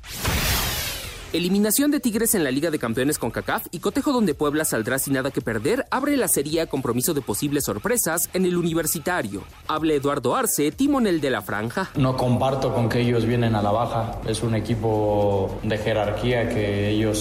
Eliminación 1.35 1.91
de 1.91 1.99
Tigres 1.99 2.33
en 2.33 2.45
la 2.45 2.51
Liga 2.51 2.71
de 2.71 2.79
Campeones 2.79 3.19
con 3.19 3.29
CACAF 3.29 3.67
y 3.71 3.79
cotejo 3.79 4.13
donde 4.13 4.33
Puebla 4.33 4.63
saldrá 4.63 4.99
sin 4.99 5.15
nada 5.15 5.31
que 5.31 5.41
perder 5.41 5.85
abre 5.91 6.15
la 6.15 6.29
serie 6.29 6.61
a 6.61 6.65
compromiso 6.67 7.13
de 7.13 7.19
posibles 7.19 7.65
sorpresas 7.65 8.29
en 8.33 8.45
el 8.45 8.55
universitario. 8.55 9.43
Hable 9.67 9.95
Eduardo 9.95 10.33
Arce, 10.33 10.71
timonel 10.71 11.19
de 11.19 11.31
la 11.31 11.41
franja. 11.41 11.89
No 11.97 12.15
comparto 12.15 12.73
con 12.73 12.87
que 12.87 13.01
ellos 13.01 13.25
vienen 13.25 13.53
a 13.53 13.61
la 13.61 13.71
baja. 13.71 14.21
Es 14.25 14.43
un 14.43 14.55
equipo 14.55 15.59
de 15.61 15.77
jerarquía 15.77 16.47
que 16.47 16.91
ellos 16.91 17.17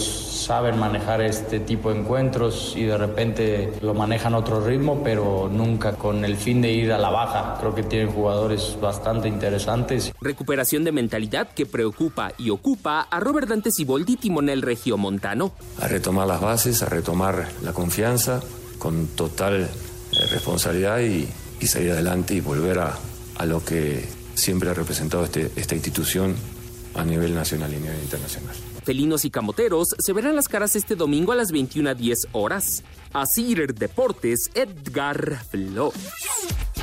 saben 0.47 0.79
manejar 0.79 1.21
este 1.21 1.59
tipo 1.59 1.91
de 1.91 1.99
encuentros 1.99 2.75
y 2.77 2.85
de 2.85 2.97
repente 2.97 3.73
lo 3.83 3.95
manejan 3.95 4.35
a 4.35 4.39
otro 4.39 4.65
ritmo, 4.65 5.01
pero 5.03 5.51
nunca 5.51 5.97
con 5.97 6.25
el 6.25 6.37
fin 6.37 6.63
de 6.63 6.71
ir 6.71 6.93
a 6.93 6.99
la 6.99 7.11
baja. 7.11 7.57
Creo 7.59 7.75
que 7.75 7.83
tienen 7.83 8.13
jugadores 8.13 8.79
bastante 8.81 9.27
interesantes. 9.27 10.13
Recuperación 10.21 10.85
de 10.85 10.93
mentalidad 10.93 11.49
que 11.49 11.67
preocupa 11.67 12.33
y 12.39 12.51
ocupa 12.51 13.01
a 13.01 13.19
Robert 13.19 13.49
Dante 13.49 13.73
Ciboldi 14.05 14.17
timonel 14.17 14.63
regiomontano. 14.63 15.53
A 15.81 15.89
retomar 15.89 16.27
las 16.27 16.41
bases, 16.41 16.83
a 16.83 16.87
retomar 16.87 17.49
la 17.63 17.73
confianza 17.73 18.43
con 18.79 19.07
total 19.09 19.63
eh, 19.63 20.27
responsabilidad 20.31 21.01
y, 21.01 21.29
salir 21.67 21.93
adelante 21.93 22.35
y 22.35 22.41
volver 22.41 22.79
a, 22.79 22.95
a, 23.39 23.47
lo 23.47 23.65
que 23.65 24.07
siempre 24.35 24.69
ha 24.69 24.75
representado 24.75 25.25
este, 25.25 25.51
esta 25.57 25.75
institución 25.75 26.37
a 26.95 27.03
nivel 27.07 27.35
nacional 27.35 27.73
y 27.73 27.77
a 27.77 27.79
nivel 27.79 28.03
internacional. 28.03 28.55
Felinos 28.85 29.25
y 29.25 29.31
camoteros 29.31 29.89
se 29.99 30.13
verán 30.13 30.37
las 30.37 30.47
caras 30.47 30.77
este 30.77 30.95
domingo 30.95 31.33
a 31.33 31.37
las 31.37 31.53
21.10 31.53 32.29
horas. 32.33 32.83
Asir 33.15 33.73
Deportes, 33.73 34.51
Edgar 34.53 35.43
Flores. 35.47 35.99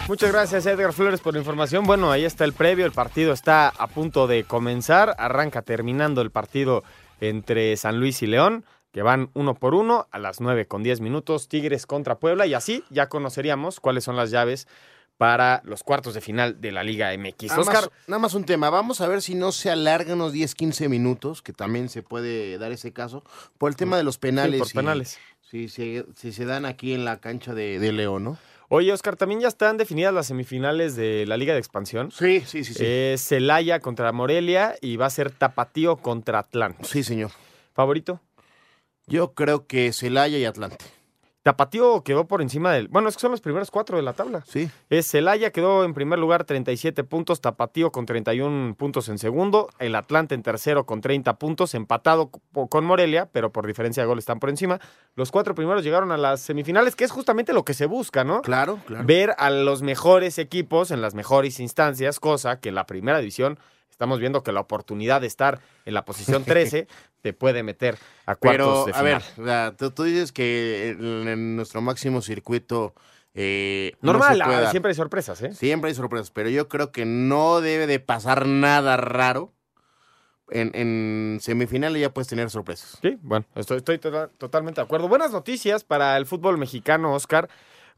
Muchas 0.08 0.32
gracias 0.32 0.66
Edgar 0.66 0.94
Flores 0.94 1.20
por 1.20 1.34
la 1.34 1.40
información. 1.40 1.86
Bueno, 1.86 2.12
ahí 2.12 2.26
está 2.26 2.44
el 2.44 2.54
previo, 2.54 2.88
el 2.88 2.92
partido 2.92 3.34
está 3.34 3.70
a 3.70 3.86
punto 3.86 4.26
de 4.26 4.46
comenzar, 4.46 5.16
arranca 5.20 5.62
terminando 5.62 6.22
el 6.22 6.32
partido 6.32 6.84
entre 7.22 7.78
San 7.78 8.00
Luis 8.00 8.22
y 8.22 8.28
León, 8.28 8.66
que 8.92 9.02
van 9.02 9.30
uno 9.34 9.56
por 9.56 9.74
uno 9.74 10.08
a 10.12 10.20
las 10.20 10.42
9 10.42 10.68
con 10.68 10.84
10 10.84 11.00
minutos, 11.00 11.48
Tigres 11.48 11.86
contra 11.86 12.20
Puebla, 12.20 12.46
y 12.46 12.54
así 12.54 12.84
ya 12.90 13.08
conoceríamos 13.08 13.80
cuáles 13.80 14.04
son 14.04 14.18
las 14.18 14.32
llaves 14.32 14.68
para 15.18 15.62
los 15.66 15.84
cuartos 15.84 16.16
de 16.16 16.22
final 16.22 16.60
de 16.62 16.72
la 16.72 16.84
Liga 16.84 17.16
MX. 17.16 17.50
Nada, 17.50 17.62
Oscar, 17.62 17.82
más, 17.82 17.92
nada 18.08 18.20
más 18.20 18.34
un 18.34 18.44
tema, 18.44 18.72
vamos 18.72 19.02
a 19.02 19.08
ver 19.08 19.22
si 19.22 19.36
no 19.36 19.52
se 19.52 19.70
alargan 19.70 20.16
unos 20.16 20.34
10, 20.34 20.56
15 20.56 20.90
minutos, 20.90 21.44
que 21.44 21.54
también 21.54 21.90
se 21.90 22.02
puede 22.02 22.58
dar 22.58 22.72
ese 22.72 22.92
caso, 22.92 23.24
por 23.60 23.70
el 23.70 23.76
tema 23.76 23.98
de 23.98 24.04
los 24.04 24.18
penales. 24.18 24.60
por 24.60 24.72
penales. 24.72 25.20
Si, 25.42 25.68
se 25.68 26.46
dan 26.46 26.66
aquí 26.66 26.94
en 26.94 27.06
la 27.06 27.20
cancha 27.20 27.54
de, 27.54 27.92
León, 27.92 28.24
¿no? 28.24 28.38
Oye, 28.74 28.94
Oscar, 28.94 29.18
también 29.18 29.42
ya 29.42 29.50
están 29.50 29.76
definidas 29.76 30.14
las 30.14 30.28
semifinales 30.28 30.96
de 30.96 31.26
la 31.26 31.36
Liga 31.36 31.52
de 31.52 31.60
Expansión. 31.60 32.10
Sí, 32.10 32.40
sí, 32.46 32.64
sí. 32.64 32.74
sí. 32.74 33.18
Celaya 33.18 33.82
contra 33.82 34.14
Morelia 34.14 34.78
y 34.80 34.96
va 34.96 35.08
a 35.08 35.10
ser 35.10 35.30
Tapatío 35.30 35.98
contra 35.98 36.40
Atlante. 36.40 36.86
Sí, 36.86 37.04
señor. 37.04 37.32
¿Favorito? 37.74 38.22
Yo 39.08 39.34
creo 39.34 39.68
que 39.68 39.92
Celaya 39.92 40.38
y 40.38 40.46
Atlante. 40.46 40.86
Tapatío 41.44 42.04
quedó 42.04 42.28
por 42.28 42.42
encima 42.44 42.72
del. 42.72 42.88
Bueno, 42.88 43.10
es 43.10 43.16
que 43.16 43.22
son 43.22 43.32
los 43.32 43.42
primeros 43.42 43.72
cuatro 43.72 43.98
de 43.98 44.04
la 44.04 44.14
tabla. 44.14 44.44
Sí. 44.48 44.70
Es 44.92 45.08
Celaya 45.08 45.52
quedó 45.52 45.84
en 45.84 45.96
primer 45.96 46.20
lugar 46.20 46.44
37 46.44 47.04
puntos, 47.04 47.42
Tapatío 47.42 47.92
con 47.92 48.06
31 48.06 48.76
puntos 48.76 49.10
en 49.10 49.18
segundo, 49.18 49.70
el 49.80 49.96
Atlante 49.96 50.36
en 50.36 50.44
tercero 50.44 50.86
con 50.86 51.02
30 51.02 51.40
puntos, 51.40 51.74
empatado 51.74 52.30
con 52.30 52.86
Morelia, 52.86 53.28
pero 53.32 53.52
por 53.52 53.66
diferencia 53.66 54.04
de 54.04 54.08
gol 54.08 54.20
están 54.20 54.40
por 54.40 54.52
encima. 54.52 54.80
Los 55.16 55.32
cuatro 55.32 55.56
primeros 55.56 55.84
llegaron 55.84 56.12
a 56.12 56.18
las 56.18 56.42
semifinales, 56.42 56.96
que 56.96 57.06
es 57.06 57.12
justamente 57.12 57.54
lo 57.54 57.66
que 57.66 57.74
se 57.74 57.88
busca, 57.88 58.24
¿no? 58.24 58.42
Claro, 58.42 58.80
claro. 58.86 59.06
Ver 59.06 59.34
a 59.40 59.50
los 59.50 59.82
mejores 59.82 60.38
equipos 60.38 60.92
en 60.92 61.02
las 61.02 61.16
mejores 61.16 61.60
instancias, 61.60 62.20
cosa 62.20 62.60
que 62.60 62.70
en 62.70 62.76
la 62.76 62.86
primera 62.86 63.18
división 63.18 63.58
estamos 63.90 64.20
viendo 64.20 64.42
que 64.42 64.52
la 64.52 64.62
oportunidad 64.62 65.22
de 65.22 65.28
estar 65.28 65.60
en 65.86 65.94
la 65.94 66.06
posición 66.06 66.44
13 66.46 66.88
te 67.22 67.34
puede 67.34 67.64
meter 67.64 67.98
a 68.26 68.36
cuartos 68.36 68.88
de 68.88 68.94
final. 68.94 69.24
A 69.38 69.72
ver, 69.72 69.92
tú, 69.92 70.04
dices 70.04 70.32
que 70.32 70.90
en, 71.00 71.56
nuestro 71.56 71.82
máximo 71.82 72.22
circuito... 72.22 72.94
Eh, 73.34 73.94
Normal, 74.02 74.42
ah, 74.42 74.72
siempre 74.72 74.90
hay 74.90 74.96
sorpresas, 74.96 75.42
¿eh? 75.42 75.54
Siempre 75.54 75.90
hay 75.90 75.96
sorpresas, 75.96 76.32
pero 76.32 76.50
yo 76.50 76.68
creo 76.68 76.92
que 76.92 77.06
no 77.06 77.62
debe 77.62 77.88
de 77.88 78.00
pasar 78.00 78.46
nada 78.46 78.98
raro. 78.98 79.54
En, 80.50 80.72
en 80.74 81.40
semifinales 81.40 82.02
ya 82.02 82.14
puedes 82.14 82.28
tener 82.28 82.50
sorpresas. 82.50 82.98
Sí, 83.02 83.18
bueno, 83.22 83.46
estoy, 83.56 83.78
estoy 83.78 84.00
tota-, 84.00 84.28
totalmente 84.38 84.82
de 84.82 84.86
acuerdo. 84.86 85.08
Buenas 85.08 85.32
noticias 85.32 85.86
para 85.86 86.18
el 86.18 86.26
fútbol 86.26 86.58
mexicano, 86.58 87.14
Oscar, 87.14 87.48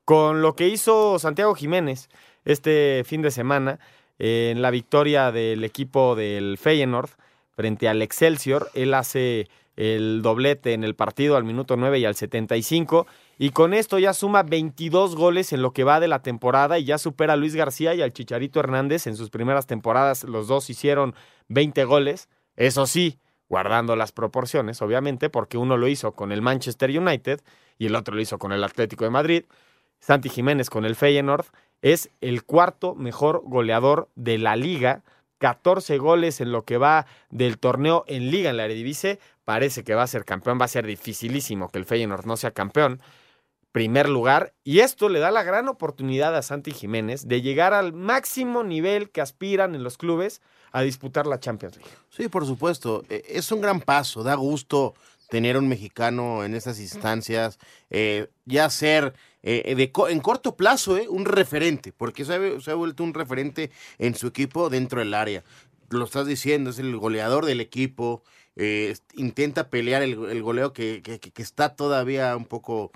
con 0.06 0.44
lo 0.44 0.56
que 0.56 0.68
hizo 0.68 1.18
Santiago 1.18 1.56
Jiménez 1.56 2.10
este 2.46 3.04
fin 3.06 3.24
de 3.24 3.32
semana 3.32 3.80
en 4.20 4.62
la 4.62 4.70
victoria 4.70 5.32
del 5.32 5.64
equipo 5.64 6.16
del 6.16 6.60
Feyenoord 6.60 7.10
frente 7.56 7.88
al 7.88 8.02
Excelsior. 8.02 8.70
Él 8.74 8.94
hace 8.94 9.48
el 9.76 10.22
doblete 10.22 10.74
en 10.74 10.84
el 10.84 10.96
partido 10.96 11.36
al 11.36 11.44
minuto 11.44 11.78
9 11.78 12.00
y 12.00 12.06
al 12.06 12.16
75 12.16 13.08
y 13.40 13.50
con 13.50 13.74
esto 13.74 13.98
ya 13.98 14.14
suma 14.14 14.44
22 14.44 15.16
goles 15.16 15.52
en 15.52 15.62
lo 15.62 15.72
que 15.72 15.84
va 15.84 16.00
de 16.00 16.08
la 16.08 16.22
temporada 16.22 16.78
y 16.78 16.86
ya 16.86 16.98
supera 16.98 17.34
a 17.34 17.36
Luis 17.36 17.56
García 17.56 17.96
y 17.96 18.02
al 18.02 18.14
Chicharito 18.14 18.60
Hernández 18.60 19.08
en 19.08 19.16
sus 19.16 19.30
primeras 19.30 19.66
temporadas. 19.66 20.24
Los 20.24 20.48
dos 20.48 20.70
hicieron 20.70 21.16
20 21.48 21.84
goles, 21.86 22.30
eso 22.56 22.86
sí, 22.86 23.20
guardando 23.50 23.96
las 23.96 24.12
proporciones, 24.12 24.82
obviamente, 24.82 25.30
porque 25.30 25.58
uno 25.58 25.78
lo 25.78 25.88
hizo 25.88 26.12
con 26.12 26.32
el 26.32 26.42
Manchester 26.42 26.90
United 26.98 27.42
y 27.80 27.88
el 27.88 27.96
otro 27.96 28.16
lo 28.16 28.22
hizo 28.22 28.38
con 28.38 28.52
el 28.52 28.64
Atlético 28.64 29.04
de 29.04 29.10
Madrid. 29.10 29.46
Santi 30.00 30.30
Jiménez 30.30 30.70
con 30.70 30.86
el 30.86 30.96
Feyenoord 30.96 31.46
es 31.82 32.10
el 32.22 32.44
cuarto 32.44 32.94
mejor 32.94 33.42
goleador 33.46 34.10
de 34.16 34.38
la 34.38 34.56
liga 34.56 35.02
14 35.44 35.98
goles 35.98 36.40
en 36.40 36.54
lo 36.54 36.64
que 36.64 36.78
va 36.78 37.06
del 37.30 37.60
torneo 37.60 38.06
en 38.08 38.32
liga 38.32 38.50
en 38.50 38.56
la 38.56 38.64
Eredivisie. 38.64 39.20
Parece 39.44 39.84
que 39.84 39.94
va 39.94 40.04
a 40.04 40.08
ser 40.08 40.24
campeón, 40.24 40.58
va 40.58 40.64
a 40.64 40.70
ser 40.70 40.88
dificilísimo 40.88 41.68
que 41.68 41.80
el 41.80 41.84
Feyenoord 41.84 42.26
no 42.26 42.38
sea 42.38 42.52
campeón. 42.52 43.02
Primer 43.74 44.08
lugar, 44.08 44.54
y 44.64 44.80
esto 44.80 45.10
le 45.10 45.20
da 45.20 45.32
la 45.32 45.44
gran 45.44 45.68
oportunidad 45.68 46.34
a 46.34 46.44
Santi 46.44 46.72
Jiménez 46.72 47.28
de 47.28 47.42
llegar 47.42 47.74
al 47.74 47.92
máximo 47.92 48.64
nivel 48.64 49.10
que 49.10 49.20
aspiran 49.20 49.76
en 49.76 49.84
los 49.84 49.98
clubes 49.98 50.42
a 50.72 50.82
disputar 50.82 51.28
la 51.28 51.42
Champions 51.42 51.76
League. 51.76 51.92
Sí, 52.10 52.30
por 52.30 52.46
supuesto, 52.46 53.04
e, 53.10 53.26
es 53.28 53.52
un 53.52 53.60
gran 53.60 53.82
paso, 53.82 54.24
da 54.24 54.36
gusto 54.36 54.94
tener 55.34 55.58
un 55.58 55.68
mexicano 55.68 56.44
en 56.44 56.54
estas 56.54 56.80
instancias, 56.80 57.58
eh, 57.90 58.28
ya 58.46 58.70
ser 58.70 59.16
eh, 59.42 59.74
de, 59.74 59.92
en 60.12 60.20
corto 60.20 60.56
plazo 60.56 60.96
eh, 60.96 61.08
un 61.10 61.26
referente, 61.26 61.92
porque 61.92 62.24
se 62.24 62.36
ha, 62.36 62.62
se 62.62 62.70
ha, 62.70 62.76
vuelto 62.76 63.04
un 63.04 63.16
referente 63.16 63.72
en 63.98 64.14
su 64.14 64.28
equipo 64.28 64.70
dentro 64.70 65.00
del 65.00 65.16
área. 65.16 65.44
Lo 65.90 66.06
estás 66.06 66.28
diciendo, 66.28 66.70
es 66.70 66.78
el 66.78 66.96
goleador 66.98 67.48
del 67.48 67.62
equipo, 67.62 68.22
intenta 69.16 69.72
pelear 69.72 70.04
el, 70.04 70.44
goleo 70.44 70.72
que, 70.72 71.02
que, 71.02 71.42
está 71.42 71.76
todavía 71.76 72.38
un 72.38 72.46
poco 72.46 72.92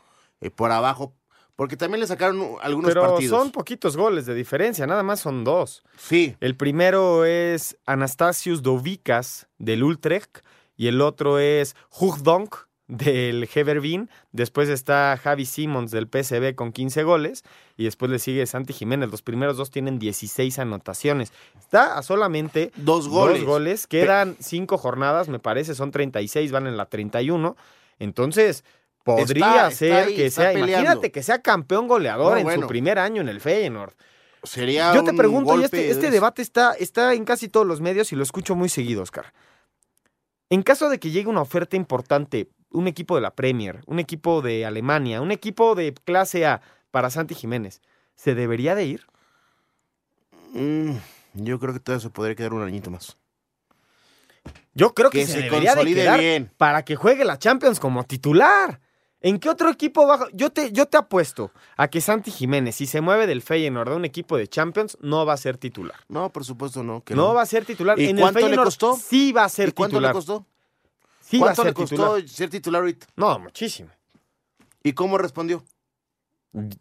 por 0.56 0.72
abajo, 0.72 1.16
porque 1.56 1.76
también 1.76 2.02
le 2.02 2.06
sacaron 2.06 2.40
algunos 2.62 2.90
Pero 2.90 3.02
partidos. 3.02 3.42
son 3.42 3.52
poquitos 3.52 3.98
goles 3.98 4.28
de 4.28 4.36
diferencia, 4.36 4.86
nada 4.86 5.02
más 5.02 5.22
son 5.22 5.44
dos. 5.44 5.84
Sí. 5.98 6.36
El 6.40 6.56
primero 6.56 7.26
es 7.26 7.78
Anastasius 7.88 8.62
Dovicas 8.62 9.48
del 9.58 9.84
Utrecht 9.84 10.42
y 10.78 10.88
el 10.88 11.02
otro 11.02 11.40
es 11.40 11.76
Donk 12.22 12.56
del 12.88 13.50
Heverbin. 13.54 14.10
Después 14.32 14.70
está 14.70 15.20
Javi 15.22 15.46
Simmons 15.46 15.92
del 15.92 16.08
PSV 16.08 16.56
con 16.56 16.72
15 16.72 17.04
goles. 17.04 17.44
Y 17.76 17.84
después 17.84 18.10
le 18.10 18.20
sigue 18.20 18.46
Santi 18.46 18.74
Jiménez. 18.74 19.10
Los 19.10 19.22
primeros 19.22 19.58
dos 19.58 19.72
tienen 19.72 20.00
16 20.00 20.60
anotaciones. 20.60 21.34
Está 21.60 21.98
a 21.98 22.04
solamente 22.04 22.72
dos 22.76 23.08
goles. 23.08 23.40
Dos 23.40 23.48
goles. 23.48 23.88
Quedan 23.88 24.38
cinco 24.40 24.78
jornadas, 24.78 25.28
me 25.28 25.40
parece. 25.40 25.76
Son 25.76 25.92
36, 25.92 26.52
van 26.52 26.68
en 26.68 26.78
la 26.78 26.86
31. 26.86 27.58
Entonces, 28.00 28.64
podría 29.04 29.70
ser 29.72 30.14
que 30.14 30.30
sea. 30.32 30.54
Imagínate 30.54 31.12
que 31.12 31.24
sea 31.24 31.42
campeón 31.42 31.88
goleador 31.88 32.38
en 32.38 32.62
su 32.62 32.68
primer 32.68 33.00
año 33.00 33.22
en 33.22 33.30
el 33.30 33.42
Feyenoord. 33.42 33.94
Sería 34.44 34.94
Yo 34.94 35.04
te 35.04 35.12
un 35.12 35.18
pregunto, 35.18 35.60
y 35.60 35.64
este, 35.64 35.90
este 35.90 36.10
debate 36.10 36.42
está, 36.42 36.74
está 36.74 37.14
en 37.14 37.26
casi 37.26 37.50
todos 37.50 37.66
los 37.66 37.82
medios 37.82 38.14
y 38.14 38.16
lo 38.16 38.24
escucho 38.24 38.56
muy 38.56 38.70
seguido, 38.70 39.02
Oscar. 39.02 39.34
En 40.50 40.62
caso 40.64 40.90
de 40.90 41.00
que 41.00 41.12
llegue 41.12 41.28
una 41.30 41.42
oferta 41.42 41.76
importante, 41.76 42.50
un 42.72 42.88
equipo 42.88 43.16
de 43.16 43.22
la 43.22 43.36
Premier, 43.36 43.82
un 43.86 44.00
equipo 44.00 44.42
de 44.42 44.66
Alemania, 44.66 45.22
un 45.22 45.32
equipo 45.32 45.76
de 45.76 45.94
clase 45.94 46.46
A 46.46 46.62
para 46.92 47.10
Santi 47.10 47.36
Jiménez, 47.36 47.82
¿se 48.16 48.34
debería 48.36 48.76
de 48.76 48.86
ir? 48.86 49.06
Mm, 50.54 50.94
yo 51.34 51.60
creo 51.60 51.74
que 51.74 51.80
todavía 51.80 52.02
se 52.04 52.10
podría 52.10 52.36
quedar 52.36 52.54
un 52.54 52.64
añito 52.64 52.90
más. 52.90 53.18
Yo 54.74 54.94
creo 54.94 55.10
que, 55.10 55.20
Que 55.20 55.26
se, 55.26 55.32
se 55.34 55.42
debería 55.42 55.76
de 55.76 55.86
quedar 55.86 56.20
bien. 56.20 56.52
para 56.58 56.86
que 56.86 56.96
juegue 56.96 57.26
la 57.26 57.38
Champions 57.40 57.80
como 57.80 58.04
titular. 58.06 58.80
¿En 59.22 59.40
qué 59.40 59.50
otro 59.50 59.70
equipo 59.70 60.06
baja? 60.06 60.28
Yo 60.34 60.52
te, 60.52 60.72
yo 60.72 60.86
te 60.86 60.98
apuesto 60.98 61.52
a 61.76 61.88
que 61.88 62.02
Santi 62.02 62.30
Jiménez, 62.32 62.76
si 62.76 62.86
se 62.86 63.02
mueve 63.02 63.26
del 63.26 63.42
Feyenoord 63.42 63.90
a 63.94 63.96
un 63.96 64.06
equipo 64.06 64.38
de 64.38 64.48
Champions, 64.48 64.98
no 65.02 65.26
va 65.26 65.34
a 65.34 65.38
ser 65.38 65.58
titular. 65.58 65.98
No, 66.08 66.32
por 66.32 66.46
supuesto 66.46 66.84
no. 66.84 67.04
que 67.04 67.16
No 67.16 67.34
va 67.34 67.42
a 67.42 67.46
ser 67.48 67.66
titular. 67.66 68.00
¿Y 68.00 68.10
en 68.10 68.18
cuánto 68.18 68.40
el 68.40 68.46
le 68.46 68.50
Feyenoord 68.50 68.66
costó? 68.68 68.96
Sí 68.96 69.32
va 69.32 69.44
a 69.46 69.50
ser 69.50 69.70
¿Y 69.70 69.72
cuánto 69.72 69.96
titular. 69.96 70.12
le 70.12 70.14
costó? 70.16 70.46
Sí 71.20 71.40
va 71.40 71.46
a 71.52 71.56
¿Cuánto 71.56 71.62
ser 71.64 71.70
le 71.72 71.74
costó 71.74 71.96
titular. 71.96 72.30
ser 72.30 72.50
titular 72.50 72.82
ahorita? 72.82 73.08
No, 73.16 73.40
muchísimo. 73.40 73.90
¿Y 74.84 74.94
cómo 74.94 75.18
respondió? 75.18 75.64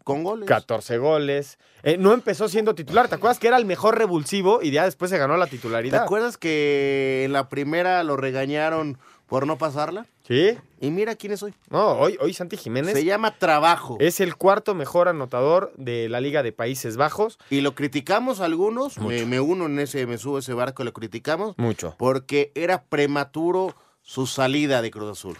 Con 0.03 0.23
goles. 0.23 0.47
14 0.47 0.97
goles. 0.97 1.59
Eh, 1.83 1.97
no 1.97 2.13
empezó 2.13 2.47
siendo 2.49 2.73
titular. 2.73 3.07
¿Te 3.09 3.15
acuerdas 3.15 3.37
que 3.37 3.47
era 3.47 3.57
el 3.57 3.65
mejor 3.65 3.97
revulsivo 3.97 4.61
y 4.63 4.71
ya 4.71 4.85
después 4.85 5.11
se 5.11 5.17
ganó 5.17 5.37
la 5.37 5.45
¿Te 5.45 5.51
titularidad? 5.51 6.03
acuerdas 6.03 6.37
que 6.37 7.23
en 7.25 7.33
la 7.33 7.49
primera 7.49 8.03
lo 8.03 8.15
regañaron 8.15 8.97
por 9.27 9.45
no 9.45 9.57
pasarla? 9.57 10.05
Sí. 10.27 10.57
Y 10.79 10.89
mira 10.91 11.15
quién 11.15 11.33
es 11.33 11.43
hoy. 11.43 11.53
No, 11.69 11.91
hoy, 11.93 12.17
hoy 12.21 12.33
Santi 12.33 12.57
Jiménez 12.57 12.93
Se 12.93 13.03
llama 13.05 13.37
trabajo. 13.37 13.97
es 13.99 14.19
el 14.19 14.35
cuarto 14.35 14.73
mejor 14.75 15.07
anotador 15.07 15.73
de 15.77 16.09
la 16.09 16.21
Liga 16.21 16.43
de 16.43 16.51
Países 16.51 16.97
Bajos. 16.97 17.37
Y 17.49 17.61
lo 17.61 17.75
criticamos 17.75 18.39
algunos, 18.41 18.97
me, 18.97 19.25
me 19.25 19.39
uno 19.39 19.65
en 19.65 19.79
ese, 19.79 20.05
me 20.07 20.17
subo 20.17 20.37
a 20.37 20.39
ese 20.39 20.53
barco, 20.53 20.83
lo 20.83 20.93
criticamos, 20.93 21.57
Mucho. 21.57 21.95
porque 21.97 22.51
era 22.55 22.83
prematuro 22.83 23.75
su 24.01 24.27
salida 24.27 24.81
de 24.81 24.91
Cruz 24.91 25.11
Azul. 25.11 25.37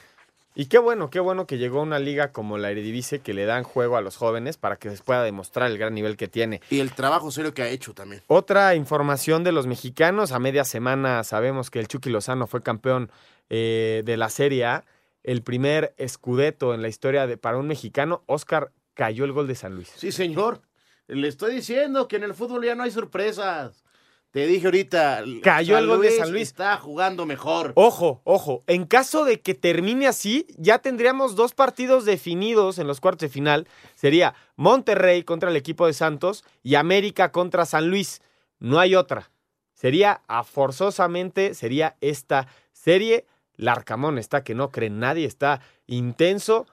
Y 0.60 0.66
qué 0.66 0.80
bueno, 0.80 1.12
qué 1.12 1.20
bueno 1.20 1.46
que 1.46 1.60
llegó 1.60 1.84
una 1.84 2.00
liga 2.00 2.32
como 2.32 2.58
la 2.58 2.72
Eredivisie 2.72 3.20
que 3.20 3.36
le 3.36 3.46
dan 3.46 3.64
juego 3.64 3.96
a 3.96 4.02
los 4.02 4.18
jóvenes 4.18 4.58
para 4.58 4.78
que 4.78 4.90
les 4.90 5.04
pueda 5.04 5.22
demostrar 5.22 5.70
el 5.70 5.78
gran 5.78 5.94
nivel 5.94 6.18
que 6.18 6.28
tiene. 6.28 6.62
Y 6.72 6.80
el 6.80 6.94
trabajo 6.94 7.30
serio 7.30 7.54
que 7.54 7.62
ha 7.62 7.70
hecho 7.70 7.94
también. 7.94 8.24
Otra 8.26 8.74
información 8.74 9.44
de 9.44 9.52
los 9.52 9.68
mexicanos, 9.68 10.32
a 10.32 10.40
media 10.40 10.64
semana 10.64 11.24
sabemos 11.24 11.70
que 11.70 11.80
el 11.80 11.88
Chucky 11.88 12.10
Lozano 12.10 12.48
fue 12.48 12.64
campeón 12.64 13.12
eh, 13.52 14.02
de 14.04 14.18
la 14.18 14.32
Serie 14.32 14.66
A, 14.66 14.86
el 15.22 15.44
primer 15.44 15.94
escudeto 15.98 16.74
en 16.74 16.82
la 16.82 16.88
historia 16.88 17.28
de, 17.28 17.38
para 17.38 17.60
un 17.60 17.68
mexicano, 17.68 18.24
Oscar 18.26 18.72
cayó 18.96 19.26
el 19.26 19.34
gol 19.34 19.46
de 19.46 19.54
San 19.54 19.76
Luis. 19.76 19.94
Sí, 19.96 20.12
señor. 20.12 20.64
Le 21.06 21.28
estoy 21.28 21.54
diciendo 21.54 22.08
que 22.08 22.16
en 22.16 22.24
el 22.24 22.34
fútbol 22.34 22.66
ya 22.66 22.74
no 22.74 22.82
hay 22.82 22.90
sorpresas. 22.90 23.84
Te 24.32 24.46
dije 24.46 24.68
ahorita. 24.68 25.24
Cayó 25.42 25.78
el 25.78 25.88
gol 25.88 26.02
de 26.02 26.12
San 26.12 26.32
Luis. 26.32 26.50
Está 26.50 26.78
jugando 26.78 27.26
mejor. 27.26 27.72
Ojo, 27.76 28.22
ojo, 28.24 28.64
en 28.68 28.86
caso 28.86 29.26
de 29.26 29.42
que 29.42 29.54
termine 29.54 30.08
así, 30.08 30.46
ya 30.58 30.80
tendríamos 30.80 31.36
dos 31.36 31.54
partidos 31.54 32.06
definidos 32.06 32.78
en 32.78 32.88
los 32.88 33.00
cuartos 33.00 33.22
de 33.22 33.30
final. 33.30 33.68
Sería 33.96 34.36
Monterrey 34.56 35.24
contra 35.24 35.50
el 35.50 35.56
equipo 35.56 35.88
de 35.88 35.94
Santos 35.94 36.44
y 36.62 36.76
América 36.76 37.32
contra 37.32 37.66
San 37.66 37.90
Luis. 37.90 38.22
No 38.60 38.80
hay 38.80 38.96
otra. 38.96 39.32
Sería, 39.74 40.22
a 40.28 40.44
forzosamente, 40.44 41.54
sería 41.54 41.98
esta 42.02 42.48
serie. 42.74 43.26
Larcamón 43.56 44.18
está 44.18 44.44
que 44.44 44.56
no 44.56 44.72
cree 44.72 44.90
nadie, 44.90 45.26
está 45.26 45.62
intenso. 45.86 46.68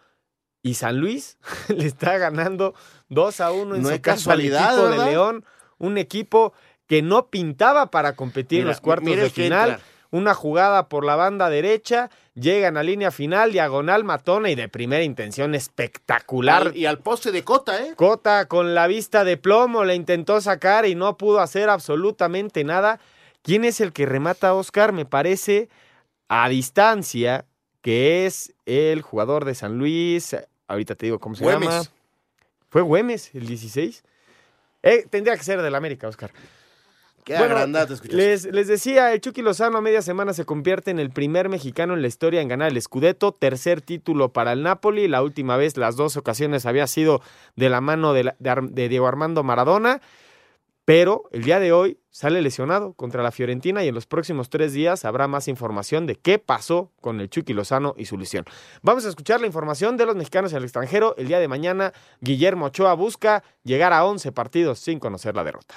Y 0.62 0.74
San 0.74 0.98
Luis 0.98 1.38
le 1.68 1.86
está 1.86 2.18
ganando 2.18 2.74
2 3.10 3.40
a 3.40 3.52
1 3.52 3.76
en 3.76 3.82
No 3.82 3.90
su 3.90 4.00
casa 4.00 4.32
al 4.32 4.38
casualidad, 4.38 4.74
equipo 4.74 4.88
de. 5.04 5.10
León. 5.10 5.44
Un 5.78 5.98
equipo 5.98 6.54
que 6.86 7.02
no 7.02 7.28
pintaba 7.28 7.90
para 7.90 8.14
competir 8.14 8.60
en 8.60 8.68
los 8.68 8.80
cuartos 8.80 9.16
de 9.16 9.30
final. 9.30 9.70
entra. 9.70 9.84
Una 10.10 10.32
jugada 10.32 10.88
por 10.88 11.04
la 11.04 11.16
banda 11.16 11.50
derecha, 11.50 12.08
llegan 12.34 12.76
a 12.76 12.84
línea 12.84 13.10
final, 13.10 13.50
diagonal 13.50 14.04
matona 14.04 14.48
y 14.48 14.54
de 14.54 14.68
primera 14.68 15.02
intención 15.02 15.56
espectacular. 15.56 16.70
Y 16.76 16.86
al 16.86 17.00
poste 17.00 17.32
de 17.32 17.42
Cota, 17.42 17.82
¿eh? 17.84 17.94
Cota 17.96 18.46
con 18.46 18.76
la 18.76 18.86
vista 18.86 19.24
de 19.24 19.36
plomo 19.36 19.84
le 19.84 19.96
intentó 19.96 20.40
sacar 20.40 20.86
y 20.86 20.94
no 20.94 21.16
pudo 21.16 21.40
hacer 21.40 21.68
absolutamente 21.68 22.62
nada. 22.62 23.00
¿Quién 23.42 23.64
es 23.64 23.80
el 23.80 23.92
que 23.92 24.06
remata 24.06 24.54
Oscar? 24.54 24.92
Me 24.92 25.04
parece 25.04 25.68
a 26.28 26.48
distancia 26.48 27.44
que 27.82 28.24
es 28.24 28.54
el 28.66 29.02
jugador 29.02 29.44
de 29.44 29.56
San 29.56 29.78
Luis. 29.78 30.36
Ahorita 30.68 30.94
te 30.94 31.06
digo 31.06 31.18
cómo 31.18 31.34
se 31.34 31.42
Güemes. 31.42 31.68
llama. 31.68 31.84
¿Fue 32.68 32.82
Güemes 32.82 33.34
el 33.34 33.46
16? 33.46 34.04
Eh, 34.84 35.06
tendría 35.10 35.36
que 35.36 35.42
ser 35.42 35.60
del 35.60 35.74
América, 35.74 36.06
Oscar. 36.06 36.30
Qué 37.24 37.36
Bueno, 37.38 37.54
agrandado 37.54 37.96
te. 37.96 38.08
Les, 38.14 38.44
les 38.44 38.68
decía, 38.68 39.12
el 39.14 39.20
Chucky 39.20 39.40
Lozano 39.42 39.78
a 39.78 39.80
media 39.80 40.02
semana 40.02 40.34
se 40.34 40.44
convierte 40.44 40.90
en 40.90 40.98
el 40.98 41.10
primer 41.10 41.48
mexicano 41.48 41.94
en 41.94 42.02
la 42.02 42.08
historia 42.08 42.40
en 42.42 42.48
ganar 42.48 42.70
el 42.70 42.80
Scudetto, 42.82 43.32
tercer 43.32 43.80
título 43.80 44.32
para 44.32 44.52
el 44.52 44.62
Napoli, 44.62 45.08
la 45.08 45.22
última 45.22 45.56
vez, 45.56 45.76
las 45.78 45.96
dos 45.96 46.16
ocasiones 46.18 46.66
había 46.66 46.86
sido 46.86 47.22
de 47.56 47.70
la 47.70 47.80
mano 47.80 48.12
de, 48.12 48.24
la- 48.24 48.36
de 48.38 48.50
Ar- 48.50 48.68
de 48.70 48.88
Diego 48.90 49.06
Armando 49.06 49.42
Maradona, 49.42 50.00
pero 50.84 51.22
el 51.32 51.44
día 51.44 51.60
de 51.60 51.72
hoy 51.72 51.98
sale 52.10 52.42
lesionado 52.42 52.92
contra 52.92 53.22
la 53.22 53.32
Fiorentina 53.32 53.82
y 53.82 53.88
en 53.88 53.94
los 53.94 54.04
próximos 54.06 54.50
tres 54.50 54.74
días 54.74 55.06
habrá 55.06 55.26
más 55.26 55.48
información 55.48 56.06
de 56.06 56.16
qué 56.16 56.38
pasó 56.38 56.90
con 57.00 57.22
el 57.22 57.30
Chucky 57.30 57.54
Lozano 57.54 57.94
y 57.96 58.04
su 58.04 58.18
lesión. 58.18 58.44
Vamos 58.82 59.06
a 59.06 59.08
escuchar 59.08 59.40
la 59.40 59.46
información 59.46 59.96
de 59.96 60.04
los 60.04 60.14
mexicanos 60.14 60.52
en 60.52 60.58
el 60.58 60.64
extranjero. 60.64 61.14
El 61.16 61.26
día 61.28 61.40
de 61.40 61.48
mañana, 61.48 61.94
Guillermo 62.20 62.66
Ochoa 62.66 62.92
busca 62.92 63.42
llegar 63.62 63.94
a 63.94 64.04
11 64.04 64.30
partidos 64.32 64.78
sin 64.78 64.98
conocer 65.00 65.34
la 65.34 65.42
derrota. 65.42 65.74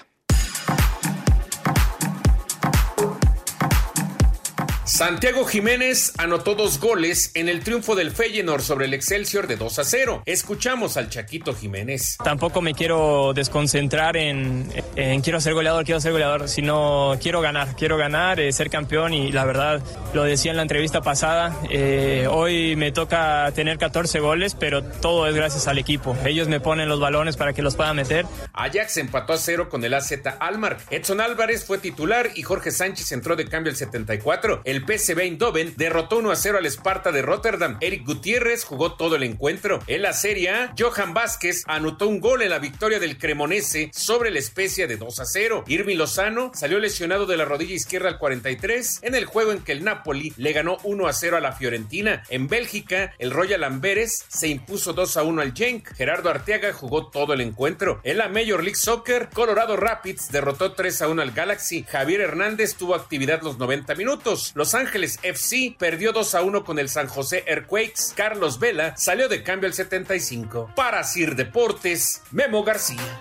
Santiago 4.98 5.46
Jiménez 5.46 6.12
anotó 6.18 6.56
dos 6.56 6.80
goles 6.80 7.30
en 7.36 7.50
el 7.50 7.60
triunfo 7.60 7.94
del 7.94 8.10
Feyenoord 8.10 8.64
sobre 8.64 8.88
el 8.88 8.96
Excelsior 8.96 9.46
de 9.46 9.56
2 9.56 9.78
a 9.78 9.84
0. 9.84 10.24
Escuchamos 10.26 10.98
al 10.98 11.12
Chaquito 11.12 11.54
Jiménez. 11.54 12.18
Tampoco 12.24 12.64
me 12.64 12.74
quiero 12.74 13.32
desconcentrar 13.36 14.18
en, 14.18 14.74
en 14.96 15.22
quiero 15.22 15.40
ser 15.40 15.54
goleador, 15.54 15.86
quiero 15.86 16.02
ser 16.02 16.14
goleador, 16.14 16.50
sino 16.50 17.16
quiero 17.22 17.42
ganar, 17.42 17.76
quiero 17.76 17.96
ganar, 17.98 18.40
eh, 18.40 18.52
ser 18.52 18.72
campeón 18.72 19.14
y 19.14 19.32
la 19.32 19.46
verdad 19.46 19.84
lo 20.16 20.24
decía 20.24 20.50
en 20.50 20.58
la 20.58 20.64
entrevista 20.64 21.02
pasada, 21.02 21.56
eh, 21.70 22.28
hoy 22.32 22.76
me 22.76 22.92
toca 22.92 23.52
tener 23.54 23.78
14 23.78 24.20
goles, 24.20 24.56
pero 24.56 24.82
todo 24.82 25.28
es 25.28 25.36
gracias 25.36 25.68
al 25.68 25.78
equipo. 25.78 26.18
Ellos 26.26 26.48
me 26.48 26.60
ponen 26.60 26.90
los 26.90 27.00
balones 27.00 27.38
para 27.38 27.54
que 27.54 27.62
los 27.62 27.76
pueda 27.76 27.94
meter. 27.94 28.26
Ajax 28.52 28.98
empató 28.98 29.34
a 29.34 29.38
cero 29.38 29.70
con 29.70 29.84
el 29.84 29.94
AZ 29.94 30.12
Almar. 30.40 30.78
Edson 30.90 31.22
Álvarez 31.22 31.66
fue 31.66 31.78
titular 31.78 32.32
y 32.34 32.42
Jorge 32.42 32.72
Sánchez 32.72 33.12
entró 33.12 33.36
de 33.36 33.46
cambio 33.46 33.70
al 33.70 33.78
74. 33.78 34.62
El 34.64 34.87
PSV 34.88 35.20
Eindhoven 35.20 35.74
derrotó 35.76 36.18
1 36.18 36.32
a 36.32 36.36
0 36.36 36.58
al 36.60 36.66
Esparta 36.66 37.12
de 37.12 37.22
Rotterdam. 37.22 37.78
Eric 37.82 38.06
Gutiérrez 38.06 38.64
jugó 38.64 38.94
todo 38.94 39.16
el 39.16 39.24
encuentro. 39.24 39.80
En 39.88 40.02
la 40.02 40.14
Serie 40.14 40.50
A, 40.50 40.74
Johan 40.78 41.14
Vázquez 41.14 41.64
anotó 41.68 42.08
un 42.08 42.20
gol 42.20 42.42
en 42.42 42.50
la 42.50 42.60
victoria 42.60 43.00
del 43.00 43.18
Cremonese 43.18 43.92
sobre 43.94 44.32
la 44.32 44.40
Especia 44.40 44.88
de 44.88 44.98
2 44.98 45.20
a 45.20 45.26
0. 45.26 45.64
Irving 45.68 45.98
Lozano 45.98 46.52
salió 46.54 46.80
lesionado 46.80 47.26
de 47.26 47.38
la 47.38 47.46
rodilla 47.46 47.76
izquierda 47.76 48.10
al 48.10 48.18
43 48.18 49.00
en 49.02 49.16
el 49.16 49.26
juego 49.26 49.52
en 49.52 49.64
que 49.64 49.74
el 49.74 49.84
Napoli 49.84 50.34
le 50.38 50.54
ganó 50.54 50.78
1 50.84 51.08
a 51.08 51.14
0 51.14 51.38
a 51.38 51.42
la 51.42 51.52
Fiorentina. 51.52 52.24
En 52.30 52.48
Bélgica, 52.48 53.14
el 53.20 53.32
Royal 53.32 53.64
Amberes 53.64 54.26
se 54.30 54.48
impuso 54.48 54.94
2 54.94 55.18
a 55.18 55.24
1 55.24 55.42
al 55.42 55.54
Genk. 55.54 55.94
Gerardo 55.96 56.30
Arteaga 56.30 56.72
jugó 56.72 57.08
todo 57.08 57.34
el 57.34 57.42
encuentro. 57.42 58.00
En 58.04 58.18
la 58.18 58.30
Major 58.30 58.64
League 58.64 58.76
Soccer, 58.76 59.30
Colorado 59.34 59.76
Rapids 59.76 60.32
derrotó 60.32 60.74
3 60.74 61.02
a 61.02 61.08
1 61.10 61.22
al 61.22 61.32
Galaxy. 61.32 61.84
Javier 61.84 62.22
Hernández 62.22 62.76
tuvo 62.76 62.96
actividad 62.96 63.42
los 63.42 63.58
90 63.58 63.96
minutos. 63.96 64.52
Los 64.56 64.74
Ángeles 64.78 65.20
FC 65.24 65.76
perdió 65.78 66.14
2 66.14 66.36
a 66.36 66.44
1 66.44 66.64
con 66.64 66.78
el 66.78 66.88
San 66.88 67.08
José 67.08 67.44
Earthquakes. 67.48 68.14
Carlos 68.16 68.60
Vela 68.60 68.96
salió 68.96 69.28
de 69.28 69.42
cambio 69.42 69.68
al 69.68 69.74
75. 69.74 70.72
Para 70.76 71.04
Sir 71.04 71.36
Deportes, 71.36 72.22
Memo 72.32 72.64
García. 72.64 73.20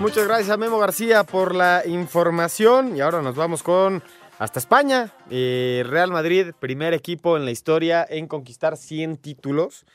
Muchas 0.00 0.26
gracias 0.26 0.50
a 0.50 0.56
Memo 0.56 0.78
García 0.78 1.22
por 1.22 1.54
la 1.54 1.84
información 1.86 2.96
y 2.96 3.02
ahora 3.02 3.22
nos 3.22 3.36
vamos 3.36 3.62
con 3.62 4.02
hasta 4.40 4.58
España. 4.58 5.12
Eh, 5.30 5.84
Real 5.86 6.10
Madrid, 6.10 6.48
primer 6.58 6.92
equipo 6.92 7.36
en 7.36 7.44
la 7.44 7.52
historia 7.52 8.04
en 8.08 8.26
conquistar 8.26 8.76
100 8.76 9.18
títulos 9.18 9.86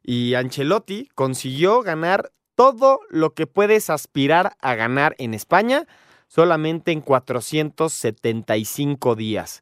y 0.00 0.34
Ancelotti 0.34 1.08
consiguió 1.16 1.82
ganar 1.82 2.30
todo 2.54 3.00
lo 3.10 3.34
que 3.34 3.48
puedes 3.48 3.90
aspirar 3.90 4.56
a 4.60 4.76
ganar 4.76 5.16
en 5.18 5.34
España 5.34 5.88
solamente 6.32 6.92
en 6.92 7.00
475 7.02 9.16
días. 9.16 9.60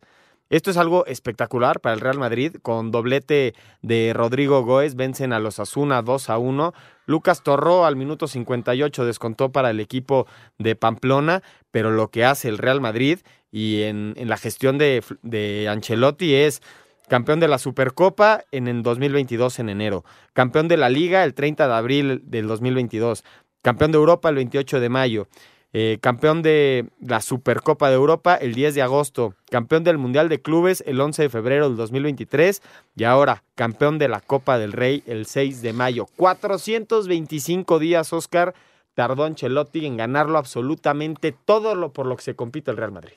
Esto 0.51 0.71
es 0.71 0.77
algo 0.77 1.05
espectacular 1.07 1.81
para 1.81 1.97
el 1.97 2.01
Real 2.01 2.19
Madrid. 2.19 2.59
Con 2.63 2.93
doblete 2.93 3.55
de 3.83 4.13
Rodrigo 4.15 4.63
Goes, 4.63 4.95
vencen 4.95 5.33
a 5.33 5.41
los 5.41 5.59
Asuna 5.59 6.03
2 6.03 6.31
a 6.31 6.39
1. 6.39 6.73
Lucas 7.07 7.43
Torró 7.43 7.87
al 7.87 7.97
minuto 7.97 8.29
58 8.29 9.05
descontó 9.05 9.51
para 9.51 9.71
el 9.71 9.81
equipo 9.81 10.29
de 10.59 10.77
Pamplona, 10.77 11.43
pero 11.73 11.91
lo 11.91 12.07
que 12.09 12.25
hace 12.25 12.49
el 12.49 12.59
Real 12.59 12.81
Madrid 12.81 13.19
y 13.51 13.83
en, 13.83 14.15
en 14.17 14.29
la 14.29 14.37
gestión 14.37 14.79
de, 14.79 15.03
de 15.23 15.69
Ancelotti 15.69 16.37
es 16.37 16.63
campeón 17.09 17.41
de 17.41 17.49
la 17.49 17.59
Supercopa 17.59 18.45
en 18.53 18.69
el 18.69 18.85
2022 18.85 19.59
en 19.59 19.71
enero, 19.71 20.05
campeón 20.35 20.69
de 20.69 20.77
la 20.77 20.89
Liga 20.89 21.25
el 21.25 21.35
30 21.35 21.67
de 21.67 21.75
abril 21.75 22.23
del 22.27 22.47
2022, 22.47 23.25
campeón 23.61 23.91
de 23.91 23.99
Europa 23.99 24.29
el 24.29 24.37
28 24.37 24.79
de 24.79 24.89
mayo, 24.89 25.27
eh, 25.73 25.99
campeón 26.01 26.43
de 26.43 26.89
la 27.01 27.21
Supercopa 27.21 27.89
de 27.89 27.95
Europa 27.95 28.35
el 28.35 28.55
10 28.55 28.75
de 28.75 28.83
agosto, 28.83 29.35
campeón 29.51 29.85
del 29.85 29.99
Mundial 29.99 30.29
de 30.29 30.43
Clubes 30.43 30.83
el 30.87 31.01
11 31.01 31.23
de 31.23 31.29
febrero 31.29 31.69
del 31.69 31.77
2023 31.77 32.61
y 32.97 33.05
ahora 33.05 33.45
campeón 33.55 33.99
de 33.99 34.09
la 34.09 34.21
Copa 34.21 34.59
del 34.59 34.73
Rey 34.73 35.05
el 35.07 35.27
6 35.27 35.63
de 35.63 35.73
mayo. 35.73 36.07
425 36.17 37.79
días, 37.79 38.13
Oscar, 38.13 38.55
tardó 38.95 39.25
Ancelotti 39.25 39.87
en 39.87 39.97
ganarlo 39.97 40.39
absolutamente 40.39 41.33
todo 41.33 41.77
lo 41.77 41.93
por 41.93 42.07
lo 42.07 42.17
que 42.17 42.23
se 42.23 42.35
compite 42.35 42.73
el 42.73 42.77
Real 42.77 42.93
Madrid. 42.93 43.15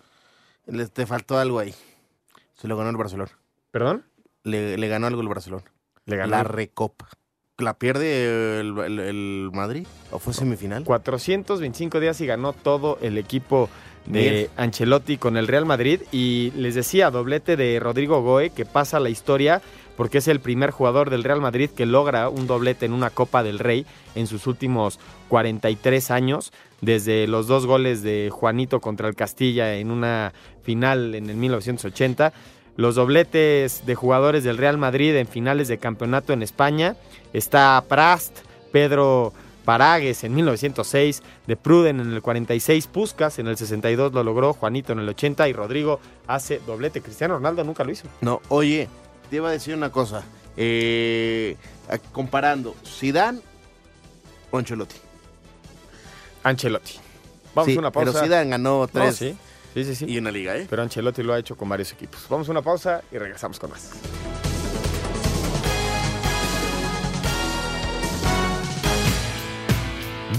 Le, 0.67 0.87
te 0.87 1.07
faltó 1.07 1.39
algo 1.39 1.59
ahí. 1.59 1.73
Se 2.53 2.67
lo 2.67 2.77
ganó 2.77 2.91
el 2.91 2.97
Barcelona. 2.97 3.31
¿Perdón? 3.71 4.05
Le, 4.43 4.77
le 4.77 4.87
ganó 4.87 5.07
algo 5.07 5.21
el 5.21 5.27
Barcelona. 5.27 5.65
Le 6.05 6.17
ganó. 6.17 6.31
La 6.31 6.43
Recopa. 6.43 7.09
¿La 7.59 7.75
pierde 7.75 8.59
el, 8.61 8.75
el- 8.79 8.99
el 8.99 9.49
Madrid? 9.53 9.85
¿O 10.11 10.17
fue 10.17 10.33
semifinal? 10.33 10.83
425 10.83 11.99
días 11.99 12.19
y 12.21 12.25
ganó 12.25 12.51
todo 12.51 12.97
el 13.01 13.19
equipo 13.19 13.69
de. 14.07 14.49
Ancelotti 14.57 15.17
con 15.17 15.37
el 15.37 15.47
Real 15.47 15.65
Madrid. 15.67 16.01
Y 16.11 16.51
les 16.57 16.73
decía, 16.73 17.11
doblete 17.11 17.55
de 17.55 17.79
Rodrigo 17.79 18.21
Goe, 18.23 18.49
que 18.49 18.65
pasa 18.65 18.99
la 18.99 19.09
historia 19.11 19.61
porque 19.95 20.17
es 20.17 20.27
el 20.27 20.39
primer 20.39 20.71
jugador 20.71 21.11
del 21.11 21.23
Real 21.23 21.41
Madrid 21.41 21.69
que 21.69 21.85
logra 21.85 22.27
un 22.27 22.47
doblete 22.47 22.87
en 22.87 22.93
una 22.93 23.11
Copa 23.11 23.43
del 23.43 23.59
Rey 23.59 23.85
en 24.15 24.25
sus 24.25 24.47
últimos 24.47 24.99
43 25.29 26.09
años, 26.09 26.51
desde 26.81 27.27
los 27.27 27.45
dos 27.45 27.67
goles 27.67 28.01
de 28.01 28.31
Juanito 28.31 28.81
contra 28.81 29.07
el 29.07 29.13
Castilla 29.13 29.75
en 29.75 29.91
una 29.91 30.33
final 30.63 31.13
en 31.13 31.29
el 31.29 31.35
1980. 31.35 32.33
Los 32.75 32.95
dobletes 32.95 33.85
de 33.85 33.95
jugadores 33.95 34.43
del 34.43 34.57
Real 34.57 34.77
Madrid 34.77 35.15
en 35.15 35.27
finales 35.27 35.67
de 35.67 35.77
campeonato 35.77 36.33
en 36.33 36.41
España. 36.41 36.95
Está 37.33 37.83
Prast, 37.87 38.39
Pedro 38.71 39.31
Paragues 39.65 40.23
en 40.23 40.33
1906, 40.35 41.23
De 41.47 41.55
Pruden 41.55 41.99
en 41.99 42.11
el 42.11 42.21
46, 42.21 42.87
Puskas 42.87 43.39
en 43.39 43.47
el 43.47 43.57
62 43.57 44.11
lo 44.13 44.23
logró, 44.23 44.53
Juanito 44.53 44.91
en 44.93 44.99
el 44.99 45.09
80 45.09 45.47
y 45.47 45.53
Rodrigo 45.53 45.99
hace 46.27 46.59
doblete. 46.65 47.01
Cristiano 47.01 47.35
Ronaldo 47.35 47.63
nunca 47.63 47.83
lo 47.83 47.91
hizo. 47.91 48.07
No, 48.21 48.41
oye, 48.49 48.89
te 49.29 49.37
iba 49.37 49.49
a 49.49 49.51
decir 49.51 49.75
una 49.75 49.91
cosa. 49.91 50.23
Eh, 50.57 51.55
comparando, 52.11 52.75
¿Zidane 52.85 53.39
o 54.51 54.57
Ancelotti? 54.57 54.95
Ancelotti. 56.43 56.93
Vamos 57.55 57.69
Sí, 57.71 57.75
a 57.75 57.79
una 57.79 57.91
pausa. 57.91 58.11
Pero 58.11 58.23
Zidane 58.25 58.49
ganó 58.49 58.79
No, 58.81 58.87
tres 58.87 59.15
sí, 59.15 59.35
sí, 59.73 59.83
sí, 59.83 59.95
sí. 59.95 60.05
y 60.07 60.17
una 60.17 60.31
liga, 60.31 60.55
¿eh? 60.57 60.67
Pero 60.69 60.81
Ancelotti 60.81 61.23
lo 61.23 61.33
ha 61.33 61.39
hecho 61.39 61.55
con 61.55 61.69
varios 61.69 61.91
equipos. 61.91 62.25
Vamos 62.29 62.47
a 62.47 62.51
una 62.51 62.61
pausa 62.61 63.03
y 63.11 63.17
regresamos 63.17 63.59
con 63.59 63.71
más. 63.71 63.91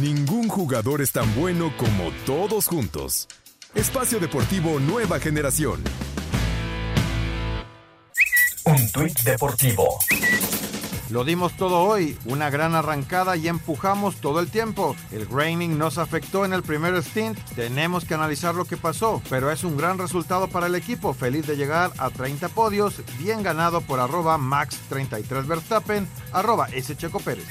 Ningún 0.00 0.48
jugador 0.48 1.00
es 1.00 1.12
tan 1.12 1.32
bueno 1.34 1.72
como 1.76 2.10
todos 2.26 2.66
juntos. 2.66 3.28
Espacio 3.74 4.20
Deportivo 4.20 4.78
Nueva 4.80 5.18
Generación. 5.18 5.82
Un 8.66 8.92
tuit 8.92 9.18
deportivo. 9.20 9.98
Lo 11.14 11.22
dimos 11.22 11.52
todo 11.52 11.78
hoy, 11.84 12.18
una 12.24 12.50
gran 12.50 12.74
arrancada 12.74 13.36
y 13.36 13.46
empujamos 13.46 14.16
todo 14.16 14.40
el 14.40 14.50
tiempo. 14.50 14.96
El 15.12 15.26
graining 15.26 15.78
nos 15.78 15.96
afectó 15.96 16.44
en 16.44 16.52
el 16.52 16.64
primer 16.64 17.00
stint, 17.04 17.38
tenemos 17.54 18.04
que 18.04 18.14
analizar 18.14 18.56
lo 18.56 18.64
que 18.64 18.76
pasó, 18.76 19.22
pero 19.30 19.52
es 19.52 19.62
un 19.62 19.76
gran 19.76 19.96
resultado 19.96 20.48
para 20.48 20.66
el 20.66 20.74
equipo, 20.74 21.14
feliz 21.14 21.46
de 21.46 21.56
llegar 21.56 21.92
a 21.98 22.10
30 22.10 22.48
podios, 22.48 23.00
bien 23.16 23.44
ganado 23.44 23.80
por 23.80 24.00
arroba 24.00 24.38
max33 24.38 25.46
Verstappen, 25.46 26.08
arroba 26.32 26.66
S. 26.72 26.96
Checo 26.96 27.20
Pérez. 27.20 27.46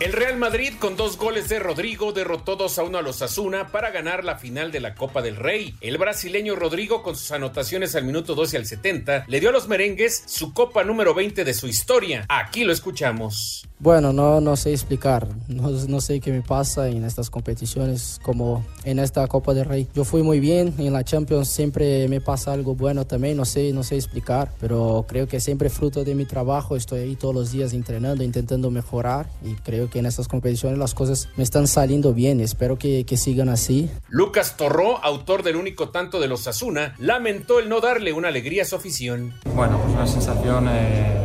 El 0.00 0.14
Real 0.14 0.38
Madrid 0.38 0.72
con 0.78 0.96
dos 0.96 1.18
goles 1.18 1.50
de 1.50 1.58
Rodrigo 1.58 2.12
derrotó 2.12 2.56
2 2.56 2.78
a 2.78 2.84
1 2.84 2.96
a 2.96 3.02
los 3.02 3.20
Asuna 3.20 3.66
para 3.68 3.90
ganar 3.90 4.24
la 4.24 4.36
final 4.36 4.72
de 4.72 4.80
la 4.80 4.94
Copa 4.94 5.20
del 5.20 5.36
Rey. 5.36 5.74
El 5.82 5.98
brasileño 5.98 6.56
Rodrigo 6.56 7.02
con 7.02 7.16
sus 7.16 7.30
anotaciones 7.32 7.94
al 7.94 8.04
minuto 8.04 8.34
12 8.34 8.56
y 8.56 8.60
al 8.60 8.64
70 8.64 9.26
le 9.28 9.40
dio 9.40 9.50
a 9.50 9.52
los 9.52 9.68
merengues 9.68 10.22
su 10.24 10.54
copa 10.54 10.84
número 10.84 11.12
20 11.12 11.44
de 11.44 11.52
su 11.52 11.66
historia. 11.66 12.24
Aquí 12.30 12.64
lo 12.64 12.72
escuchamos. 12.72 13.68
Bueno, 13.78 14.12
no, 14.12 14.42
no 14.42 14.56
sé 14.56 14.72
explicar, 14.72 15.26
no, 15.48 15.70
no 15.70 16.00
sé 16.02 16.20
qué 16.20 16.32
me 16.32 16.42
pasa 16.42 16.88
en 16.88 17.02
estas 17.02 17.30
competiciones 17.30 18.20
como 18.22 18.62
en 18.84 18.98
esta 18.98 19.26
Copa 19.26 19.54
del 19.54 19.64
Rey. 19.64 19.88
Yo 19.94 20.04
fui 20.04 20.22
muy 20.22 20.38
bien, 20.38 20.74
en 20.76 20.92
la 20.92 21.02
Champions 21.02 21.48
siempre 21.48 22.06
me 22.08 22.20
pasa 22.20 22.52
algo 22.52 22.74
bueno 22.74 23.06
también, 23.06 23.38
no 23.38 23.46
sé, 23.46 23.72
no 23.72 23.82
sé 23.82 23.96
explicar, 23.96 24.52
pero 24.60 25.06
creo 25.08 25.26
que 25.28 25.40
siempre 25.40 25.70
fruto 25.70 26.04
de 26.04 26.14
mi 26.14 26.26
trabajo, 26.26 26.76
estoy 26.76 27.00
ahí 27.00 27.16
todos 27.16 27.34
los 27.34 27.52
días 27.52 27.72
entrenando, 27.72 28.22
intentando 28.22 28.70
mejorar 28.70 29.26
y 29.42 29.54
creo 29.54 29.88
que 29.90 29.98
en 29.98 30.06
estas 30.06 30.28
competiciones 30.28 30.78
las 30.78 30.94
cosas 30.94 31.28
me 31.36 31.42
están 31.42 31.66
saliendo 31.66 32.14
bien, 32.14 32.40
espero 32.40 32.78
que, 32.78 33.04
que 33.04 33.16
sigan 33.16 33.48
así. 33.48 33.90
Lucas 34.08 34.56
Torró, 34.56 35.04
autor 35.04 35.42
del 35.42 35.56
único 35.56 35.90
tanto 35.90 36.18
de 36.20 36.28
los 36.28 36.46
Asuna, 36.46 36.94
lamentó 36.98 37.58
el 37.58 37.68
no 37.68 37.80
darle 37.80 38.12
una 38.12 38.28
alegría 38.28 38.62
a 38.62 38.66
su 38.66 38.76
afición. 38.76 39.34
Bueno, 39.54 39.78
pues 39.82 39.92
una 39.94 40.06
sensación 40.06 40.68
eh, 40.68 41.18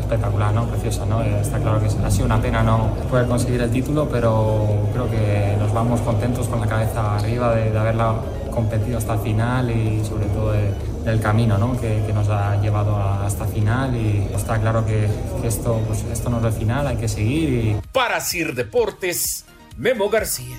espectacular, 0.00 0.52
¿no? 0.54 0.66
Preciosa, 0.68 1.04
¿no? 1.06 1.22
Eh, 1.22 1.40
Está 1.40 1.58
claro 1.60 1.80
que 1.80 1.86
ha 1.86 2.10
sido 2.10 2.26
una 2.26 2.40
pena 2.40 2.62
no 2.62 2.94
poder 3.10 3.26
conseguir 3.26 3.60
el 3.60 3.70
título, 3.70 4.08
pero 4.10 4.88
creo 4.92 5.10
que 5.10 5.56
nos 5.58 5.72
vamos 5.72 6.00
contentos 6.00 6.48
con 6.48 6.60
la 6.60 6.66
cabeza 6.66 7.16
arriba 7.16 7.54
de, 7.54 7.70
de 7.70 7.78
haberla 7.78 8.14
competido 8.50 8.98
hasta 8.98 9.14
el 9.14 9.20
final 9.20 9.70
y 9.70 10.04
sobre 10.04 10.26
todo 10.26 10.52
de- 10.52 10.72
del 11.06 11.20
camino 11.20 11.56
¿no? 11.56 11.80
que, 11.80 12.02
que 12.06 12.12
nos 12.12 12.28
ha 12.28 12.60
llevado 12.60 12.94
a- 12.96 13.24
hasta 13.24 13.46
final 13.46 13.94
y 13.96 14.28
está 14.34 14.60
claro 14.60 14.84
que, 14.84 15.08
que 15.40 15.46
esto, 15.48 15.80
pues, 15.86 16.02
esto 16.04 16.28
no 16.28 16.38
es 16.40 16.44
el 16.44 16.52
final, 16.52 16.86
hay 16.86 16.96
que 16.96 17.08
seguir 17.08 17.48
y 17.48 17.76
Para 17.92 18.20
Sir 18.20 18.54
Deportes, 18.54 19.46
Memo 19.78 20.10
García. 20.10 20.56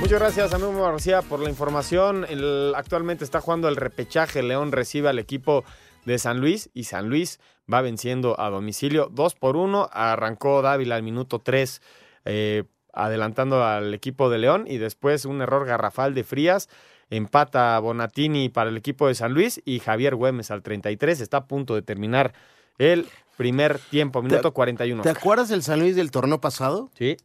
Muchas 0.00 0.18
gracias 0.18 0.52
a 0.54 0.58
Memo 0.58 0.82
García 0.82 1.22
por 1.22 1.38
la 1.40 1.50
información. 1.50 2.24
El- 2.28 2.72
actualmente 2.74 3.24
está 3.24 3.40
jugando 3.40 3.68
el 3.68 3.76
repechaje. 3.76 4.42
León 4.42 4.72
recibe 4.72 5.08
al 5.10 5.18
equipo 5.18 5.64
de 6.06 6.18
San 6.18 6.40
Luis 6.40 6.70
y 6.74 6.84
San 6.84 7.08
Luis 7.08 7.38
va 7.72 7.80
venciendo 7.82 8.40
a 8.40 8.50
domicilio 8.50 9.08
2 9.12 9.34
por 9.36 9.56
1. 9.56 9.88
Arrancó 9.92 10.62
Dávila 10.62 10.96
al 10.96 11.02
minuto 11.02 11.38
3 11.40 11.80
eh, 12.24 12.64
adelantando 12.92 13.64
al 13.64 13.92
equipo 13.94 14.28
de 14.30 14.38
León 14.38 14.64
y 14.66 14.78
después 14.78 15.24
un 15.24 15.40
error 15.42 15.66
garrafal 15.66 16.14
de 16.14 16.24
Frías. 16.24 16.68
Empata 17.16 17.78
Bonatini 17.78 18.48
para 18.48 18.70
el 18.70 18.76
equipo 18.76 19.06
de 19.06 19.14
San 19.14 19.34
Luis 19.34 19.60
y 19.64 19.80
Javier 19.80 20.14
Güemes 20.14 20.50
al 20.50 20.62
33. 20.62 21.20
Está 21.20 21.36
a 21.38 21.44
punto 21.46 21.74
de 21.74 21.82
terminar 21.82 22.32
el 22.78 23.06
primer 23.36 23.78
tiempo, 23.78 24.22
minuto 24.22 24.52
41. 24.54 25.02
¿Te 25.02 25.10
acuerdas 25.10 25.48
del 25.50 25.62
San 25.62 25.80
Luis 25.80 25.94
del 25.94 26.10
torneo 26.10 26.40
pasado? 26.40 26.90
Sí. 26.96 27.16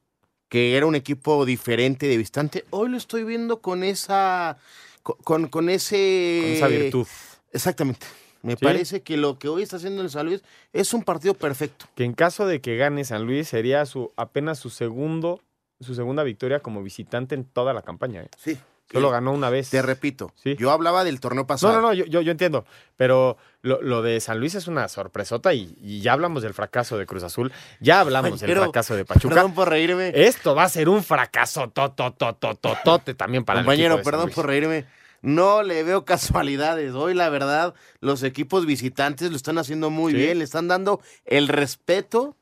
Que 0.49 0.75
era 0.75 0.85
un 0.85 0.95
equipo 0.95 1.45
diferente 1.45 2.05
de 2.07 2.17
distante. 2.17 2.65
Hoy 2.69 2.89
lo 2.89 2.97
estoy 2.97 3.23
viendo 3.23 3.61
con 3.61 3.83
esa. 3.83 4.57
con, 5.03 5.15
con, 5.23 5.47
con 5.47 5.69
ese. 5.69 6.39
Con 6.43 6.51
esa 6.51 6.67
virtud. 6.67 7.07
Exactamente. 7.53 8.05
Me 8.43 8.55
Sí. 8.55 8.63
parece 8.65 9.01
que 9.01 9.17
lo 9.17 9.39
que 9.39 9.47
hoy 9.47 9.63
está 9.63 9.77
haciendo 9.77 10.01
el 10.01 10.09
San 10.09 10.25
Luis 10.27 10.43
es 10.73 10.93
un 10.93 11.03
partido 11.03 11.33
perfecto. 11.33 11.85
que 11.95 12.03
en 12.03 12.13
caso 12.13 12.45
de 12.45 12.61
que 12.61 12.77
gane 12.77 13.03
San 13.05 13.23
Luis 13.25 13.47
sería 13.47 13.85
su 13.85 14.11
apenas 14.15 14.59
su 14.59 14.69
segundo 14.69 15.41
su 15.79 15.95
segunda 15.95 16.23
victoria 16.23 16.59
como 16.59 16.81
visitante 16.83 17.35
en 17.35 17.45
toda 17.45 17.73
la 17.73 17.81
campaña. 17.81 18.21
¿eh? 18.23 18.29
Sí. 18.37 18.57
Solo 18.91 19.09
Sí. 19.09 19.11
ganó 19.11 19.31
una 19.33 19.49
vez. 19.49 19.69
Te 19.69 19.81
repito, 19.81 20.31
Sí. 20.35 20.55
yo 20.57 20.71
hablaba 20.71 21.03
del 21.03 21.19
torneo 21.19 21.45
pasado. 21.45 21.73
No, 21.73 21.81
no, 21.81 21.87
no, 21.89 21.93
yo, 21.93 22.05
yo, 22.05 22.21
yo 22.21 22.31
entiendo. 22.31 22.65
Pero 22.95 23.37
lo, 23.61 23.81
lo 23.81 24.01
de 24.01 24.19
San 24.21 24.39
Luis 24.39 24.55
es 24.55 24.67
una 24.67 24.87
sorpresota 24.87 25.53
y, 25.53 25.77
y 25.81 25.99
ya 26.01 26.13
hablamos 26.13 26.41
del 26.41 26.53
fracaso 26.53 26.97
de 26.97 27.05
Cruz 27.05 27.23
Azul. 27.23 27.51
Ya 27.81 27.99
hablamos 27.99 28.39
del 28.39 28.47
Pero, 28.49 28.63
fracaso 28.63 28.95
de 28.95 29.03
Pachuca. 29.03 29.35
Perdón 29.35 29.53
por 29.53 29.69
reírme. 29.69 30.11
Esto 30.15 30.55
va 30.55 30.63
a 30.63 30.69
ser 30.69 30.87
un 30.87 31.03
fracaso 31.03 31.67
totototototote 31.69 33.13
también 33.13 33.43
para 33.43 33.59
el 33.59 33.65
Compañero, 33.65 33.95
equipo 33.95 33.97
de 33.97 34.03
San 34.03 34.11
perdón 34.11 34.25
Luis. 34.27 34.35
por 34.35 34.47
reírme. 34.47 34.85
No 35.21 35.63
le 35.63 35.83
veo 35.83 36.05
casualidades. 36.05 36.93
Hoy, 36.93 37.13
la 37.13 37.27
verdad, 37.29 37.73
los 37.99 38.23
equipos 38.23 38.65
visitantes 38.65 39.31
lo 39.31 39.35
están 39.35 39.57
haciendo 39.57 39.89
muy 39.89 40.13
Sí. 40.13 40.17
bien. 40.19 40.37
Le 40.37 40.43
están 40.45 40.67
dando 40.69 41.01
el 41.25 41.47
respeto 41.49 42.37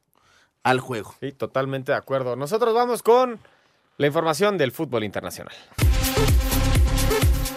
al 0.61 0.79
juego. 0.79 1.15
Sí, 1.21 1.31
totalmente 1.31 1.91
de 1.93 1.97
acuerdo. 1.97 2.35
Nosotros 2.35 2.75
vamos 2.75 3.01
con 3.01 3.39
la 3.97 4.07
información 4.07 4.57
del 4.57 4.71
fútbol 4.71 5.03
internacional. 5.05 5.55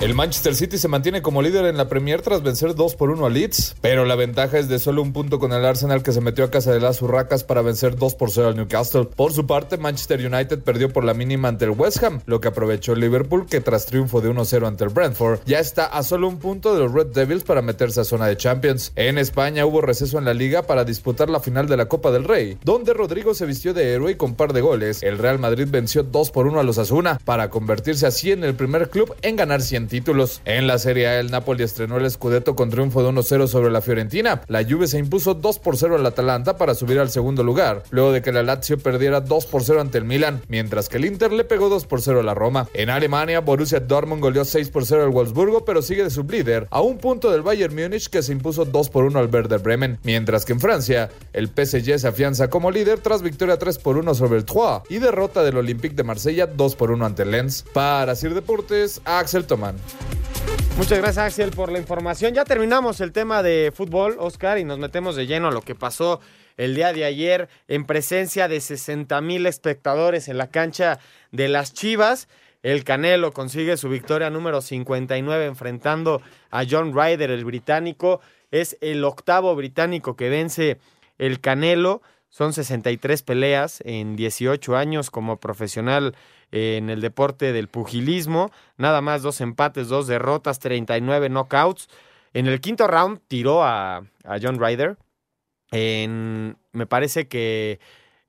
El 0.01 0.15
Manchester 0.15 0.55
City 0.55 0.79
se 0.79 0.87
mantiene 0.87 1.23
como 1.23 1.43
líder 1.43 1.65
en 1.65 1.77
la 1.77 1.89
Premier 1.89 2.23
tras 2.23 2.45
vencer 2.45 2.77
2 2.77 2.95
por 2.95 3.11
1 3.11 3.27
a 3.27 3.31
Leeds, 3.31 3.75
pero 3.81 4.05
la 4.05 4.15
ventaja 4.15 4.57
es 4.57 4.69
de 4.69 4.79
solo 4.79 5.03
un 5.03 5.13
punto 5.13 5.41
con 5.41 5.53
el 5.53 5.65
Arsenal 5.65 6.05
que 6.05 6.13
se 6.13 6.21
metió 6.21 6.45
a 6.45 6.53
casa 6.53 6.73
de 6.73 6.79
las 6.79 7.03
Urracas 7.03 7.43
para 7.43 7.63
vencer 7.63 7.97
2 7.97 8.15
por 8.15 8.31
0 8.31 8.47
al 8.47 8.57
Newcastle. 8.57 9.07
Por 9.07 9.33
su 9.33 9.49
parte, 9.49 9.77
Manchester 9.77 10.25
United 10.25 10.61
perdió 10.61 10.93
por 10.93 11.03
la 11.03 11.15
mínima 11.15 11.49
ante 11.49 11.65
el 11.65 11.73
West 11.73 12.01
Ham, 12.05 12.21
lo 12.27 12.41
que 12.41 12.47
aprovechó 12.47 12.95
Liverpool 12.95 13.47
que 13.47 13.61
tras 13.61 13.87
triunfo 13.87 14.21
de 14.21 14.31
1-0 14.31 14.69
ante 14.69 14.85
el 14.85 14.91
Brentford 14.91 15.41
ya 15.47 15.59
está 15.59 15.87
a 15.87 16.05
solo 16.05 16.29
un 16.29 16.39
punto 16.39 16.75
de 16.75 16.81
los 16.81 16.93
Red 16.93 17.09
Devils 17.09 17.43
para 17.43 17.61
meterse 17.61 18.01
a 18.01 18.05
zona 18.05 18.29
de 18.29 18.37
Champions. 18.37 18.93
En 18.95 19.19
España 19.19 19.67
hubo 19.67 19.81
receso 19.81 20.17
en 20.17 20.27
la 20.27 20.33
liga 20.33 20.63
para 20.63 20.85
disputar 20.85 21.29
la 21.29 21.41
final 21.41 21.67
de 21.67 21.77
la 21.77 21.87
Copa 21.89 22.13
del 22.13 22.23
Rey, 22.23 22.57
donde 22.63 22.95
Rodrigo 22.95 23.35
se 23.35 23.47
vistió 23.47 23.75
de 23.75 23.95
héroe 23.95 24.13
y 24.13 24.15
con 24.15 24.37
par 24.37 24.53
de 24.53 24.61
goles. 24.61 25.03
El 25.03 25.19
Real 25.19 25.41
Madrid 25.41 25.67
venció 25.69 26.05
2 26.05 26.31
por 26.31 26.47
1 26.47 26.61
a 26.61 26.63
los 26.63 26.79
Asuna 26.79 27.19
para 27.25 27.51
convertirse 27.51 28.07
así 28.07 28.31
en 28.31 28.45
el 28.45 28.55
primer 28.55 28.91
club 28.91 29.13
en 29.23 29.35
ganar 29.35 29.61
100 29.61 29.88
títulos. 29.89 30.41
En 30.45 30.67
la 30.67 30.79
Serie 30.79 31.09
A, 31.09 31.19
el 31.19 31.31
Napoli 31.31 31.65
estrenó 31.65 31.97
el 31.97 32.11
Scudetto 32.11 32.55
con 32.55 32.71
triunfo 32.71 33.03
de 33.03 33.11
1-0 33.11 33.49
sobre 33.49 33.71
la 33.71 33.81
Fiorentina. 33.81 34.43
La 34.47 34.63
Juve 34.63 34.87
se 34.87 34.99
impuso 34.99 35.35
2 35.35 35.59
por 35.59 35.77
0 35.77 35.97
al 35.97 36.07
Atalanta 36.07 36.57
para 36.57 36.75
subir 36.75 36.99
al 36.99 37.11
segundo 37.11 37.43
lugar, 37.43 37.83
luego 37.91 38.13
de 38.13 38.23
que 38.23 38.31
la 38.31 38.43
Lazio 38.43 38.79
perdiera 38.79 39.21
2 39.21 39.47
por 39.47 39.65
0 39.65 39.81
ante 39.81 39.99
el 39.99 40.05
Milan, 40.05 40.43
mientras 40.49 40.89
que 40.89 40.99
el 40.99 41.07
Inter 41.07 41.33
le 41.33 41.45
pegó 41.45 41.69
2 41.69 41.87
por 41.87 42.03
0 42.03 42.21
a 42.21 42.23
la 42.23 42.35
Roma. 42.35 42.69
En 42.75 42.91
Alemania, 42.91 43.41
Borussia 43.41 43.81
Dortmund 43.81 44.23
goleó 44.23 44.45
6 44.45 44.69
por 44.69 44.87
0 44.87 45.05
al 45.05 45.11
Wolfsburgo, 45.11 45.65
pero 45.65 45.83
sigue 45.83 46.05
de 46.05 46.11
sublíder 46.11 46.69
a 46.71 46.81
un 46.81 46.99
punto 46.99 47.31
del 47.31 47.43
Bayern 47.43 47.75
Múnich 47.75 48.09
que 48.09 48.23
se 48.23 48.33
impuso 48.33 48.65
2 48.65 48.91
por 48.91 49.05
1 49.05 49.19
al 49.19 49.35
Werder 49.35 49.61
Bremen, 49.61 49.99
mientras 50.03 50.45
que 50.45 50.53
en 50.53 50.61
Francia, 50.61 51.11
el 51.33 51.49
PSG 51.49 51.99
se 51.99 52.09
afianza 52.09 52.49
como 52.51 52.71
líder 52.71 53.01
tras 53.01 53.23
victoria 53.23 53.59
3 53.59 53.79
por 53.79 53.97
1 53.97 54.15
sobre 54.15 54.39
el 54.39 54.45
Troyes 54.45 54.59
y 54.89 54.99
derrota 54.99 55.43
del 55.43 55.57
Olympique 55.57 55.95
de 55.95 56.03
Marsella 56.03 56.47
2 56.47 56.77
por 56.77 56.91
1 56.91 57.07
ante 57.07 57.23
el 57.23 57.31
Lens. 57.31 57.65
Para 57.73 58.15
Sir 58.15 58.35
Deportes, 58.35 59.01
Axel 59.05 59.45
Tomán. 59.45 59.77
Muchas 60.77 60.99
gracias 60.99 61.19
Axel 61.19 61.51
por 61.51 61.73
la 61.73 61.79
información. 61.79 62.35
Ya 62.35 62.45
terminamos 62.45 63.01
el 63.01 63.13
tema 63.13 63.43
de 63.43 63.73
fútbol, 63.75 64.17
Oscar, 64.21 64.59
y 64.59 64.65
nos 64.65 64.79
metemos 64.79 65.17
de 65.17 65.27
lleno 65.27 65.49
a 65.49 65.51
lo 65.51 65.63
que 65.63 65.75
pasó 65.75 66.21
el 66.57 66.75
día 66.75 66.93
de 66.93 67.05
ayer 67.05 67.49
en 67.67 67.85
presencia 67.85 68.47
de 68.47 68.61
60 68.61 69.21
mil 69.21 69.47
espectadores 69.47 70.29
en 70.29 70.39
la 70.39 70.51
cancha 70.51 71.01
de 71.33 71.49
las 71.49 71.75
Chivas. 71.75 72.29
El 72.63 72.85
Canelo 72.85 73.33
consigue 73.33 73.77
su 73.77 73.89
victoria 73.89 74.31
número 74.31 74.61
59 74.61 75.47
enfrentando 75.47 76.21
a 76.51 76.65
John 76.69 76.93
Ryder, 76.95 77.31
el 77.31 77.45
británico. 77.45 78.21
Es 78.51 78.77
el 78.81 79.05
octavo 79.05 79.55
británico 79.55 80.17
que 80.17 80.29
vence 80.29 80.79
el 81.19 81.41
Canelo. 81.41 82.03
Son 82.29 82.53
63 82.53 83.23
peleas 83.23 83.81
en 83.85 84.17
18 84.17 84.77
años 84.77 85.11
como 85.11 85.39
profesional 85.39 86.15
en 86.53 86.91
el 86.91 87.01
deporte 87.01 87.53
del 87.53 87.69
pugilismo. 87.69 88.51
Nada 88.77 89.01
más 89.01 89.23
dos 89.23 89.41
empates, 89.41 89.89
dos 89.89 90.07
derrotas, 90.07 90.59
39 90.59 91.29
knockouts. 91.29 91.89
En 92.33 92.47
el 92.47 92.61
quinto 92.61 92.87
round 92.87 93.21
tiró 93.29 93.65
a, 93.65 93.99
a 94.25 94.39
John 94.41 94.59
Ryder. 94.61 94.97
En, 95.71 96.57
me 96.73 96.87
parece 96.87 97.29
que 97.29 97.81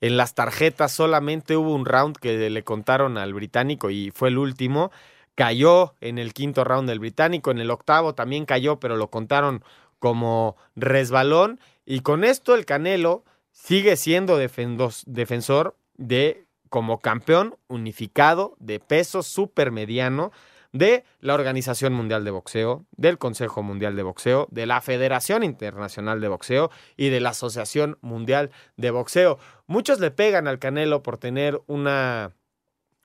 en 0.01 0.17
las 0.17 0.33
tarjetas 0.33 0.91
solamente 0.91 1.57
hubo 1.57 1.73
un 1.73 1.85
round 1.85 2.17
que 2.17 2.49
le 2.49 2.63
contaron 2.63 3.17
al 3.17 3.33
británico 3.33 3.89
y 3.89 4.11
fue 4.11 4.29
el 4.29 4.37
último. 4.37 4.91
Cayó 5.35 5.95
en 6.01 6.17
el 6.17 6.33
quinto 6.33 6.63
round 6.63 6.89
del 6.89 6.99
británico, 6.99 7.51
en 7.51 7.59
el 7.59 7.71
octavo 7.71 8.13
también 8.13 8.45
cayó, 8.45 8.79
pero 8.79 8.97
lo 8.97 9.09
contaron 9.09 9.63
como 9.99 10.57
resbalón. 10.75 11.59
Y 11.85 12.01
con 12.01 12.23
esto 12.23 12.55
el 12.55 12.65
Canelo 12.65 13.23
sigue 13.51 13.95
siendo 13.95 14.37
defensor 14.37 15.75
de 15.95 16.45
como 16.69 16.99
campeón 16.99 17.55
unificado 17.67 18.55
de 18.59 18.79
peso 18.79 19.23
supermediano 19.23 20.31
de 20.71 21.03
la 21.19 21.33
Organización 21.33 21.93
Mundial 21.93 22.23
de 22.23 22.31
Boxeo, 22.31 22.85
del 22.95 23.17
Consejo 23.17 23.63
Mundial 23.63 23.95
de 23.95 24.03
Boxeo, 24.03 24.47
de 24.51 24.65
la 24.65 24.81
Federación 24.81 25.43
Internacional 25.43 26.21
de 26.21 26.27
Boxeo 26.27 26.69
y 26.95 27.09
de 27.09 27.19
la 27.19 27.29
Asociación 27.29 27.97
Mundial 28.01 28.51
de 28.77 28.91
Boxeo. 28.91 29.39
Muchos 29.65 29.99
le 29.99 30.11
pegan 30.11 30.47
al 30.47 30.59
Canelo 30.59 31.01
por 31.01 31.17
tener 31.17 31.59
una, 31.65 32.33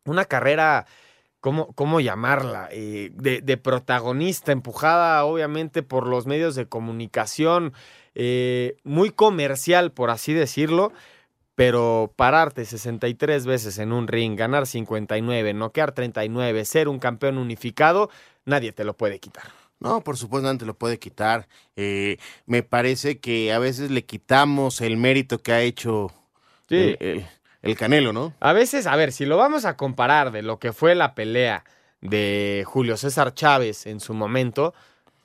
una 0.05 0.27
carrera, 0.27 0.87
¿cómo, 1.41 1.73
cómo 1.73 2.01
llamarla? 2.01 2.69
Eh, 2.71 3.11
de, 3.15 3.57
protagonista, 3.57 4.53
empujada 4.53 5.25
obviamente 5.25 5.83
por 5.83 6.07
los 6.07 6.27
medios 6.27 6.55
de 6.55 6.67
comunicación, 6.67 7.73
eh, 8.15 8.77
muy 8.85 9.11
comercial, 9.11 9.91
por 9.91 10.11
así 10.11 10.35
decirlo 10.35 10.93
pero 11.55 12.13
pararte 12.17 12.65
63 12.65 13.47
veces 13.47 13.79
en 13.79 13.93
un 13.93 14.09
ring, 14.09 14.37
ganar 14.37 14.67
59, 14.67 15.55
noquear 15.55 15.93
39, 15.93 16.65
ser 16.65 16.89
un 16.89 16.99
campeón 16.99 17.39
unificado, 17.39 18.11
nadie 18.45 18.73
te 18.73 18.85
lo 18.85 18.95
puede 18.95 19.21
quitar. 19.21 19.45
No, 19.81 20.01
por 20.01 20.17
supuesto, 20.17 20.47
nadie 20.47 20.61
te 20.61 20.67
lo 20.67 20.75
puede 20.75 20.99
quitar. 20.99 21.47
Eh, 21.77 22.19
me 22.47 22.63
parece 22.63 23.19
que 23.19 23.53
a 23.53 23.59
veces 23.59 23.91
le 23.91 24.05
quitamos 24.05 24.81
el 24.81 24.97
mérito 24.97 25.39
que 25.39 25.53
ha 25.53 25.61
hecho 25.61 26.11
sí. 26.69 26.97
el, 26.99 27.27
el, 27.63 27.77
Canelo, 27.77 28.13
¿no? 28.13 28.33
A 28.41 28.53
veces, 28.53 28.87
a 28.87 28.97
ver, 28.97 29.13
si 29.13 29.27
lo 29.27 29.37
vamos 29.37 29.65
a 29.65 29.77
comparar 29.77 30.33
de 30.33 30.43
lo 30.43 30.59
que 30.59 30.73
fue 30.73 30.95
la 30.95 31.15
pelea 31.15 31.65
de 32.01 32.65
Julio 32.67 32.97
César 32.97 33.35
Chávez 33.35 33.87
en 33.87 34.01
su 34.01 34.15
momento, 34.15 34.75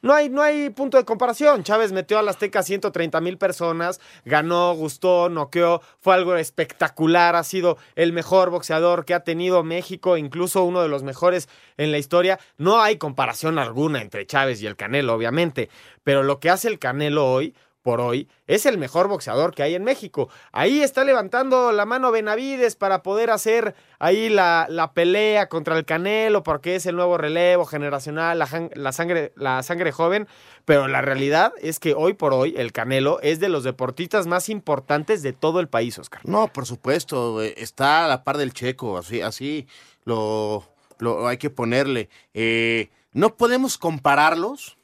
no 0.02 0.14
hay, 0.14 0.30
no 0.30 0.42
hay 0.42 0.70
punto 0.70 0.98
de 0.98 1.06
comparación. 1.06 1.64
Chávez 1.64 1.92
metió 1.92 2.20
a 2.20 2.22
la 2.22 2.32
Azteca 2.32 2.64
130 2.64 3.20
mil 3.22 3.38
personas, 3.38 4.00
ganó, 4.26 4.74
gustó, 4.74 5.30
noqueó, 5.30 5.82
fue 6.00 6.14
algo 6.14 6.36
espectacular, 6.36 7.36
ha 7.36 7.44
sido 7.44 7.78
el 7.96 8.14
mejor 8.14 8.50
boxeador 8.50 9.06
que 9.06 9.14
ha 9.14 9.24
tenido 9.24 9.64
México, 9.64 10.18
incluso 10.18 10.64
uno 10.64 10.82
de 10.82 10.88
los 10.88 11.04
mejores 11.04 11.50
en 11.78 11.92
la 11.92 11.98
historia. 11.98 12.40
No 12.58 12.82
hay 12.82 12.98
comparación 12.98 13.60
alguna 13.60 14.02
entre 14.02 14.26
Chávez 14.26 14.62
y 14.62 14.68
el 14.68 14.76
Canelo, 14.76 15.14
obviamente, 15.14 15.70
pero 16.04 16.24
lo 16.24 16.40
que 16.40 16.50
hace 16.50 16.70
el 16.70 16.80
Canelo 16.80 17.30
hoy 17.32 17.54
por 17.82 18.02
hoy, 18.02 18.28
es 18.48 18.66
el 18.66 18.78
mejor 18.78 19.08
boxeador 19.08 19.54
que 19.54 19.64
hay 19.64 19.76
en 19.76 19.84
México. 19.84 20.30
Ahí 20.52 20.82
está 20.82 21.04
levantando 21.04 21.72
la 21.72 21.86
mano 21.86 22.12
Benavides 22.12 22.76
para 22.76 23.04
poder 23.04 23.30
hacer 23.30 23.76
ahí 24.00 24.30
la, 24.30 24.68
la 24.70 24.94
pelea 24.94 25.48
contra 25.48 25.78
el 25.78 25.86
Canelo, 25.86 26.44
porque 26.44 26.76
es 26.76 26.86
el 26.86 26.96
nuevo 26.96 27.18
relevo 27.18 27.66
generacional, 27.66 28.38
la, 28.38 28.92
sangre, 28.92 29.32
la 29.36 29.64
sangre 29.64 29.92
joven, 29.92 30.28
pero 30.66 30.88
la 30.88 31.02
realidad 31.02 31.54
es 31.62 31.80
que 31.80 31.94
hoy 31.94 32.14
por 32.14 32.34
hoy 32.34 32.54
el 32.58 32.72
Canelo 32.72 33.20
es 33.22 33.40
de 33.40 33.50
los 33.50 33.64
deportistas 33.64 34.28
más 34.28 34.50
importantes 34.50 35.22
de 35.22 35.34
todo 35.34 35.60
el 35.60 35.68
país, 35.68 35.98
Oscar. 35.98 36.22
No, 36.26 36.48
por 36.52 36.66
supuesto, 36.66 37.42
está 37.42 38.06
a 38.06 38.08
la 38.08 38.24
par 38.24 38.38
del 38.38 38.54
checo, 38.54 38.98
así, 38.98 39.22
así 39.22 39.68
lo, 40.04 40.66
lo 40.98 41.28
hay 41.28 41.38
que 41.38 41.50
ponerle. 41.50 42.10
Eh, 42.34 42.90
no 43.14 43.36
podemos 43.36 43.78
compararlos, 43.78 44.78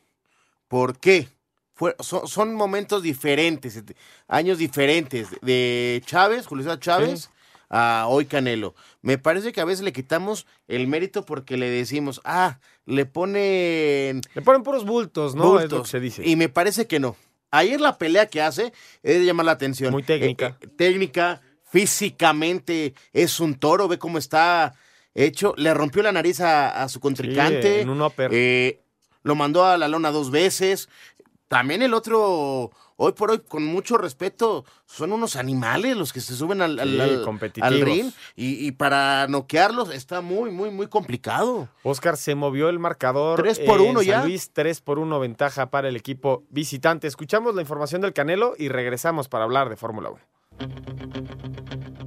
¿por 0.68 0.98
qué? 0.98 1.28
Fue, 1.76 1.96
son, 2.00 2.28
son, 2.28 2.56
momentos 2.56 3.04
diferentes, 3.04 3.84
años 4.30 4.58
diferentes 4.58 5.28
de 5.42 6.02
Chávez, 6.06 6.48
Julio 6.48 6.64
César 6.64 6.80
Chávez, 6.80 7.22
sí. 7.24 7.30
a 7.70 8.06
hoy 8.08 8.26
Canelo. 8.26 8.76
Me 9.02 9.18
parece 9.18 9.52
que 9.52 9.60
a 9.60 9.66
veces 9.66 9.84
le 9.84 9.92
quitamos 9.92 10.48
el 10.70 10.88
mérito 10.88 11.26
porque 11.26 11.58
le 11.58 11.70
decimos, 11.70 12.22
ah, 12.24 12.60
le 12.86 13.06
ponen... 13.06 14.22
Le 14.34 14.42
ponen 14.42 14.64
puros 14.64 14.86
bultos, 14.86 15.36
¿no? 15.36 15.44
Bultos. 15.44 15.66
Es 15.66 15.72
lo 15.72 15.82
que 15.84 15.90
se 15.90 16.00
dice. 16.00 16.22
Y 16.26 16.38
me 16.38 16.48
parece 16.48 16.88
que 16.88 17.02
no. 17.02 17.18
Ayer 17.52 17.82
la 17.82 17.98
pelea 17.98 18.28
que 18.28 18.42
hace 18.42 18.74
es 19.04 19.20
de 19.20 19.26
llamar 19.26 19.46
la 19.46 19.52
atención. 19.54 19.92
Muy 19.92 20.04
técnica. 20.04 20.48
Eh, 20.48 20.66
eh, 20.66 20.68
técnica, 20.78 21.42
físicamente 21.64 22.94
es 23.12 23.40
un 23.40 23.56
toro, 23.56 23.88
ve 23.88 23.98
cómo 23.98 24.18
está 24.18 24.76
hecho. 25.14 25.54
Le 25.58 25.74
rompió 25.74 26.04
la 26.04 26.12
nariz 26.12 26.40
a, 26.40 26.84
a 26.84 26.90
su 26.90 27.00
contrincante. 27.00 27.76
Sí, 27.76 27.82
en 27.82 27.90
un 27.90 28.02
upper. 28.02 28.30
Eh, 28.34 28.80
lo 29.24 29.36
mandó 29.36 29.66
a 29.66 29.78
la 29.78 29.88
lona 29.88 30.12
dos 30.12 30.32
veces. 30.32 30.88
También 31.48 31.84
el 31.84 31.94
otro, 31.94 32.72
hoy 32.96 33.12
por 33.12 33.30
hoy, 33.30 33.40
con 33.48 33.64
mucho 33.64 33.98
respeto, 34.00 34.66
son 34.88 35.12
unos 35.14 35.36
animales 35.36 35.96
los 35.96 36.12
que 36.12 36.20
se 36.20 36.36
suben 36.36 36.62
al, 36.62 36.80
al, 36.80 36.90
Sí, 36.90 37.00
al- 37.62 37.82
ring 37.82 38.12
y, 38.36 38.66
y 38.66 38.72
para 38.72 39.28
noquearlos 39.28 39.94
está 39.94 40.22
muy, 40.22 40.50
muy, 40.50 40.72
muy 40.72 40.88
complicado. 40.88 41.70
Oscar 41.84 42.18
se 42.18 42.34
movió 42.34 42.68
el 42.70 42.80
marcador. 42.80 43.40
Tres 43.42 43.60
por 43.60 43.80
en 43.80 43.90
uno 43.90 44.00
San 44.00 44.08
ya. 44.08 44.24
Luis, 44.24 44.52
3 44.54 44.82
por 44.82 44.98
1 44.98 45.20
ventaja 45.20 45.70
para 45.70 45.88
el 45.88 45.96
equipo 45.96 46.44
visitante. 46.50 47.08
Escuchamos 47.08 47.54
la 47.54 47.62
información 47.62 48.02
del 48.02 48.14
Canelo 48.14 48.56
y 48.58 48.70
regresamos 48.70 49.30
para 49.30 49.44
hablar 49.44 49.70
de 49.70 49.76
Fórmula 49.76 50.10
1. 50.10 50.20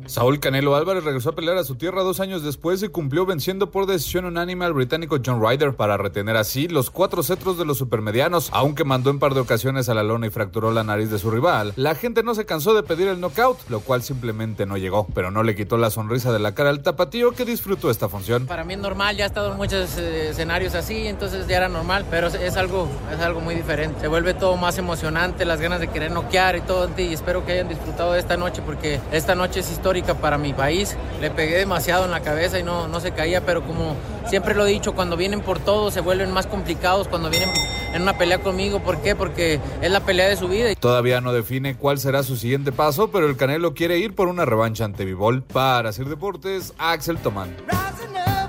Saúl 0.07 0.40
Canelo 0.40 0.74
Álvarez 0.74 1.05
regresó 1.05 1.30
a 1.30 1.34
pelear 1.34 1.59
a 1.59 1.64
su 1.64 1.74
tierra 1.74 2.03
dos 2.03 2.20
años 2.20 2.42
después 2.42 2.82
y 2.82 2.88
cumplió 2.88 3.26
venciendo 3.26 3.70
por 3.70 3.84
decisión 3.84 4.24
unánime 4.24 4.64
al 4.64 4.72
británico 4.72 5.18
John 5.24 5.42
Ryder 5.42 5.76
para 5.76 5.99
retener 5.99 6.38
así 6.38 6.66
los 6.66 6.90
cuatro 6.90 7.22
cetros 7.22 7.59
de 7.59 7.66
los 7.66 7.76
supermedianos. 7.76 8.49
Aunque 8.55 8.84
mandó 8.84 9.11
en 9.11 9.18
par 9.18 9.34
de 9.34 9.40
ocasiones 9.40 9.90
a 9.90 9.94
la 9.94 10.03
lona 10.03 10.26
y 10.26 10.30
fracturó 10.30 10.72
la 10.72 10.82
nariz 10.82 11.11
de 11.11 11.18
su 11.18 11.30
rival, 11.30 11.74
la 11.76 11.94
gente 11.94 12.22
no 12.22 12.34
se 12.34 12.46
cansó 12.46 12.72
de 12.72 12.82
pedir 12.82 13.09
el 13.09 13.20
knockout, 13.20 13.68
lo 13.68 13.80
cual 13.80 14.03
simplemente 14.03 14.64
no 14.64 14.78
llegó, 14.78 15.07
pero 15.14 15.30
no 15.30 15.42
le 15.42 15.55
quitó 15.55 15.76
la 15.76 15.90
sonrisa 15.90 16.32
de 16.32 16.38
la 16.38 16.55
cara 16.55 16.70
al 16.70 16.82
tapatío 16.82 17.32
que 17.32 17.44
disfrutó 17.44 17.90
esta 17.90 18.09
función. 18.09 18.46
Para 18.46 18.64
mí 18.64 18.74
es 18.74 18.80
normal, 18.80 19.14
ya 19.14 19.24
he 19.24 19.26
estado 19.26 19.53
en 19.53 19.59
muchos 19.59 19.99
eh, 19.99 20.30
escenarios 20.30 20.74
así, 20.74 21.07
entonces 21.07 21.46
ya 21.46 21.59
era 21.59 21.68
normal, 21.68 22.07
pero 22.11 22.28
es, 22.28 22.34
es 22.34 22.57
algo, 22.57 22.88
es 23.12 23.20
algo 23.20 23.42
muy 23.42 23.55
diferente. 23.55 24.01
Se 24.01 24.09
vuelve 24.09 24.32
todo 24.32 24.57
más 24.57 24.78
emocionante, 24.78 25.44
las 25.44 25.61
ganas 25.61 25.80
de 25.80 25.88
querer 25.88 26.12
noquear 26.12 26.57
y 26.57 26.62
todo, 26.62 26.88
y 26.96 27.12
espero 27.12 27.44
que 27.44 27.53
hayan 27.53 27.68
disfrutado 27.68 28.14
de 28.14 28.20
esta 28.20 28.38
noche 28.39 28.62
porque 28.64 29.01
esta 29.12 29.34
noche 29.34 29.61
es 29.61 29.70
histórica 29.70 30.14
para 30.14 30.39
mi 30.39 30.53
país. 30.53 30.97
Le 31.20 31.30
pegué 31.30 31.59
demasiado 31.59 32.05
en 32.05 32.11
la 32.11 32.20
cabeza 32.20 32.59
y 32.59 32.62
no, 32.62 32.89
no 32.89 33.01
se 33.01 33.12
caía, 33.12 33.45
pero 33.45 33.62
como 33.62 33.97
siempre 34.26 34.55
lo 34.55 34.66
he 34.66 34.70
dicho, 34.70 34.95
cuando 34.95 35.16
vienen 35.16 35.41
por 35.41 35.59
todo 35.59 35.91
se 35.91 36.01
vuelven 36.01 36.32
más 36.32 36.47
complicados 36.47 37.09
cuando 37.09 37.30
vienen 37.30 37.51
en 37.93 38.03
una 38.03 38.16
pelea 38.16 38.39
conmigo. 38.39 38.80
¿Por 38.80 39.01
qué? 39.01 39.14
Porque 39.14 39.61
es 39.80 39.91
la 39.91 40.01
pelea 40.01 40.28
de 40.28 40.36
su 40.36 40.49
vida. 40.49 40.74
Todavía 40.74 41.20
no 41.20 41.32
define 41.32 41.76
cuál 41.76 41.99
será 41.99 42.22
su 42.22 42.36
siguiente 42.36 42.72
paso, 42.72 43.11
pero 43.11 43.26
el 43.26 43.36
Canelo 43.36 43.74
quiere 43.74 43.99
ir 43.99 44.14
por 44.14 44.28
una 44.28 44.45
revancha 44.45 44.84
ante 44.84 45.05
Vivol. 45.05 45.43
Para 45.43 45.91
hacer 45.91 46.07
deportes, 46.09 46.74
Axel 46.78 47.18
Tomán. 47.18 47.55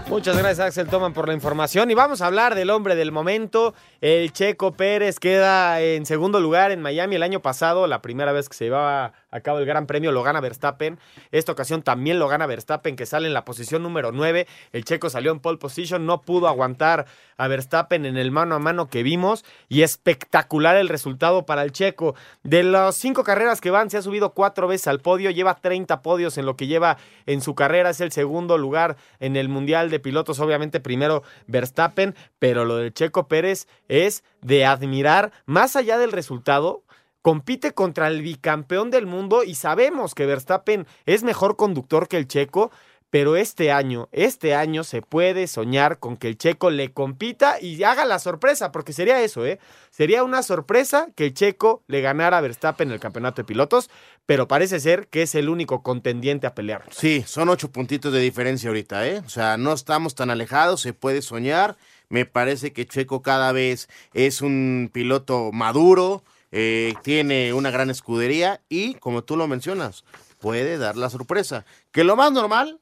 Muchas 0.09 0.35
gracias 0.35 0.59
Axel 0.65 0.87
Toman 0.87 1.13
por 1.13 1.27
la 1.27 1.35
información 1.35 1.91
y 1.91 1.93
vamos 1.93 2.21
a 2.21 2.25
hablar 2.25 2.55
del 2.55 2.71
hombre 2.71 2.95
del 2.95 3.11
momento. 3.11 3.75
El 4.01 4.33
Checo 4.33 4.71
Pérez 4.71 5.19
queda 5.19 5.81
en 5.81 6.07
segundo 6.07 6.39
lugar 6.39 6.71
en 6.71 6.81
Miami 6.81 7.17
el 7.17 7.21
año 7.21 7.43
pasado, 7.43 7.85
la 7.85 8.01
primera 8.01 8.31
vez 8.31 8.49
que 8.49 8.55
se 8.55 8.65
llevaba 8.65 9.13
a 9.29 9.41
cabo 9.41 9.59
el 9.59 9.67
Gran 9.67 9.85
Premio 9.85 10.11
lo 10.11 10.23
gana 10.23 10.41
Verstappen. 10.41 10.99
Esta 11.31 11.51
ocasión 11.51 11.83
también 11.83 12.17
lo 12.17 12.27
gana 12.27 12.47
Verstappen 12.47 12.95
que 12.95 13.05
sale 13.05 13.27
en 13.27 13.35
la 13.35 13.45
posición 13.45 13.83
número 13.83 14.11
9. 14.11 14.47
El 14.73 14.83
Checo 14.83 15.11
salió 15.11 15.31
en 15.31 15.39
pole 15.39 15.59
position, 15.59 16.07
no 16.07 16.21
pudo 16.21 16.47
aguantar 16.47 17.05
a 17.37 17.47
Verstappen 17.47 18.05
en 18.05 18.17
el 18.17 18.31
mano 18.31 18.55
a 18.55 18.59
mano 18.59 18.89
que 18.89 19.03
vimos 19.03 19.45
y 19.67 19.83
espectacular 19.83 20.75
el 20.75 20.89
resultado 20.89 21.45
para 21.45 21.61
el 21.61 21.71
Checo. 21.71 22.15
De 22.41 22.63
las 22.63 22.95
cinco 22.95 23.23
carreras 23.23 23.61
que 23.61 23.69
van 23.69 23.91
se 23.91 23.97
ha 23.97 24.01
subido 24.01 24.33
cuatro 24.33 24.67
veces 24.67 24.87
al 24.87 25.01
podio, 25.01 25.29
lleva 25.29 25.53
30 25.53 26.01
podios 26.01 26.39
en 26.39 26.47
lo 26.47 26.57
que 26.57 26.65
lleva 26.65 26.97
en 27.27 27.41
su 27.41 27.53
carrera, 27.53 27.91
es 27.91 28.01
el 28.01 28.11
segundo 28.11 28.57
lugar 28.57 28.97
en 29.19 29.35
el 29.35 29.49
Mundial 29.49 29.91
de 29.91 29.98
Pilotos, 29.99 30.39
obviamente 30.39 30.79
primero 30.79 31.23
Verstappen, 31.47 32.15
pero 32.39 32.65
lo 32.65 32.77
del 32.77 32.93
Checo 32.93 33.27
Pérez 33.27 33.67
es 33.87 34.23
de 34.41 34.65
admirar, 34.65 35.31
más 35.45 35.75
allá 35.75 35.97
del 35.97 36.11
resultado, 36.11 36.83
compite 37.21 37.73
contra 37.73 38.07
el 38.07 38.21
bicampeón 38.21 38.91
del 38.91 39.05
mundo 39.05 39.43
y 39.43 39.55
sabemos 39.55 40.15
que 40.15 40.25
Verstappen 40.25 40.87
es 41.05 41.23
mejor 41.23 41.55
conductor 41.55 42.07
que 42.07 42.17
el 42.17 42.27
checo, 42.27 42.71
pero 43.09 43.35
este 43.35 43.71
año, 43.71 44.07
este 44.11 44.53
año 44.53 44.83
se 44.83 45.01
puede 45.01 45.47
soñar 45.47 45.97
con 45.99 46.15
que 46.15 46.27
el 46.27 46.37
checo 46.37 46.69
le 46.69 46.93
compita 46.93 47.59
y 47.59 47.83
haga 47.83 48.05
la 48.05 48.19
sorpresa, 48.19 48.71
porque 48.71 48.93
sería 48.93 49.21
eso, 49.21 49.45
¿eh? 49.45 49.59
Sería 49.89 50.23
una 50.23 50.43
sorpresa 50.43 51.07
que 51.15 51.25
el 51.25 51.33
checo 51.33 51.83
le 51.87 52.01
ganara 52.01 52.37
a 52.37 52.41
Verstappen 52.41 52.89
en 52.89 52.93
el 52.93 52.99
campeonato 52.99 53.41
de 53.41 53.47
pilotos, 53.47 53.89
pero 54.29 54.47
parece 54.47 54.79
ser 54.79 55.07
que 55.07 55.23
es 55.23 55.33
el 55.33 55.49
único 55.49 55.81
contendiente 55.81 56.45
a 56.45 56.53
pelear. 56.53 56.83
Sí, 56.91 57.23
son 57.25 57.49
ocho 57.49 57.71
puntitos 57.71 58.13
de 58.13 58.19
diferencia 58.19 58.69
ahorita, 58.69 59.07
¿eh? 59.07 59.23
O 59.25 59.29
sea, 59.29 59.57
no 59.57 59.73
estamos 59.73 60.13
tan 60.13 60.29
alejados, 60.29 60.81
se 60.81 60.93
puede 60.93 61.23
soñar. 61.23 61.77
Me 62.09 62.27
parece 62.27 62.71
que 62.71 62.85
Checo 62.85 63.23
cada 63.23 63.51
vez 63.53 63.89
es 64.13 64.43
un 64.43 64.91
piloto 64.93 65.51
maduro, 65.51 66.23
eh, 66.51 66.93
tiene 67.01 67.53
una 67.53 67.71
gran 67.71 67.89
escudería 67.89 68.61
y, 68.69 68.93
como 68.99 69.23
tú 69.23 69.35
lo 69.35 69.47
mencionas, 69.47 70.05
puede 70.37 70.77
dar 70.77 70.95
la 70.95 71.09
sorpresa. 71.09 71.65
Que 71.91 72.03
lo 72.03 72.15
más 72.15 72.31
normal, 72.31 72.79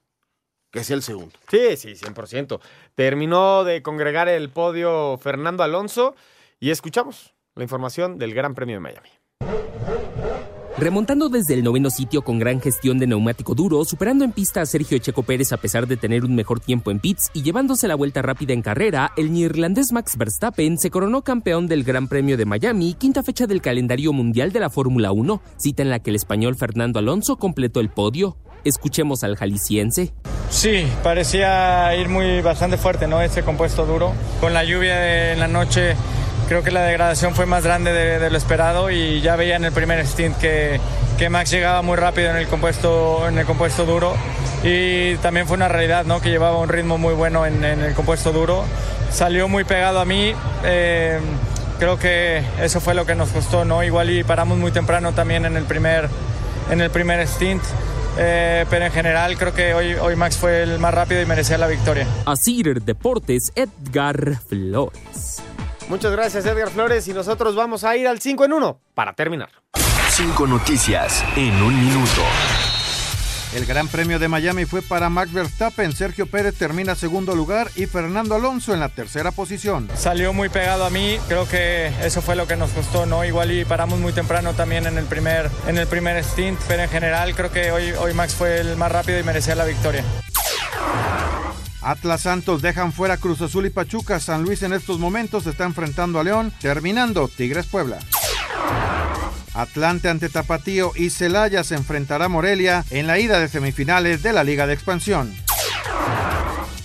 que 0.70 0.84
sea 0.84 0.98
el 0.98 1.02
segundo. 1.02 1.34
Sí, 1.50 1.78
sí, 1.78 1.94
100%. 1.96 2.60
Terminó 2.94 3.64
de 3.64 3.82
congregar 3.82 4.28
el 4.28 4.50
podio 4.50 5.18
Fernando 5.18 5.64
Alonso 5.64 6.14
y 6.60 6.72
escuchamos 6.72 7.34
la 7.56 7.64
información 7.64 8.18
del 8.18 8.34
Gran 8.34 8.54
Premio 8.54 8.76
de 8.76 8.80
Miami. 8.82 9.10
Remontando 10.80 11.28
desde 11.28 11.56
el 11.56 11.64
noveno 11.64 11.90
sitio 11.90 12.22
con 12.22 12.38
gran 12.38 12.62
gestión 12.62 13.00
de 13.00 13.08
neumático 13.08 13.56
duro, 13.56 13.84
superando 13.84 14.24
en 14.24 14.32
pista 14.32 14.62
a 14.62 14.66
Sergio 14.68 15.00
Checo 15.00 15.24
Pérez 15.24 15.52
a 15.52 15.58
pesar 15.58 15.88
de 15.88 15.98
tener 15.98 16.24
un 16.24 16.36
mejor 16.36 16.60
tiempo 16.60 16.92
en 16.92 17.00
pits 17.00 17.32
y 17.34 17.42
llevándose 17.42 17.88
la 17.88 17.96
vuelta 17.96 18.22
rápida 18.22 18.54
en 18.54 18.62
carrera, 18.62 19.12
el 19.18 19.34
neerlandés 19.34 19.92
Max 19.92 20.16
Verstappen 20.18 20.78
se 20.78 20.92
coronó 20.92 21.24
campeón 21.24 21.66
del 21.66 21.84
Gran 21.84 22.08
Premio 22.08 22.38
de 22.38 22.46
Miami, 22.46 22.94
quinta 22.94 23.24
fecha 23.24 23.48
del 23.48 23.60
calendario 23.60 24.14
mundial 24.14 24.52
de 24.52 24.60
la 24.60 24.70
Fórmula 24.70 25.12
1, 25.12 25.42
cita 25.58 25.82
en 25.82 25.90
la 25.90 25.98
que 25.98 26.12
el 26.12 26.16
español 26.16 26.56
Fernando 26.56 27.00
Alonso 27.00 27.38
completó 27.38 27.80
el 27.80 27.90
podio. 27.90 28.38
Escuchemos 28.64 29.24
al 29.24 29.36
jalisciense. 29.36 30.14
Sí, 30.52 30.86
parecía 31.02 31.96
ir 31.96 32.08
muy 32.08 32.42
bastante 32.42 32.78
fuerte, 32.78 33.08
¿no? 33.08 33.20
Ese 33.20 33.42
compuesto 33.42 33.88
duro. 33.88 34.14
Con 34.40 34.54
la 34.54 34.64
lluvia 34.64 35.34
en 35.34 35.40
la 35.40 35.48
noche 35.48 35.96
creo 36.48 36.64
que 36.64 36.72
la 36.72 36.84
degradación 36.84 37.36
fue 37.36 37.46
más 37.46 37.64
grande 37.64 37.92
de, 37.92 38.20
de, 38.20 38.30
lo 38.30 38.38
esperado 38.38 38.90
y 38.90 39.22
ya 39.22 39.36
veía 39.36 39.56
en 39.56 39.66
el 39.66 39.72
primer 39.72 40.06
stint 40.06 40.38
que, 40.38 40.80
que, 41.18 41.30
Max 41.30 41.52
llegaba 41.52 41.82
muy 41.82 41.98
rápido 41.98 42.30
en 42.30 42.38
el, 42.38 42.48
compuesto, 42.48 43.28
en 43.28 43.38
el 43.38 43.46
compuesto 43.46 43.86
duro 43.86 44.16
y 44.64 45.16
también 45.18 45.48
fue 45.48 45.58
una 45.58 45.68
realidad 45.68 46.06
¿no? 46.06 46.22
que 46.22 46.30
llevaba 46.30 46.58
un 46.60 46.70
ritmo 46.70 46.98
muy 46.98 47.14
bueno 47.14 47.46
en, 47.46 47.64
en 47.64 47.82
el 47.82 47.94
compuesto 47.94 48.32
duro. 48.32 48.64
Salió 49.12 49.48
muy 49.48 49.64
pegado 49.64 50.00
a 50.00 50.06
mí. 50.06 50.34
Eh, 50.64 51.20
creo 51.80 51.98
que 52.00 52.44
eso 52.62 52.80
fue 52.80 52.94
lo 52.94 53.06
que 53.06 53.16
nos 53.16 53.30
costó, 53.30 53.66
¿no? 53.66 53.84
Igual 53.84 54.10
y 54.10 54.24
paramos 54.24 54.58
muy 54.58 54.72
temprano 54.72 55.14
también 55.14 55.46
en 55.46 55.56
el 55.56 55.64
primer, 55.64 56.10
en 56.72 56.82
el 56.82 56.90
primer 56.90 57.26
stint. 57.28 57.64
Eh, 58.20 58.66
pero 58.70 58.86
en 58.86 58.92
general 58.92 59.38
creo 59.38 59.54
que 59.54 59.74
hoy, 59.76 59.94
hoy 59.94 60.16
Max 60.16 60.38
fue 60.38 60.64
el 60.64 60.80
más 60.80 60.94
rápido 60.94 61.22
y 61.22 61.26
merecía 61.26 61.58
la 61.58 61.68
victoria. 61.68 62.08
Asir 62.26 62.82
Deportes, 62.82 63.52
Edgar 63.56 64.40
Flores. 64.48 65.44
Muchas 65.90 66.12
gracias 66.12 66.46
Edgar 66.46 66.70
Flores 66.70 67.08
y 67.08 67.14
nosotros 67.14 67.56
vamos 67.56 67.84
a 67.84 67.96
ir 67.96 68.08
al 68.08 68.20
5 68.20 68.46
en 68.46 68.54
1 68.54 68.82
para 68.94 69.14
terminar. 69.14 69.50
Cinco 70.10 70.46
noticias 70.48 71.24
en 71.36 71.62
un 71.62 71.80
minuto. 71.80 72.22
El 73.54 73.66
Gran 73.66 73.88
Premio 73.88 74.20
de 74.20 74.28
Miami 74.28 74.66
fue 74.66 74.82
para 74.82 75.10
Max 75.10 75.32
Verstappen, 75.32 75.94
Sergio 75.94 76.26
Pérez 76.26 76.56
termina 76.56 76.96
segundo 76.96 77.34
lugar 77.34 77.70
y 77.76 77.86
Fernando 77.86 78.36
Alonso 78.36 78.74
en 78.74 78.82
la 78.82 78.90
tercera 78.90 79.32
posición. 79.32 79.90
Salió 79.96 80.34
muy 80.34 80.50
pegado 80.50 80.84
a 80.84 80.90
mí, 80.90 81.18
creo 81.30 81.48
que 81.48 81.88
eso 82.04 82.22
fue 82.22 82.36
lo 82.36 82.46
que 82.46 82.58
nos 82.58 82.72
costó, 82.72 83.06
¿no? 83.06 83.24
Igual 83.24 83.52
y 83.52 83.64
paramos 83.64 84.00
muy 84.00 84.12
temprano 84.12 84.54
también 84.54 84.86
en 84.86 84.98
el 84.98 85.06
primer, 85.06 85.50
en 85.66 85.78
el 85.78 85.88
primer 85.88 86.22
stint, 86.26 86.60
pero 86.68 86.84
en 86.84 86.90
general 86.90 87.34
creo 87.36 87.50
que 87.50 87.72
hoy, 87.72 87.92
hoy 87.92 88.14
Max 88.14 88.36
fue 88.36 88.60
el 88.60 88.76
más 88.76 88.92
rápido 88.92 89.18
y 89.18 89.24
merecía 89.24 89.56
la 89.56 89.64
victoria. 89.64 90.04
Atlas 91.82 92.22
Santos 92.22 92.62
dejan 92.62 92.92
fuera 92.92 93.18
Cruz 93.18 93.42
Azul 93.42 93.66
y 93.66 93.70
Pachuca. 93.70 94.20
San 94.20 94.44
Luis 94.44 94.64
en 94.64 94.74
estos 94.74 95.00
momentos 95.00 95.46
está 95.48 95.66
enfrentando 95.66 96.20
a 96.20 96.24
León, 96.24 96.52
terminando 96.60 97.28
Tigres 97.28 97.68
Puebla. 97.68 98.00
Atlante 99.54 100.10
ante 100.10 100.30
Tapatío 100.30 100.92
y 100.96 101.10
Celaya 101.10 101.64
se 101.64 101.76
enfrentará 101.76 102.26
a 102.26 102.30
Morelia 102.30 102.86
en 102.92 103.08
la 103.08 103.18
ida 103.18 103.40
de 103.40 103.48
semifinales 103.48 104.22
de 104.22 104.34
la 104.34 104.44
Liga 104.44 104.68
de 104.68 104.74
Expansión. 104.74 105.34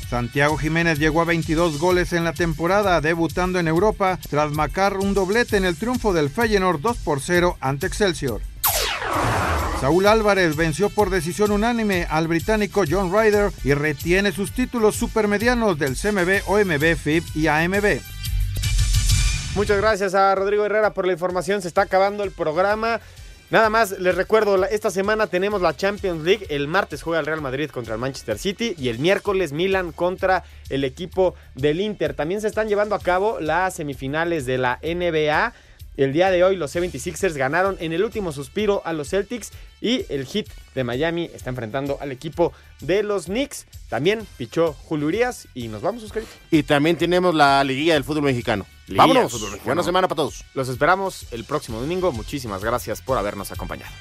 Santiago 0.08 0.58
Jiménez 0.58 0.98
llegó 0.98 1.22
a 1.22 1.24
22 1.24 1.78
goles 1.78 2.12
en 2.12 2.24
la 2.24 2.34
temporada, 2.34 3.00
debutando 3.00 3.58
en 3.58 3.68
Europa 3.68 4.18
tras 4.28 4.52
marcar 4.52 4.98
un 4.98 5.14
doblete 5.14 5.56
en 5.56 5.64
el 5.64 5.76
triunfo 5.76 6.12
del 6.12 6.28
Feyenoord 6.28 6.80
2 6.80 6.98
por 6.98 7.20
0 7.20 7.56
ante 7.60 7.86
Excelsior. 7.86 8.42
Saúl 9.82 10.06
Álvarez 10.06 10.54
venció 10.54 10.90
por 10.90 11.10
decisión 11.10 11.50
unánime 11.50 12.06
al 12.08 12.28
británico 12.28 12.84
John 12.88 13.12
Ryder 13.12 13.50
y 13.64 13.74
retiene 13.74 14.30
sus 14.30 14.52
títulos 14.52 14.94
supermedianos 14.94 15.76
del 15.76 15.96
CMB, 15.96 16.48
OMB, 16.48 16.94
FIB 16.94 17.24
y 17.34 17.48
AMB. 17.48 17.98
Muchas 19.56 19.78
gracias 19.78 20.14
a 20.14 20.32
Rodrigo 20.36 20.64
Herrera 20.64 20.94
por 20.94 21.04
la 21.04 21.14
información. 21.14 21.62
Se 21.62 21.66
está 21.66 21.82
acabando 21.82 22.22
el 22.22 22.30
programa. 22.30 23.00
Nada 23.50 23.70
más 23.70 23.98
les 23.98 24.14
recuerdo, 24.14 24.64
esta 24.66 24.92
semana 24.92 25.26
tenemos 25.26 25.60
la 25.60 25.76
Champions 25.76 26.22
League. 26.22 26.46
El 26.48 26.68
martes 26.68 27.02
juega 27.02 27.18
el 27.18 27.26
Real 27.26 27.40
Madrid 27.40 27.68
contra 27.68 27.94
el 27.94 28.00
Manchester 28.00 28.38
City 28.38 28.76
y 28.78 28.88
el 28.88 29.00
miércoles 29.00 29.52
Milan 29.52 29.90
contra 29.90 30.44
el 30.70 30.84
equipo 30.84 31.34
del 31.56 31.80
Inter. 31.80 32.14
También 32.14 32.40
se 32.40 32.46
están 32.46 32.68
llevando 32.68 32.94
a 32.94 33.00
cabo 33.00 33.40
las 33.40 33.74
semifinales 33.74 34.46
de 34.46 34.58
la 34.58 34.78
NBA. 34.80 35.52
El 35.96 36.12
día 36.12 36.30
de 36.30 36.42
hoy 36.42 36.56
los 36.56 36.74
76ers 36.74 37.34
ganaron 37.34 37.76
en 37.78 37.92
el 37.92 38.02
último 38.02 38.32
suspiro 38.32 38.80
a 38.86 38.94
los 38.94 39.10
Celtics 39.10 39.50
y 39.80 40.06
el 40.08 40.26
Heat 40.26 40.46
de 40.74 40.84
Miami 40.84 41.30
está 41.34 41.50
enfrentando 41.50 41.98
al 42.00 42.12
equipo 42.12 42.52
de 42.80 43.02
los 43.02 43.26
Knicks. 43.26 43.66
También 43.90 44.26
pichó 44.38 44.72
Julio 44.72 45.08
Urias 45.08 45.48
y 45.54 45.68
nos 45.68 45.82
vamos, 45.82 46.02
Oscarito. 46.02 46.32
Y 46.50 46.62
también 46.62 46.96
tenemos 46.96 47.34
la 47.34 47.62
liguilla 47.62 47.94
del 47.94 48.04
fútbol 48.04 48.22
mexicano. 48.22 48.64
Liguilla 48.86 49.02
Vámonos. 49.06 49.32
fútbol 49.32 49.50
mexicano. 49.50 49.66
Buena 49.66 49.82
semana 49.82 50.08
para 50.08 50.16
todos. 50.16 50.44
Los 50.54 50.68
esperamos 50.70 51.26
el 51.30 51.44
próximo 51.44 51.78
domingo. 51.78 52.10
Muchísimas 52.10 52.64
gracias 52.64 53.02
por 53.02 53.18
habernos 53.18 53.52
acompañado. 53.52 53.92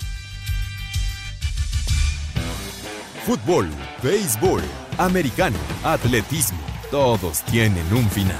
Fútbol, 3.26 3.70
béisbol, 4.02 4.64
americano, 4.98 5.58
atletismo, 5.84 6.60
todos 6.90 7.44
tienen 7.44 7.86
un 7.94 8.10
final. 8.10 8.40